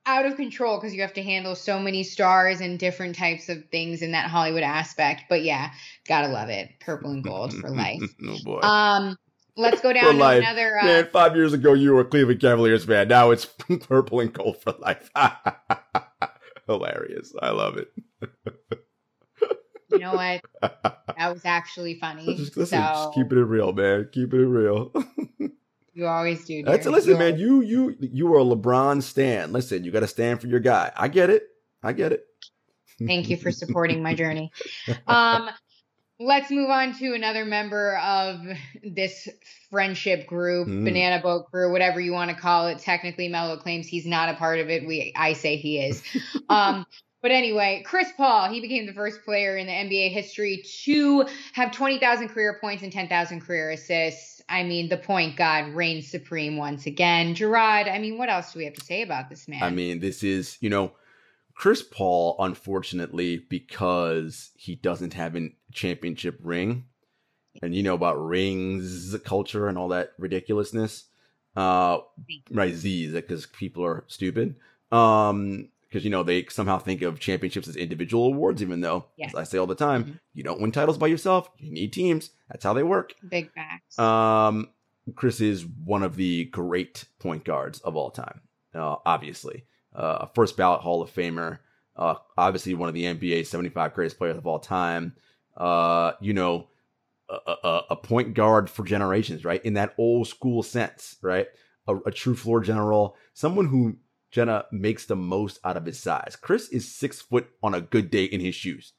out 0.08 0.26
of 0.26 0.36
control 0.36 0.80
because 0.80 0.96
you 0.96 1.02
have 1.02 1.14
to 1.14 1.22
handle 1.22 1.54
so 1.54 1.80
many 1.80 2.04
stars 2.04 2.60
and 2.60 2.80
different 2.80 3.16
types 3.16 3.50
of 3.50 3.64
things 3.70 4.02
in 4.02 4.14
that 4.14 4.30
Hollywood 4.30 4.64
aspect. 4.64 5.26
But 5.30 5.44
yeah, 5.44 5.72
gotta 6.08 6.28
love 6.28 6.50
it. 6.50 6.72
Purple 6.80 7.12
and 7.12 7.24
gold 7.24 7.54
for 7.54 7.70
life. 7.70 8.02
oh 8.26 8.38
boy. 8.44 8.60
Um 8.62 9.16
let's 9.58 9.82
go 9.82 9.90
for 9.90 9.94
down 9.94 10.14
to 10.16 10.20
life. 10.20 10.40
another 10.40 10.80
uh, 10.80 10.86
Man, 10.86 11.10
five 11.12 11.36
years 11.36 11.54
ago 11.54 11.74
you 11.74 11.94
were 11.94 12.02
a 12.02 12.06
Cleveland 12.06 12.42
Cavaliers 12.42 12.86
fan. 12.86 13.10
Now 13.10 13.30
it's 13.30 13.46
purple 13.88 14.22
and 14.22 14.34
gold 14.34 14.62
for 14.62 14.74
life. 14.80 15.12
Hilarious. 16.68 17.34
I 17.42 17.52
love 17.52 17.78
it. 17.78 17.92
You 19.90 20.00
know 20.00 20.14
what? 20.14 20.42
That 21.18 21.34
was 21.34 21.46
actually 21.46 22.00
funny. 22.00 22.36
Just, 22.36 22.58
listen, 22.58 22.80
so 22.82 22.88
just 22.88 23.14
keeping 23.14 23.38
it 23.38 23.42
real, 23.42 23.74
man. 23.74 24.10
Keeping 24.12 24.40
it 24.40 24.46
real. 24.46 24.92
you 25.94 26.08
always 26.08 26.46
do. 26.46 26.64
That's 26.64 26.88
listen, 26.88 27.12
You 27.12 27.18
man. 27.18 27.34
always- 27.34 27.42
You 27.42 27.62
you 27.62 27.98
you 28.00 28.34
are 28.34 28.40
a 28.40 28.44
LeBron 28.44 29.04
stan. 29.04 29.52
Listen, 29.52 29.84
you 29.84 29.92
got 29.92 30.00
to 30.00 30.08
stand 30.08 30.42
for 30.42 30.48
your 30.48 30.60
guy. 30.62 30.92
I 30.96 31.10
get 31.10 31.30
it. 31.30 31.44
I 31.84 31.94
get 31.94 32.12
it. 32.12 32.26
Thank 33.06 33.30
you 33.30 33.38
for 33.38 33.52
supporting 33.52 34.02
my 34.02 34.16
journey. 34.16 34.52
Um, 35.08 35.50
let's 36.20 36.50
move 36.50 36.70
on 36.72 36.98
to 37.00 37.14
another 37.14 37.46
member 37.46 37.98
of 37.98 38.40
this 38.84 39.28
friendship 39.70 40.26
group, 40.28 40.68
Mm. 40.70 40.86
banana 40.86 41.22
boat 41.22 41.52
crew, 41.52 41.72
whatever 41.72 42.00
you 42.00 42.14
want 42.14 42.32
to 42.32 42.38
call 42.38 42.68
it. 42.68 42.80
Technically, 42.80 43.28
Melo 43.28 43.58
claims 43.58 43.86
he's 43.86 44.06
not 44.08 44.30
a 44.30 44.34
part 44.36 44.60
of 44.60 44.70
it. 44.70 44.88
We, 44.88 45.14
I 45.16 45.34
say 45.34 45.58
he 45.58 45.80
is. 45.80 46.02
Um, 46.50 46.86
but 47.22 47.32
anyway, 47.32 47.84
Chris 47.86 48.12
Paul, 48.18 48.50
he 48.50 48.62
became 48.62 48.86
the 48.86 48.94
first 48.94 49.24
player 49.24 49.58
in 49.58 49.68
the 49.68 49.74
NBA 49.74 50.12
history 50.12 50.64
to 50.84 51.26
have 51.54 51.72
20,000 51.72 52.30
career 52.30 52.58
points 52.60 52.82
and 52.84 52.92
10,000 52.92 53.42
career 53.42 53.72
assists. 53.72 54.42
I 54.50 54.64
mean, 54.64 54.90
the 54.90 54.98
point 54.98 55.38
god 55.38 55.70
reigns 55.70 56.08
supreme 56.08 56.58
once 56.58 56.86
again. 56.86 57.36
Jarod, 57.36 57.92
I 57.92 58.00
mean, 58.00 58.18
what 58.18 58.30
else 58.30 58.52
do 58.54 58.60
we 58.60 58.66
have 58.66 58.74
to 58.74 58.86
say 58.86 59.02
about 59.04 59.30
this 59.30 59.48
man? 59.48 59.62
I 59.64 59.70
mean, 59.70 60.00
this 60.00 60.24
is 60.24 60.58
you 60.62 60.70
know, 60.70 60.94
Chris 61.54 61.84
Paul. 61.84 62.36
Unfortunately, 62.40 63.38
because 63.38 64.52
he 64.56 64.76
doesn't 64.76 65.14
have 65.14 65.36
a 65.36 65.50
championship 65.72 66.40
ring, 66.42 66.86
and 67.62 67.76
you 67.76 67.84
know 67.84 67.94
about 67.94 68.16
rings 68.16 69.16
culture 69.24 69.68
and 69.68 69.78
all 69.78 69.90
that 69.90 70.14
ridiculousness. 70.18 71.06
Uh, 71.56 72.00
right, 72.50 72.74
Z's 72.74 73.14
because 73.14 73.46
people 73.46 73.86
are 73.86 74.04
stupid. 74.08 74.56
Um, 74.92 75.70
because 75.92 76.06
you 76.06 76.10
know 76.10 76.24
they 76.24 76.46
somehow 76.46 76.78
think 76.80 77.02
of 77.02 77.20
championships 77.20 77.68
as 77.68 77.76
individual 77.76 78.28
awards, 78.28 78.62
even 78.62 78.80
though, 78.80 79.06
Yes. 79.18 79.32
as 79.34 79.36
I 79.36 79.44
say 79.44 79.58
all 79.58 79.68
the 79.68 79.76
time, 79.76 80.06
Mhm. 80.06 80.20
you 80.34 80.44
don't 80.44 80.62
win 80.62 80.72
titles 80.72 80.98
by 80.98 81.08
yourself. 81.08 81.50
You 81.58 81.70
need 81.72 81.92
teams. 81.92 82.30
That's 82.50 82.64
how 82.64 82.72
they 82.74 82.84
work. 82.84 83.14
Big 83.30 83.52
facts. 83.52 84.00
Um, 84.00 84.70
Chris 85.16 85.42
is 85.42 85.66
one 85.66 86.02
of 86.04 86.16
the 86.16 86.46
great 86.46 87.06
point 87.20 87.44
guards 87.44 87.80
of 87.82 87.98
all 87.98 88.10
time. 88.10 88.39
Uh, 88.74 88.96
obviously, 89.06 89.66
uh, 89.94 90.20
a 90.22 90.28
first 90.28 90.56
ballot 90.56 90.80
Hall 90.82 91.02
of 91.02 91.12
Famer. 91.14 91.60
Uh, 91.98 92.16
obviously 92.38 92.74
one 92.74 92.88
of 92.88 92.96
the 92.96 93.04
NBA's 93.06 93.50
75 93.50 93.94
greatest 93.94 94.18
players 94.18 94.38
of 94.38 94.48
all 94.48 94.60
time. 94.60 95.14
Uh, 95.58 96.14
you 96.22 96.32
know, 96.34 96.70
a, 97.30 97.54
a, 97.64 97.82
a 97.92 97.96
point 97.98 98.34
guard 98.34 98.70
for 98.70 98.84
generations, 98.86 99.44
right? 99.44 99.64
In 99.66 99.74
that 99.74 99.94
old 99.98 100.28
school 100.28 100.64
sense, 100.64 101.18
right? 101.22 101.48
A, 101.88 101.96
a 102.06 102.12
true 102.12 102.36
floor 102.36 102.62
general, 102.62 103.16
someone 103.34 103.66
who 103.68 103.98
Jenna 104.32 104.66
makes 104.72 105.06
the 105.06 105.16
most 105.16 105.60
out 105.64 105.78
of 105.78 105.86
his 105.86 106.00
size. 106.00 106.38
Chris 106.40 106.70
is 106.70 106.94
six 106.94 107.22
foot 107.22 107.50
on 107.62 107.74
a 107.74 107.82
good 107.82 108.10
day 108.10 108.24
in 108.24 108.40
his 108.40 108.56
shoes, 108.56 108.94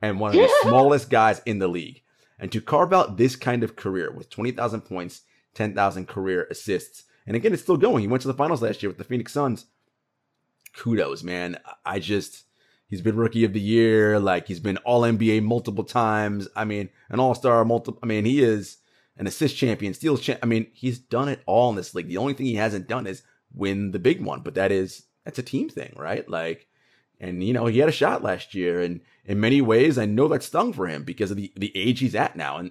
and 0.00 0.20
one 0.20 0.30
of 0.30 0.36
the 0.36 0.54
smallest 0.62 1.10
guys 1.10 1.42
in 1.44 1.58
the 1.58 1.68
league. 1.68 2.02
And 2.38 2.52
to 2.52 2.60
carve 2.60 2.92
out 2.92 3.16
this 3.16 3.34
kind 3.34 3.64
of 3.64 3.76
career 3.76 4.12
with 4.12 4.30
20,000 4.30 4.82
points, 4.82 5.22
10,000 5.54 6.06
career 6.06 6.46
assists, 6.50 7.04
and 7.26 7.34
again, 7.34 7.52
it's 7.52 7.62
still 7.62 7.76
going. 7.76 8.02
He 8.02 8.08
went 8.08 8.22
to 8.22 8.28
the 8.28 8.34
finals 8.34 8.62
last 8.62 8.82
year 8.82 8.90
with 8.90 8.98
the 8.98 9.04
Phoenix 9.04 9.32
Suns. 9.32 9.66
Kudos, 10.76 11.22
man. 11.22 11.58
I 11.84 11.98
just, 11.98 12.44
he's 12.88 13.00
been 13.00 13.16
rookie 13.16 13.44
of 13.44 13.52
the 13.52 13.60
year. 13.60 14.20
Like, 14.20 14.46
he's 14.46 14.60
been 14.60 14.76
all 14.78 15.02
NBA 15.02 15.42
multiple 15.42 15.84
times. 15.84 16.46
I 16.54 16.64
mean, 16.64 16.88
an 17.08 17.18
all 17.18 17.34
star 17.34 17.64
multiple. 17.64 17.98
I 18.02 18.06
mean, 18.06 18.24
he 18.24 18.42
is 18.42 18.78
an 19.16 19.26
assist 19.26 19.56
champion, 19.56 19.94
steals 19.94 20.20
champ. 20.20 20.38
I 20.42 20.46
mean, 20.46 20.68
he's 20.72 20.98
done 20.98 21.28
it 21.28 21.40
all 21.46 21.70
in 21.70 21.76
this 21.76 21.94
league. 21.94 22.08
The 22.08 22.18
only 22.18 22.34
thing 22.34 22.46
he 22.46 22.54
hasn't 22.54 22.86
done 22.86 23.06
is 23.06 23.22
win 23.56 23.90
the 23.90 23.98
big 23.98 24.22
one, 24.22 24.40
but 24.42 24.54
that 24.54 24.70
is, 24.70 25.04
that's 25.24 25.38
a 25.38 25.42
team 25.42 25.68
thing, 25.68 25.92
right? 25.96 26.28
Like, 26.28 26.68
and 27.18 27.42
you 27.42 27.52
know, 27.52 27.66
he 27.66 27.78
had 27.80 27.88
a 27.88 27.92
shot 27.92 28.22
last 28.22 28.54
year, 28.54 28.80
and 28.80 29.00
in 29.24 29.40
many 29.40 29.60
ways, 29.62 29.96
I 29.98 30.04
know 30.04 30.28
that 30.28 30.42
stung 30.42 30.72
for 30.72 30.86
him 30.86 31.02
because 31.02 31.30
of 31.30 31.36
the, 31.36 31.52
the 31.56 31.72
age 31.76 32.00
he's 32.00 32.14
at 32.14 32.36
now, 32.36 32.58
and 32.58 32.70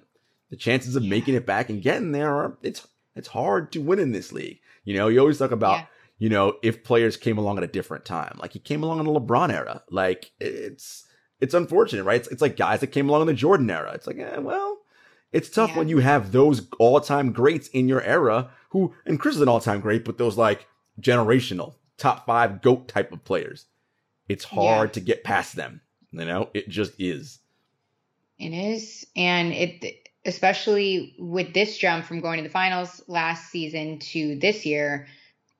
the 0.50 0.56
chances 0.56 0.94
of 0.96 1.02
making 1.02 1.34
it 1.34 1.44
back 1.44 1.68
and 1.68 1.82
getting 1.82 2.12
there 2.12 2.32
are 2.34 2.56
it's 2.62 2.86
it's 3.16 3.28
hard 3.28 3.72
to 3.72 3.80
win 3.80 3.98
in 3.98 4.12
this 4.12 4.30
league. 4.32 4.60
You 4.84 4.94
know, 4.96 5.08
you 5.08 5.18
always 5.18 5.38
talk 5.38 5.50
about 5.50 5.80
Yeah. 5.80 5.86
you 6.18 6.28
know 6.28 6.54
if 6.62 6.84
players 6.84 7.16
came 7.16 7.36
along 7.38 7.58
at 7.58 7.64
a 7.64 7.68
different 7.68 8.04
time, 8.04 8.38
like 8.40 8.52
he 8.52 8.60
came 8.60 8.84
along 8.84 9.00
in 9.00 9.06
the 9.06 9.20
LeBron 9.20 9.52
era, 9.52 9.82
like 9.90 10.30
it's 10.38 11.04
it's 11.40 11.52
unfortunate, 11.52 12.04
right? 12.04 12.20
It's, 12.20 12.28
it's 12.28 12.40
like 12.42 12.56
guys 12.56 12.80
that 12.80 12.86
came 12.88 13.08
along 13.08 13.22
in 13.22 13.26
the 13.26 13.34
Jordan 13.34 13.68
era. 13.68 13.90
It's 13.92 14.06
like, 14.06 14.18
eh, 14.18 14.38
well, 14.38 14.78
it's 15.32 15.50
tough 15.50 15.70
Yeah. 15.70 15.78
when 15.78 15.88
you 15.88 15.98
have 15.98 16.30
those 16.30 16.68
all 16.78 17.00
time 17.00 17.32
greats 17.32 17.66
in 17.68 17.88
your 17.88 18.02
era 18.02 18.50
who, 18.70 18.94
and 19.04 19.18
Chris 19.18 19.34
is 19.34 19.40
an 19.42 19.48
all 19.48 19.60
time 19.60 19.80
great, 19.80 20.04
but 20.04 20.16
those 20.18 20.36
like 20.38 20.66
generational 21.00 21.74
top 21.98 22.26
five 22.26 22.62
GOAT 22.62 22.88
type 22.88 23.12
of 23.12 23.24
players. 23.24 23.66
It's 24.28 24.44
hard 24.44 24.90
Yeah. 24.90 24.92
to 24.94 25.00
get 25.00 25.24
past 25.24 25.56
them. 25.56 25.80
You 26.10 26.24
know, 26.24 26.50
it 26.54 26.68
just 26.68 26.92
is. 26.98 27.38
It 28.38 28.52
is, 28.52 29.06
and 29.16 29.52
it 29.52 30.08
especially 30.24 31.14
with 31.18 31.54
this 31.54 31.78
jump 31.78 32.04
from 32.04 32.20
going 32.20 32.38
to 32.38 32.42
the 32.42 32.48
finals 32.52 33.00
last 33.06 33.50
season 33.50 33.98
to 34.00 34.36
this 34.40 34.66
year, 34.66 35.06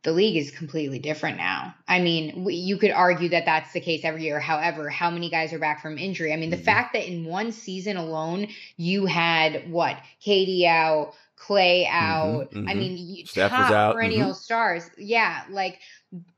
the 0.02 0.12
league 0.12 0.36
is 0.36 0.50
completely 0.50 0.98
different 0.98 1.36
now. 1.36 1.74
I 1.88 2.00
mean, 2.00 2.46
you 2.48 2.76
could 2.76 2.90
argue 2.90 3.28
that 3.30 3.44
that's 3.44 3.72
the 3.72 3.80
case 3.80 4.04
every 4.04 4.24
year. 4.24 4.40
However, 4.40 4.88
how 4.90 5.10
many 5.10 5.30
guys 5.30 5.52
are 5.52 5.58
back 5.58 5.80
from 5.82 5.98
injury? 5.98 6.32
I 6.32 6.36
mean, 6.36 6.50
the 6.50 6.56
Mhm. 6.56 6.64
fact 6.64 6.92
that 6.94 7.08
in 7.08 7.24
one 7.24 7.52
season 7.52 7.96
alone 7.96 8.48
you 8.76 9.06
had 9.06 9.70
what 9.70 10.00
Katie 10.20 10.66
out, 10.66 11.14
Klay 11.36 11.86
out. 11.90 12.48
I 12.52 12.56
mhm. 12.56 12.76
mean, 12.76 12.96
you, 12.96 13.26
Steph 13.26 13.50
top 13.50 13.70
out, 13.70 13.94
perennial 13.94 14.34
stars. 14.34 14.88
Yeah, 14.98 15.42
like 15.50 15.80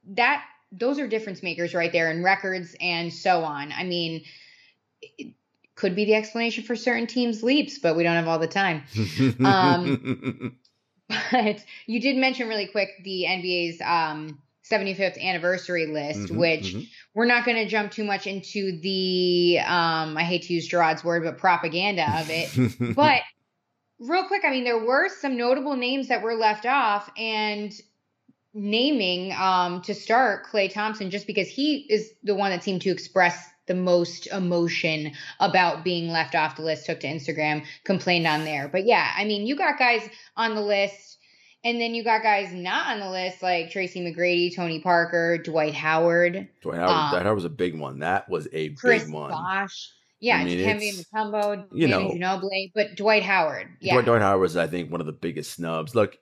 that. 0.09 0.45
Those 0.71 0.99
are 0.99 1.09
difference 1.09 1.43
makers 1.43 1.73
right 1.75 1.91
there 1.93 2.11
in 2.11 2.23
records 2.23 2.77
and 2.81 3.13
so 3.13 3.43
on. 3.43 3.73
I 3.73 3.85
mean, 3.85 4.25
it 5.01 5.33
could 5.77 5.95
be 5.95 6.05
the 6.05 6.15
explanation 6.15 6.65
for 6.65 6.77
certain 6.77 7.07
teams' 7.07 7.43
leaps, 7.43 7.79
but 7.79 7.97
we 7.97 8.03
don't 8.03 8.17
have 8.17 8.29
all 8.29 8.39
the 8.39 8.49
time. 8.49 8.83
Um, 9.43 10.59
But 11.33 11.65
you 11.87 12.01
did 12.01 12.17
mention 12.17 12.49
really 12.49 12.67
quick 12.67 12.91
the 13.03 13.25
NBA's 13.27 13.81
um, 13.81 14.39
75th 14.71 15.19
anniversary 15.23 15.87
list, 15.87 16.29
Mhm, 16.29 16.37
which 16.37 16.75
mhm. 16.75 16.87
we're 17.15 17.25
not 17.27 17.45
going 17.47 17.57
to 17.57 17.67
jump 17.67 17.93
too 17.93 18.05
much 18.05 18.27
into 18.27 18.79
the, 18.81 19.59
um, 19.61 20.17
I 20.19 20.25
hate 20.25 20.43
to 20.43 20.53
use 20.53 20.69
Jarod's 20.69 21.03
word, 21.03 21.25
but 21.25 21.39
propaganda 21.39 22.05
of 22.21 22.29
it. 22.31 22.95
but 22.95 23.23
real 24.01 24.25
quick, 24.27 24.43
I 24.45 24.51
mean, 24.51 24.65
there 24.65 24.85
were 24.85 25.09
some 25.09 25.37
notable 25.37 25.77
names 25.77 26.09
that 26.09 26.23
were 26.23 26.35
left 26.35 26.67
off, 26.67 27.11
and 27.17 27.73
naming 28.55 29.33
um, 29.33 29.83
to 29.83 29.95
start 29.95 30.47
Klay 30.47 30.73
Thompson 30.73 31.11
just 31.11 31.27
because 31.27 31.49
he 31.49 31.87
is 31.91 32.11
the 32.23 32.35
one 32.35 32.51
that 32.51 32.65
seemed 32.65 32.83
to 32.83 32.91
express 32.91 33.49
the 33.67 33.75
most 33.75 34.27
emotion 34.29 35.13
about 35.41 35.85
being 35.85 36.09
left 36.09 36.35
off 36.35 36.57
the 36.57 36.63
list, 36.63 36.87
took 36.87 37.01
to 37.01 37.07
Instagram, 37.07 37.65
complained 37.85 38.27
on 38.27 38.45
there. 38.45 38.67
But 38.69 38.87
yeah, 38.87 39.13
I 39.17 39.25
mean, 39.27 39.47
you 39.47 39.57
got 39.57 39.79
guys 39.79 40.09
on 40.37 40.55
the 40.55 40.63
list, 40.63 41.19
and 41.63 41.79
then 41.81 41.95
you 41.95 42.03
got 42.03 42.23
guys 42.23 42.53
not 42.53 42.89
on 42.89 43.01
the 43.01 43.11
list 43.11 43.43
like 43.43 43.71
Tracy 43.71 44.01
McGrady, 44.01 44.55
Tony 44.57 44.81
Parker, 44.81 45.37
Dwight 45.39 45.75
Howard, 45.75 46.49
Dwight 46.63 46.79
Howard, 46.79 46.91
Um, 46.91 47.11
Dwight 47.11 47.23
Howard 47.25 47.37
was 47.37 47.45
a 47.45 47.51
big 47.51 47.79
one. 47.79 47.99
That 47.99 48.29
was 48.29 48.49
a 48.53 48.71
Chris 48.71 49.05
big 49.05 49.13
one. 49.13 49.31
Bosh. 49.31 49.91
Yeah, 50.21 50.39
I 50.39 50.45
mean, 50.45 50.59
it's- 50.59 51.05
Mutombo, 51.13 51.67
you 51.73 51.87
know- 51.89 52.11
Ginobili, 52.11 52.73
but 52.75 52.97
Dwight 52.97 53.23
Howard. 53.23 53.69
Yeah. 53.81 53.95
Dwight, 53.95 54.05
Dwight 54.07 54.23
Howard 54.23 54.41
was, 54.41 54.57
I 54.57 54.67
think, 54.67 54.91
one 54.91 55.01
of 55.01 55.07
the 55.07 55.13
biggest 55.13 55.53
snubs. 55.53 55.95
Look, 55.95 56.19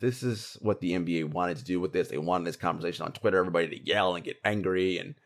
this 0.00 0.22
is 0.22 0.56
what 0.60 0.80
the 0.80 0.92
NBA 0.92 1.24
wanted 1.24 1.56
to 1.58 1.64
do 1.64 1.80
with 1.80 1.92
this. 1.92 2.08
They 2.08 2.18
wanted 2.18 2.46
this 2.46 2.56
conversation 2.56 3.04
on 3.04 3.12
Twitter, 3.12 3.38
everybody 3.38 3.68
to 3.68 3.84
yell 3.86 4.14
and 4.14 4.24
get 4.24 4.38
angry. 4.44 4.98
And, 4.98 5.16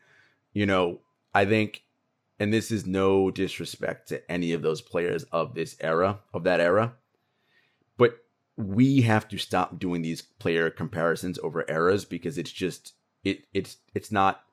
you 0.53 0.65
know, 0.65 1.01
I 1.33 1.45
think, 1.45 1.83
and 2.39 2.51
this 2.51 2.71
is 2.71 2.85
no 2.87 3.29
disrespect 3.29 4.07
to 4.09 4.31
any 4.31 4.53
of 4.53 4.63
those 4.63 4.81
players 4.81 5.23
of 5.25 5.53
this 5.53 5.75
era, 5.79 6.19
of 6.33 6.43
that 6.45 6.59
era, 6.59 6.95
but 7.97 8.17
we 8.57 9.01
have 9.01 9.27
to 9.29 9.37
stop 9.37 9.77
doing 9.79 10.01
these 10.01 10.21
player 10.21 10.69
comparisons 10.71 11.37
over 11.43 11.63
eras 11.69 12.05
because 12.05 12.37
it's 12.37 12.51
just 12.51 12.93
it 13.23 13.45
it's 13.53 13.77
it's 13.95 14.11
not 14.11 14.43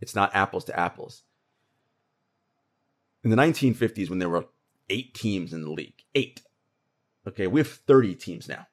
it's 0.00 0.14
not 0.14 0.34
apples 0.34 0.64
to 0.64 0.78
apples. 0.78 1.22
In 3.24 3.30
the 3.30 3.36
1950s, 3.36 4.10
when 4.10 4.18
there 4.18 4.28
were 4.28 4.46
eight 4.90 5.14
teams 5.14 5.52
in 5.52 5.62
the 5.62 5.70
league, 5.70 6.04
eight. 6.14 6.42
Okay, 7.26 7.46
we 7.46 7.60
have 7.60 7.68
30 7.68 8.14
teams 8.14 8.48
now. 8.48 8.66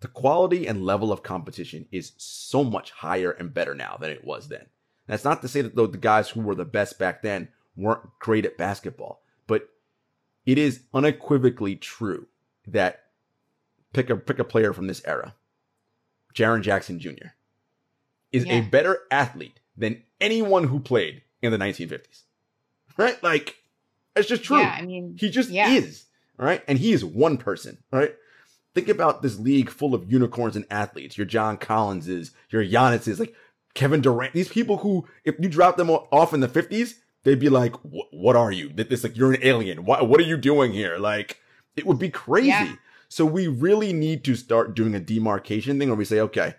The 0.00 0.08
quality 0.08 0.66
and 0.66 0.84
level 0.84 1.12
of 1.12 1.22
competition 1.22 1.86
is 1.92 2.12
so 2.16 2.64
much 2.64 2.90
higher 2.90 3.30
and 3.30 3.54
better 3.54 3.74
now 3.74 3.98
than 4.00 4.10
it 4.10 4.24
was 4.24 4.48
then. 4.48 4.66
That's 5.06 5.24
not 5.24 5.42
to 5.42 5.48
say 5.48 5.60
that 5.60 5.76
the 5.76 5.86
the 5.86 5.98
guys 5.98 6.30
who 6.30 6.40
were 6.40 6.54
the 6.54 6.64
best 6.64 6.98
back 6.98 7.22
then 7.22 7.48
weren't 7.76 8.18
great 8.18 8.46
at 8.46 8.56
basketball, 8.56 9.22
but 9.46 9.68
it 10.46 10.58
is 10.58 10.84
unequivocally 10.94 11.76
true 11.76 12.26
that 12.66 13.04
pick 13.92 14.10
a 14.10 14.16
pick 14.16 14.38
a 14.38 14.44
player 14.44 14.72
from 14.72 14.86
this 14.86 15.02
era. 15.04 15.34
Jaren 16.34 16.62
Jackson 16.62 16.98
Jr. 16.98 17.34
is 18.32 18.46
a 18.46 18.62
better 18.62 19.00
athlete 19.10 19.60
than 19.76 20.02
anyone 20.20 20.64
who 20.64 20.80
played 20.80 21.22
in 21.42 21.52
the 21.52 21.58
1950s. 21.58 22.22
Right? 22.96 23.22
Like 23.22 23.56
it's 24.16 24.28
just 24.28 24.44
true. 24.44 24.58
Yeah, 24.58 24.76
I 24.78 24.82
mean, 24.82 25.16
He 25.18 25.30
just 25.30 25.50
yeah. 25.50 25.70
is. 25.70 26.04
Right. 26.36 26.62
And 26.66 26.78
he 26.78 26.92
is 26.92 27.04
one 27.04 27.36
person. 27.36 27.78
right? 27.92 28.14
Think 28.74 28.88
about 28.88 29.22
this 29.22 29.38
league 29.38 29.68
full 29.70 29.94
of 29.94 30.10
unicorns 30.10 30.56
and 30.56 30.64
athletes. 30.70 31.16
Your 31.18 31.26
John 31.26 31.56
Collinses, 31.58 32.32
your 32.50 32.64
Giannis's, 32.64 33.20
like 33.20 33.34
Kevin 33.74 34.00
Durant. 34.00 34.32
These 34.32 34.48
people 34.48 34.78
who, 34.78 35.06
if 35.24 35.34
you 35.38 35.48
drop 35.48 35.76
them 35.76 35.90
off 35.90 36.32
in 36.32 36.40
the 36.40 36.48
50s, 36.48 36.94
they'd 37.22 37.38
be 37.38 37.48
like, 37.50 37.74
"What- 37.84 38.08
what 38.12 38.34
are 38.36 38.50
you? 38.50 38.70
That 38.74 38.88
This 38.90 39.02
like, 39.04 39.16
you're 39.16 39.32
an 39.32 39.40
alien. 39.42 39.84
What, 39.84 40.08
what 40.08 40.20
are 40.20 40.24
you 40.24 40.36
doing 40.38 40.72
here? 40.72 40.96
Like, 40.98 41.38
it 41.76 41.86
would 41.86 41.98
be 41.98 42.08
crazy. 42.10 42.48
Yeah. 42.48 42.74
So 43.08 43.26
we 43.26 43.46
really 43.46 43.92
need 43.92 44.24
to 44.24 44.34
start 44.34 44.74
doing 44.74 44.94
a 44.94 45.00
demarcation 45.00 45.78
thing 45.78 45.88
where 45.88 45.96
we 45.96 46.06
say, 46.06 46.20
okay, 46.20 46.54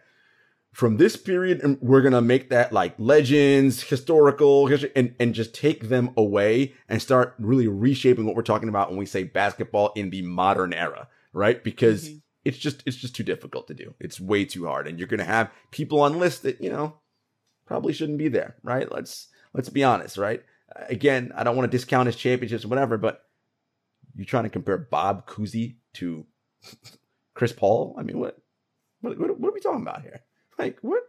from 0.74 0.97
this 0.97 1.15
period, 1.15 1.61
and 1.61 1.78
we're 1.82 2.01
gonna 2.01 2.21
make 2.21 2.49
that 2.49 2.74
like 2.74 2.95
legends, 2.97 3.84
historical, 3.84 4.67
history, 4.67 4.91
and 4.95 5.15
and 5.19 5.34
just 5.34 5.53
take 5.53 5.88
them 5.88 6.11
away 6.17 6.74
and 6.89 7.01
start 7.01 7.36
really 7.39 7.67
reshaping 7.67 8.26
what 8.26 8.36
we're 8.36 8.41
talking 8.41 8.69
about 8.69 8.89
when 8.89 8.97
we 8.97 9.05
say 9.05 9.24
basketball 9.24 9.91
in 9.95 10.09
the 10.09 10.24
modern 10.24 10.74
era, 10.74 11.07
right? 11.32 11.63
Because 11.63 12.09
Mhm. 12.09 12.21
it's 12.43 12.57
just 12.57 12.84
it's 12.86 12.97
just 12.97 13.15
too 13.15 13.24
difficult 13.24 13.67
to 13.67 13.74
do. 13.76 13.93
It's 13.99 14.19
way 14.19 14.45
too 14.45 14.65
hard, 14.65 14.88
and 14.88 14.97
you're 14.99 15.07
gonna 15.07 15.24
have 15.24 15.51
people 15.71 16.01
on 16.01 16.19
lists 16.19 16.41
that 16.41 16.59
you 16.61 16.69
know 16.71 16.97
probably 17.65 17.93
shouldn't 17.93 18.17
be 18.17 18.28
there, 18.28 18.55
right? 18.63 18.91
Let's 18.91 19.28
let's 19.53 19.69
be 19.69 19.84
honest, 19.84 20.17
right? 20.17 20.43
Again, 20.89 21.32
I 21.36 21.43
don't 21.43 21.55
want 21.55 21.71
to 21.71 21.78
discount 21.78 22.07
his 22.07 22.15
championships 22.15 22.65
or 22.65 22.69
whatever, 22.69 22.97
but 22.97 23.21
you're 24.15 24.26
trying 24.26 24.45
to 24.45 24.49
compare 24.49 24.78
Bob 24.80 25.28
Cousy 25.28 25.76
to 25.93 26.26
Chris 27.36 27.53
Paul? 27.53 27.95
I 27.97 28.01
mean, 28.01 28.19
what 28.19 28.39
what, 29.01 29.19
what 29.19 29.30
are 29.49 29.53
we 29.53 29.59
talking 29.59 29.84
about 29.84 30.01
here? 30.01 30.21
Like 30.58 30.80
what? 30.82 31.04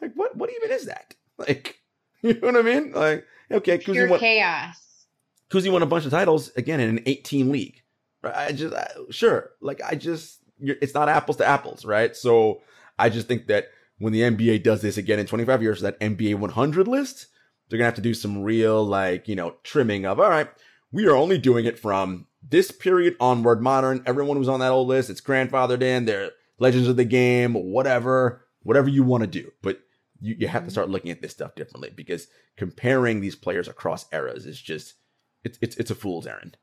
Like 0.00 0.12
what? 0.14 0.36
What 0.36 0.50
even 0.50 0.70
is 0.70 0.86
that? 0.86 1.14
Like 1.38 1.78
you 2.22 2.34
know 2.34 2.48
what 2.48 2.56
I 2.56 2.62
mean? 2.62 2.92
Like 2.92 3.26
okay, 3.50 3.78
Pure 3.78 4.08
won, 4.08 4.20
chaos. 4.20 5.06
Cousy 5.50 5.70
won 5.70 5.82
a 5.82 5.86
bunch 5.86 6.04
of 6.04 6.10
titles 6.10 6.50
again 6.56 6.80
in 6.80 6.88
an 6.88 7.02
18 7.06 7.52
league. 7.52 7.82
Right? 8.22 8.34
I 8.34 8.52
just 8.52 8.74
I, 8.74 8.88
sure, 9.10 9.50
like 9.60 9.80
I 9.82 9.94
just 9.94 10.38
you're, 10.58 10.76
it's 10.80 10.94
not 10.94 11.08
apples 11.08 11.36
to 11.38 11.46
apples, 11.46 11.84
right? 11.84 12.16
So 12.16 12.62
I 12.98 13.08
just 13.08 13.28
think 13.28 13.48
that 13.48 13.68
when 13.98 14.12
the 14.12 14.22
NBA 14.22 14.62
does 14.62 14.82
this 14.82 14.96
again 14.96 15.18
in 15.18 15.26
25 15.26 15.62
years, 15.62 15.80
that 15.80 15.98
NBA 16.00 16.36
100 16.36 16.88
list, 16.88 17.26
they're 17.68 17.78
gonna 17.78 17.86
have 17.86 17.94
to 17.94 18.00
do 18.00 18.14
some 18.14 18.42
real 18.42 18.84
like 18.84 19.28
you 19.28 19.34
know 19.34 19.56
trimming 19.64 20.06
of. 20.06 20.20
All 20.20 20.30
right, 20.30 20.48
we 20.90 21.06
are 21.06 21.16
only 21.16 21.38
doing 21.38 21.66
it 21.66 21.78
from 21.78 22.26
this 22.48 22.70
period 22.70 23.16
onward. 23.20 23.60
Modern. 23.60 24.02
Everyone 24.06 24.36
who's 24.36 24.48
on 24.48 24.60
that 24.60 24.72
old 24.72 24.88
list, 24.88 25.10
it's 25.10 25.20
grandfathered 25.20 25.82
in. 25.82 26.04
They're 26.04 26.30
legends 26.58 26.88
of 26.88 26.96
the 26.96 27.04
game, 27.04 27.54
whatever, 27.54 28.41
whatever 28.62 28.88
you 28.88 29.02
want 29.02 29.22
to 29.22 29.26
do, 29.28 29.52
but. 29.62 29.80
You, 30.24 30.36
you 30.38 30.46
have 30.46 30.64
to 30.66 30.70
start 30.70 30.88
looking 30.88 31.10
at 31.10 31.20
this 31.20 31.32
stuff 31.32 31.56
differently 31.56 31.90
because 31.96 32.28
comparing 32.56 33.20
these 33.20 33.34
players 33.34 33.66
across 33.66 34.06
eras 34.12 34.46
is 34.46 34.62
just 34.62 34.94
it's 35.42 35.58
it's 35.60 35.76
it's 35.78 35.90
a 35.90 35.96
fool's 35.96 36.28
errand. 36.28 36.56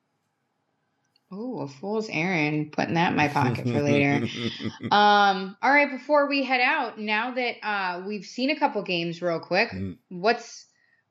Ooh, 1.33 1.59
a 1.59 1.67
fool's 1.67 2.07
errand. 2.09 2.71
Putting 2.71 2.93
that 2.93 3.11
in 3.11 3.17
my 3.17 3.27
pocket 3.27 3.65
for 3.67 3.81
later. 3.81 4.25
Um, 4.91 5.57
all 5.61 5.73
right, 5.73 5.91
before 5.91 6.29
we 6.29 6.41
head 6.45 6.61
out, 6.61 6.97
now 6.99 7.31
that 7.31 7.55
uh 7.61 8.01
we've 8.07 8.23
seen 8.23 8.49
a 8.49 8.57
couple 8.57 8.81
games 8.81 9.21
real 9.21 9.41
quick, 9.41 9.71
Mm. 9.71 9.97
what's 10.07 10.65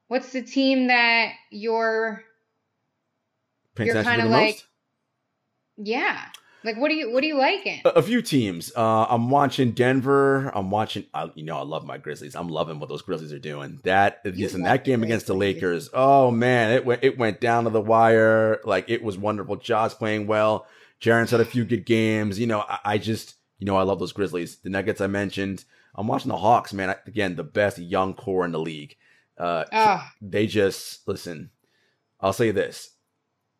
what's 0.06 0.32
the 0.32 0.40
team 0.40 0.86
that 0.86 1.32
you're 1.50 2.24
Paying 3.74 3.88
You're 3.88 4.02
kinda 4.04 4.24
the 4.24 4.30
like- 4.30 4.54
most? 4.54 4.64
yeah. 5.76 6.28
Like 6.64 6.76
what 6.76 6.88
do 6.88 6.94
you 6.94 7.12
what 7.12 7.20
do 7.20 7.26
you 7.28 7.36
liking? 7.38 7.80
A, 7.84 7.90
a 7.90 8.02
few 8.02 8.20
teams. 8.20 8.72
Uh, 8.76 9.06
I'm 9.08 9.30
watching 9.30 9.72
Denver. 9.72 10.50
I'm 10.54 10.70
watching. 10.70 11.04
I, 11.14 11.30
you 11.34 11.44
know, 11.44 11.56
I 11.56 11.62
love 11.62 11.84
my 11.86 11.98
Grizzlies. 11.98 12.34
I'm 12.34 12.48
loving 12.48 12.80
what 12.80 12.88
those 12.88 13.02
Grizzlies 13.02 13.32
are 13.32 13.38
doing. 13.38 13.80
That 13.84 14.20
listen, 14.24 14.62
love 14.62 14.70
that 14.70 14.84
game 14.84 15.02
against 15.02 15.26
the 15.26 15.34
Lakers. 15.34 15.88
Oh 15.94 16.30
man, 16.30 16.72
it 16.72 16.84
went 16.84 17.04
it 17.04 17.16
went 17.16 17.40
down 17.40 17.64
to 17.64 17.70
the 17.70 17.80
wire. 17.80 18.60
Like 18.64 18.90
it 18.90 19.02
was 19.02 19.16
wonderful. 19.16 19.56
Ja's 19.56 19.94
playing 19.94 20.26
well. 20.26 20.66
Jaren's 21.00 21.30
had 21.30 21.40
a 21.40 21.44
few 21.44 21.64
good 21.64 21.86
games. 21.86 22.40
You 22.40 22.48
know, 22.48 22.60
I, 22.60 22.78
I 22.84 22.98
just 22.98 23.36
you 23.58 23.64
know 23.66 23.76
I 23.76 23.82
love 23.82 24.00
those 24.00 24.12
Grizzlies. 24.12 24.56
The 24.58 24.70
Nuggets 24.70 25.00
I 25.00 25.06
mentioned. 25.06 25.64
I'm 25.94 26.06
watching 26.06 26.28
the 26.28 26.36
Hawks. 26.38 26.72
Man, 26.72 26.90
I, 26.90 26.96
again, 27.06 27.34
the 27.36 27.44
best 27.44 27.78
young 27.78 28.14
core 28.14 28.44
in 28.44 28.52
the 28.52 28.58
league. 28.60 28.96
Uh, 29.36 29.64
Oh, 29.72 30.04
they 30.20 30.46
just 30.48 31.06
listen. 31.06 31.50
I'll 32.20 32.32
say 32.32 32.50
this: 32.50 32.90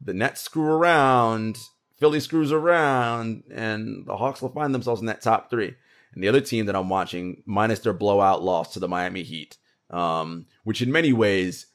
the 0.01 0.14
Nets 0.14 0.40
screw 0.40 0.66
around, 0.66 1.59
Philly 1.99 2.20
screws 2.20 2.53
around, 2.53 3.42
and 3.51 4.07
the 4.07 4.16
Hawks 4.16 4.40
will 4.40 4.51
find 4.51 4.74
themselves 4.74 5.01
in 5.01 5.07
that 5.07 5.20
top 5.20 5.51
three. 5.51 5.74
And 6.14 6.22
the 6.22 6.28
other 6.28 6.40
team 6.40 6.66
that 6.66 6.76
I'm 6.76 6.88
watching, 6.88 7.42
minus 7.44 7.80
their 7.80 7.92
blowout 7.92 8.42
loss 8.42 8.72
to 8.72 8.80
the 8.80 8.88
Miami 8.88 9.22
Heat, 9.22 9.57
um, 9.90 10.46
which 10.64 10.80
in 10.80 10.92
many 10.92 11.12
ways 11.12 11.66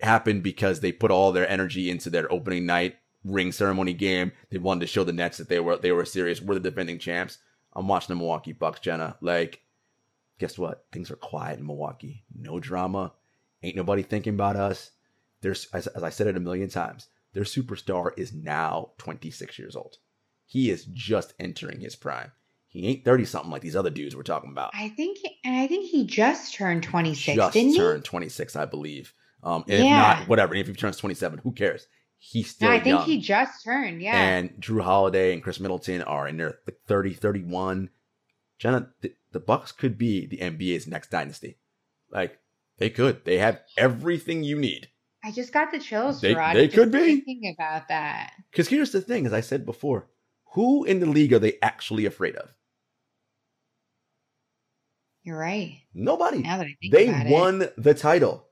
happened 0.00 0.42
because 0.42 0.80
they 0.80 0.92
put 0.92 1.10
all 1.10 1.32
their 1.32 1.48
energy 1.48 1.90
into 1.90 2.10
their 2.10 2.30
opening 2.32 2.66
night 2.66 2.96
ring 3.24 3.52
ceremony 3.52 3.92
game. 3.92 4.32
They 4.50 4.58
wanted 4.58 4.80
to 4.80 4.86
show 4.86 5.04
the 5.04 5.12
Nets 5.12 5.38
that 5.38 5.48
they 5.48 5.60
were 5.60 5.76
they 5.76 5.92
were 5.92 6.04
serious. 6.04 6.40
We're 6.40 6.54
the 6.54 6.60
defending 6.60 6.98
champs. 6.98 7.38
I'm 7.72 7.86
watching 7.86 8.14
the 8.14 8.18
Milwaukee 8.18 8.52
Bucks, 8.52 8.80
Jenna. 8.80 9.16
Like, 9.20 9.60
guess 10.38 10.58
what? 10.58 10.86
Things 10.90 11.10
are 11.10 11.16
quiet 11.16 11.60
in 11.60 11.66
Milwaukee. 11.66 12.24
No 12.34 12.58
drama. 12.58 13.12
Ain't 13.62 13.76
nobody 13.76 14.02
thinking 14.02 14.34
about 14.34 14.56
us. 14.56 14.90
There's, 15.42 15.68
as, 15.72 15.86
as 15.88 16.02
I 16.02 16.10
said 16.10 16.26
it 16.26 16.36
a 16.36 16.40
million 16.40 16.68
times, 16.68 17.08
their 17.32 17.44
superstar 17.44 18.10
is 18.16 18.32
now 18.32 18.92
26 18.98 19.58
years 19.58 19.76
old. 19.76 19.96
He 20.46 20.70
is 20.70 20.84
just 20.84 21.34
entering 21.38 21.80
his 21.80 21.94
prime. 21.96 22.32
He 22.68 22.86
ain't 22.86 23.04
30 23.04 23.24
something 23.24 23.50
like 23.50 23.62
these 23.62 23.76
other 23.76 23.90
dudes 23.90 24.14
we're 24.14 24.22
talking 24.22 24.50
about. 24.50 24.70
I 24.74 24.88
think 24.90 25.18
and 25.44 25.56
I 25.56 25.66
think 25.66 25.90
he 25.90 26.06
just 26.06 26.54
turned 26.54 26.82
26, 26.84 27.36
just 27.36 27.52
didn't 27.52 27.76
turned 27.76 28.04
26, 28.04 28.54
I 28.56 28.64
believe. 28.64 29.12
Um, 29.42 29.64
if 29.66 29.84
Yeah. 29.84 29.96
not, 29.96 30.28
whatever. 30.28 30.54
If 30.54 30.66
he 30.68 30.74
turns 30.74 30.96
27, 30.96 31.38
who 31.40 31.52
cares? 31.52 31.86
He's 32.18 32.50
still 32.50 32.68
No, 32.68 32.74
I 32.76 32.80
think 32.80 32.98
young. 33.00 33.06
he 33.06 33.18
just 33.20 33.64
turned. 33.64 34.02
Yeah. 34.02 34.14
And 34.14 34.50
Jrue 34.60 34.82
Holiday 34.82 35.32
and 35.32 35.42
Khris 35.42 35.58
Middleton 35.58 36.02
are 36.02 36.28
in 36.28 36.36
their 36.36 36.58
like 36.66 36.76
30, 36.86 37.14
31. 37.14 37.88
Jenna, 38.58 38.90
the, 39.00 39.14
the 39.32 39.40
Bucks 39.40 39.72
could 39.72 39.96
be 39.96 40.26
the 40.26 40.36
NBA's 40.38 40.86
next 40.86 41.10
dynasty. 41.10 41.56
Like 42.10 42.38
they 42.76 42.90
could. 42.90 43.24
They 43.24 43.38
have 43.38 43.60
everything 43.78 44.42
you 44.44 44.58
need. 44.58 44.89
I 45.22 45.32
just 45.32 45.52
got 45.52 45.70
the 45.70 45.78
chills, 45.78 46.20
They- 46.20 46.34
Jarod, 46.34 46.54
they 46.54 46.68
could 46.68 46.90
be. 46.90 47.20
thinking 47.20 47.54
about 47.58 47.88
that. 47.88 48.32
Because 48.50 48.68
here's 48.68 48.92
the 48.92 49.00
thing, 49.02 49.26
as 49.26 49.32
I 49.32 49.40
said 49.40 49.66
before, 49.66 50.08
who 50.54 50.84
in 50.84 51.00
the 51.00 51.06
league 51.06 51.32
are 51.32 51.38
they 51.38 51.58
actually 51.62 52.06
afraid 52.06 52.36
of? 52.36 52.50
You're 55.22 55.38
right. 55.38 55.82
Nobody. 55.92 56.38
Now 56.38 56.56
that 56.58 56.66
I 56.66 56.76
think 56.80 56.92
They 56.92 57.08
about 57.08 57.26
it. 57.26 57.30
won 57.32 57.68
the 57.76 57.94
title. 57.94 58.46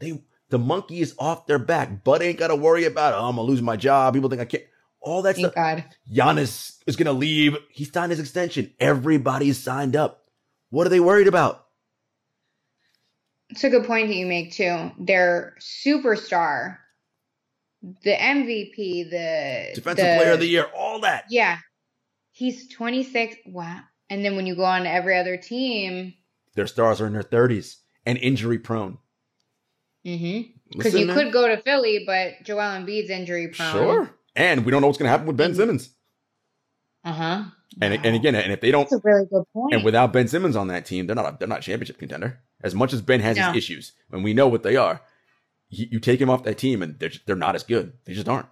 They 0.00 0.22
the 0.48 0.58
monkey 0.58 1.00
is 1.00 1.14
off 1.18 1.46
their 1.46 1.60
back. 1.60 2.02
Bud 2.02 2.22
ain't 2.22 2.38
gotta 2.38 2.56
worry 2.56 2.84
about 2.84 3.14
oh, 3.14 3.28
I'm 3.28 3.36
gonna 3.36 3.42
lose 3.46 3.62
my 3.62 3.76
job. 3.76 4.14
People 4.14 4.28
think 4.28 4.42
I 4.42 4.46
can't. 4.46 4.64
All 5.00 5.22
that 5.22 5.36
Thank 5.36 5.52
stuff. 5.52 5.54
God. 5.54 5.84
Giannis 6.12 6.78
is 6.86 6.96
gonna 6.96 7.12
leave. 7.12 7.56
He 7.70 7.84
signed 7.84 8.10
his 8.10 8.18
extension. 8.20 8.74
Everybody's 8.80 9.58
signed 9.58 9.94
up. 9.94 10.24
What 10.70 10.86
are 10.86 10.90
they 10.90 11.00
worried 11.00 11.28
about? 11.28 11.66
It's 13.50 13.64
a 13.64 13.70
good 13.70 13.84
point 13.84 14.08
that 14.08 14.14
you 14.14 14.26
make 14.26 14.52
too. 14.52 14.92
Their 14.98 15.54
superstar, 15.60 16.76
the 17.82 18.12
MVP, 18.12 19.10
the 19.10 19.72
Defensive 19.74 20.04
the- 20.04 20.16
player 20.16 20.32
of 20.32 20.40
the 20.40 20.46
year, 20.46 20.66
all 20.76 21.00
that. 21.00 21.24
Yeah, 21.30 21.58
he's 22.32 22.68
26. 22.68 23.36
Wow. 23.46 23.80
And 24.08 24.24
then 24.24 24.36
when 24.36 24.46
you 24.46 24.56
go 24.56 24.64
on 24.64 24.82
to 24.82 24.90
every 24.90 25.16
other 25.18 25.36
team, 25.36 26.14
Their 26.54 26.66
stars 26.66 27.00
are 27.00 27.06
in 27.06 27.12
their 27.12 27.22
30s 27.22 27.76
and 28.04 28.18
injury 28.18 28.58
prone. 28.58 28.98
Mm-hmm. 30.06 30.50
Because 30.76 30.94
you 30.94 31.06
could 31.12 31.32
go 31.32 31.46
to 31.48 31.60
Philly, 31.62 32.04
but 32.06 32.42
Joel 32.44 32.60
Embiid's 32.60 33.10
injury 33.10 33.48
prone. 33.48 33.72
Sure. 33.72 34.10
And 34.34 34.64
we 34.64 34.70
don't 34.70 34.80
know 34.80 34.86
what's 34.86 34.98
gonna 34.98 35.10
happen 35.10 35.26
with 35.26 35.36
Ben. 35.36 35.54
Simmons. 35.54 35.90
Uh 37.04 37.12
huh. 37.12 37.44
And 37.80 37.94
and 37.94 38.16
again, 38.16 38.34
and 38.34 38.52
if 38.52 38.60
they 38.60 38.70
don't 38.70 38.88
that's 38.88 38.92
a 38.92 39.00
really 39.04 39.26
good 39.26 39.44
point. 39.52 39.74
And 39.74 39.84
without 39.84 40.12
Ben 40.12 40.28
Simmons 40.28 40.56
on 40.56 40.68
that 40.68 40.86
team, 40.86 41.06
they're 41.06 41.16
not 41.16 41.34
a, 41.34 41.36
they're 41.38 41.48
not 41.48 41.58
a 41.58 41.62
championship 41.62 41.98
contender. 41.98 42.40
As 42.62 42.74
much 42.74 42.92
as 42.92 43.00
Ben 43.02 43.20
has 43.20 43.36
No. 43.36 43.48
his 43.48 43.56
issues, 43.56 43.92
and 44.12 44.22
we 44.22 44.34
know 44.34 44.48
what 44.48 44.62
they 44.62 44.76
are, 44.76 45.00
you, 45.68 45.86
you 45.92 46.00
take 46.00 46.20
him 46.20 46.28
off 46.30 46.42
that 46.44 46.58
team, 46.58 46.82
and 46.82 46.98
they're 46.98 47.08
just, 47.08 47.26
they're 47.26 47.36
not 47.36 47.54
as 47.54 47.62
good. 47.62 47.92
They 48.04 48.12
just 48.14 48.28
aren't. 48.28 48.48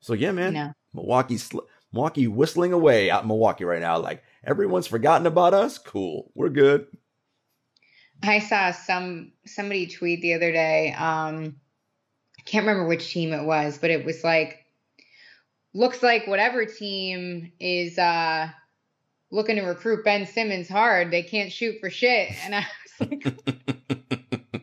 So 0.00 0.12
yeah, 0.14 0.32
man, 0.32 0.52
no. 0.54 0.72
Milwaukee's 0.94 1.42
sl- 1.44 1.66
Milwaukee 1.92 2.28
whistling 2.28 2.72
away 2.72 3.10
out 3.10 3.22
in 3.22 3.28
Milwaukee 3.28 3.64
right 3.64 3.80
now. 3.80 3.98
Like 3.98 4.22
everyone's 4.44 4.86
forgotten 4.86 5.26
about 5.26 5.54
us. 5.54 5.78
Cool, 5.78 6.30
we're 6.34 6.48
good. 6.48 6.86
I 8.22 8.38
saw 8.40 8.72
some 8.72 9.32
somebody 9.46 9.86
tweet 9.86 10.22
the 10.22 10.34
other 10.34 10.52
day. 10.52 10.92
Um, 10.92 11.56
I 12.38 12.42
can't 12.44 12.66
remember 12.66 12.88
which 12.88 13.10
team 13.12 13.32
it 13.32 13.44
was, 13.44 13.78
but 13.78 13.90
it 13.90 14.04
was 14.04 14.24
like, 14.24 14.64
looks 15.74 16.02
like 16.02 16.26
whatever 16.26 16.64
team 16.64 17.52
is 17.60 17.98
uh 17.98 18.48
looking 19.30 19.56
to 19.56 19.62
recruit 19.62 20.04
Ben 20.04 20.26
Simmons 20.26 20.68
hard, 20.68 21.10
they 21.10 21.22
can't 21.22 21.52
shoot 21.52 21.76
for 21.80 21.90
shit. 21.90 22.30
And 22.44 22.54
I 22.54 22.66
was 23.00 23.08
like, 23.10 23.24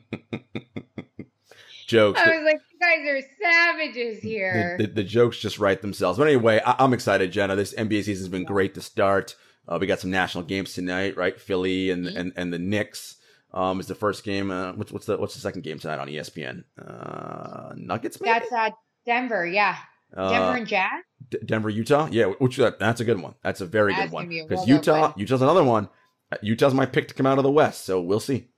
Jokes. 1.87 2.19
I 2.19 2.29
was 2.35 2.43
like, 2.43 2.59
you 2.73 2.79
guys 2.79 3.07
are 3.07 3.21
savages 3.41 4.19
here. 4.23 4.75
the, 4.79 4.87
the 4.87 5.03
jokes 5.03 5.37
just 5.37 5.59
write 5.59 5.81
themselves. 5.81 6.17
But 6.17 6.27
anyway, 6.27 6.59
I, 6.65 6.75
I'm 6.79 6.93
excited, 6.93 7.31
Jenna. 7.31 7.55
This 7.55 7.75
NBA 7.75 8.03
season's 8.03 8.27
been 8.29 8.43
great 8.43 8.73
to 8.73 8.81
start. 8.81 9.35
Uh, 9.67 9.77
we 9.79 9.85
got 9.87 9.99
some 9.99 10.09
national 10.09 10.45
games 10.45 10.73
tonight, 10.73 11.15
right? 11.15 11.39
Philly 11.39 11.91
and 11.91 12.05
Mhm. 12.05 12.15
and, 12.17 12.33
and 12.35 12.53
the 12.53 12.57
Knicks 12.59 13.17
um, 13.53 13.79
is 13.79 13.85
the 13.87 13.93
first 13.95 14.23
game. 14.23 14.49
Uh, 14.51 14.73
what's 14.73 14.91
what's 14.91 15.05
the 15.05 15.17
what's 15.17 15.35
the 15.35 15.39
second 15.41 15.61
game 15.61 15.77
tonight 15.79 15.99
on 15.99 16.07
ESPN? 16.07 16.63
Uh, 16.83 17.73
Nuggets, 17.75 18.19
maybe? 18.19 18.39
That's 18.39 18.51
uh 18.51 18.69
Denver, 19.05 19.45
yeah. 19.45 19.75
Uh, 20.15 20.29
Denver 20.29 20.57
and 20.57 20.67
Jazz. 20.67 21.03
D- 21.29 21.37
Denver, 21.45 21.69
Utah. 21.69 22.07
Yeah, 22.11 22.25
which 22.39 22.59
uh, 22.59 22.71
that's 22.79 23.01
a 23.01 23.05
good 23.05 23.21
one. 23.21 23.35
That's 23.43 23.61
a 23.61 23.65
very 23.65 23.93
That's 23.93 24.05
good 24.05 24.13
one 24.13 24.29
because 24.29 24.67
Utah. 24.67 25.13
Utah's 25.17 25.41
another 25.41 25.63
one. 25.63 25.89
Uh, 26.31 26.37
Utah's 26.41 26.73
my 26.73 26.85
pick 26.85 27.07
to 27.07 27.13
come 27.13 27.25
out 27.25 27.37
of 27.37 27.43
the 27.43 27.51
West, 27.51 27.85
so 27.85 28.01
we'll 28.01 28.19
see. 28.19 28.49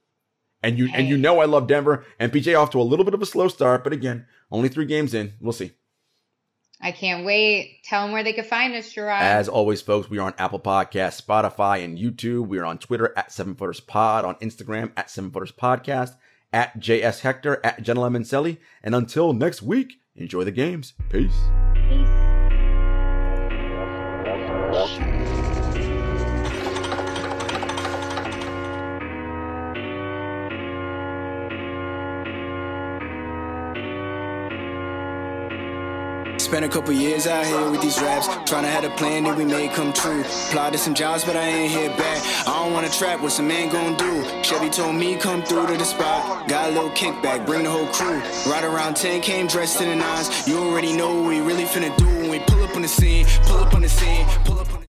And 0.63 0.77
you 0.77 0.89
and 0.93 1.07
you 1.07 1.17
know 1.17 1.39
I 1.39 1.45
love 1.45 1.67
Denver 1.67 2.03
and 2.19 2.31
PJ 2.31 2.59
off 2.59 2.71
to 2.71 2.81
a 2.81 2.83
little 2.83 3.05
bit 3.05 3.13
of 3.13 3.21
a 3.21 3.25
slow 3.25 3.47
start, 3.47 3.83
but 3.83 3.93
again, 3.93 4.25
only 4.51 4.69
three 4.69 4.85
games 4.85 5.13
in. 5.13 5.33
We'll 5.39 5.53
see. 5.53 5.71
I 6.79 6.91
can't 6.91 7.25
wait. 7.25 7.79
Tell 7.83 8.03
them 8.03 8.11
where 8.11 8.23
they 8.23 8.33
can 8.33 8.43
find 8.43 8.75
us, 8.75 8.93
Jarod. 8.93 9.19
As 9.19 9.49
always, 9.49 9.81
folks, 9.81 10.09
we 10.09 10.19
are 10.19 10.27
on 10.27 10.33
Apple 10.37 10.59
Podcasts, 10.59 11.21
Spotify, 11.21 11.83
and 11.83 11.97
YouTube. 11.97 12.47
We 12.47 12.59
are 12.59 12.65
on 12.65 12.77
Twitter 12.77 13.13
at 13.17 13.31
Seven 13.31 13.55
Footers 13.55 13.79
Pod, 13.79 14.25
on 14.25 14.35
Instagram 14.35 14.91
at 14.95 15.09
Seven 15.09 15.31
Footers 15.31 15.51
Podcast, 15.51 16.15
at 16.53 16.79
JS 16.79 17.21
Hector, 17.21 17.59
at 17.63 17.81
Jenna 17.81 18.01
Lemoncelli. 18.01 18.57
And 18.83 18.93
until 18.93 19.33
next 19.33 19.63
week, 19.63 19.99
enjoy 20.17 20.43
the 20.43 20.51
games. 20.51 20.93
Peace. 21.09 21.33
Peace. 21.89 22.26
Spent 36.57 36.73
a 36.73 36.75
couple 36.75 36.91
years 36.91 37.27
out 37.27 37.45
here 37.45 37.69
with 37.69 37.81
these 37.81 38.01
raps, 38.01 38.25
trying 38.49 38.63
to 38.63 38.67
have 38.67 38.83
a 38.83 38.89
plan 38.97 39.25
that 39.25 39.37
we 39.37 39.45
made 39.45 39.73
come 39.73 39.93
true. 39.93 40.21
Applied 40.21 40.73
to 40.73 40.79
some 40.79 40.95
jobs, 40.95 41.23
but 41.23 41.35
I 41.35 41.47
ain't 41.47 41.71
here 41.71 41.91
back. 41.91 42.47
I 42.47 42.63
don't 42.63 42.73
wanna 42.73 42.89
trap, 42.89 43.21
what's 43.21 43.37
a 43.37 43.43
man 43.43 43.69
gonna 43.69 43.95
do? 43.95 44.23
Chevy 44.41 44.71
told 44.71 44.95
me 44.95 45.17
come 45.17 45.43
through 45.43 45.67
to 45.67 45.77
the 45.77 45.85
spot. 45.85 46.47
Got 46.47 46.71
a 46.71 46.73
little 46.73 46.89
kickback, 46.89 47.45
bring 47.45 47.65
the 47.65 47.69
whole 47.69 47.85
crew. 47.93 48.19
Right 48.51 48.63
around 48.63 48.95
10, 48.95 49.21
came 49.21 49.45
dressed 49.45 49.81
in 49.81 49.89
the 49.89 49.95
nines. 49.97 50.47
You 50.47 50.57
already 50.57 50.97
know 50.97 51.13
what 51.13 51.27
we 51.29 51.41
really 51.41 51.65
finna 51.65 51.95
do 51.95 52.07
when 52.07 52.31
we 52.31 52.39
pull 52.39 52.63
up 52.63 52.75
on 52.75 52.81
the 52.81 52.87
scene, 52.87 53.27
pull 53.43 53.59
up 53.59 53.75
on 53.75 53.83
the 53.83 53.89
scene, 53.89 54.25
pull 54.43 54.59
up 54.59 54.76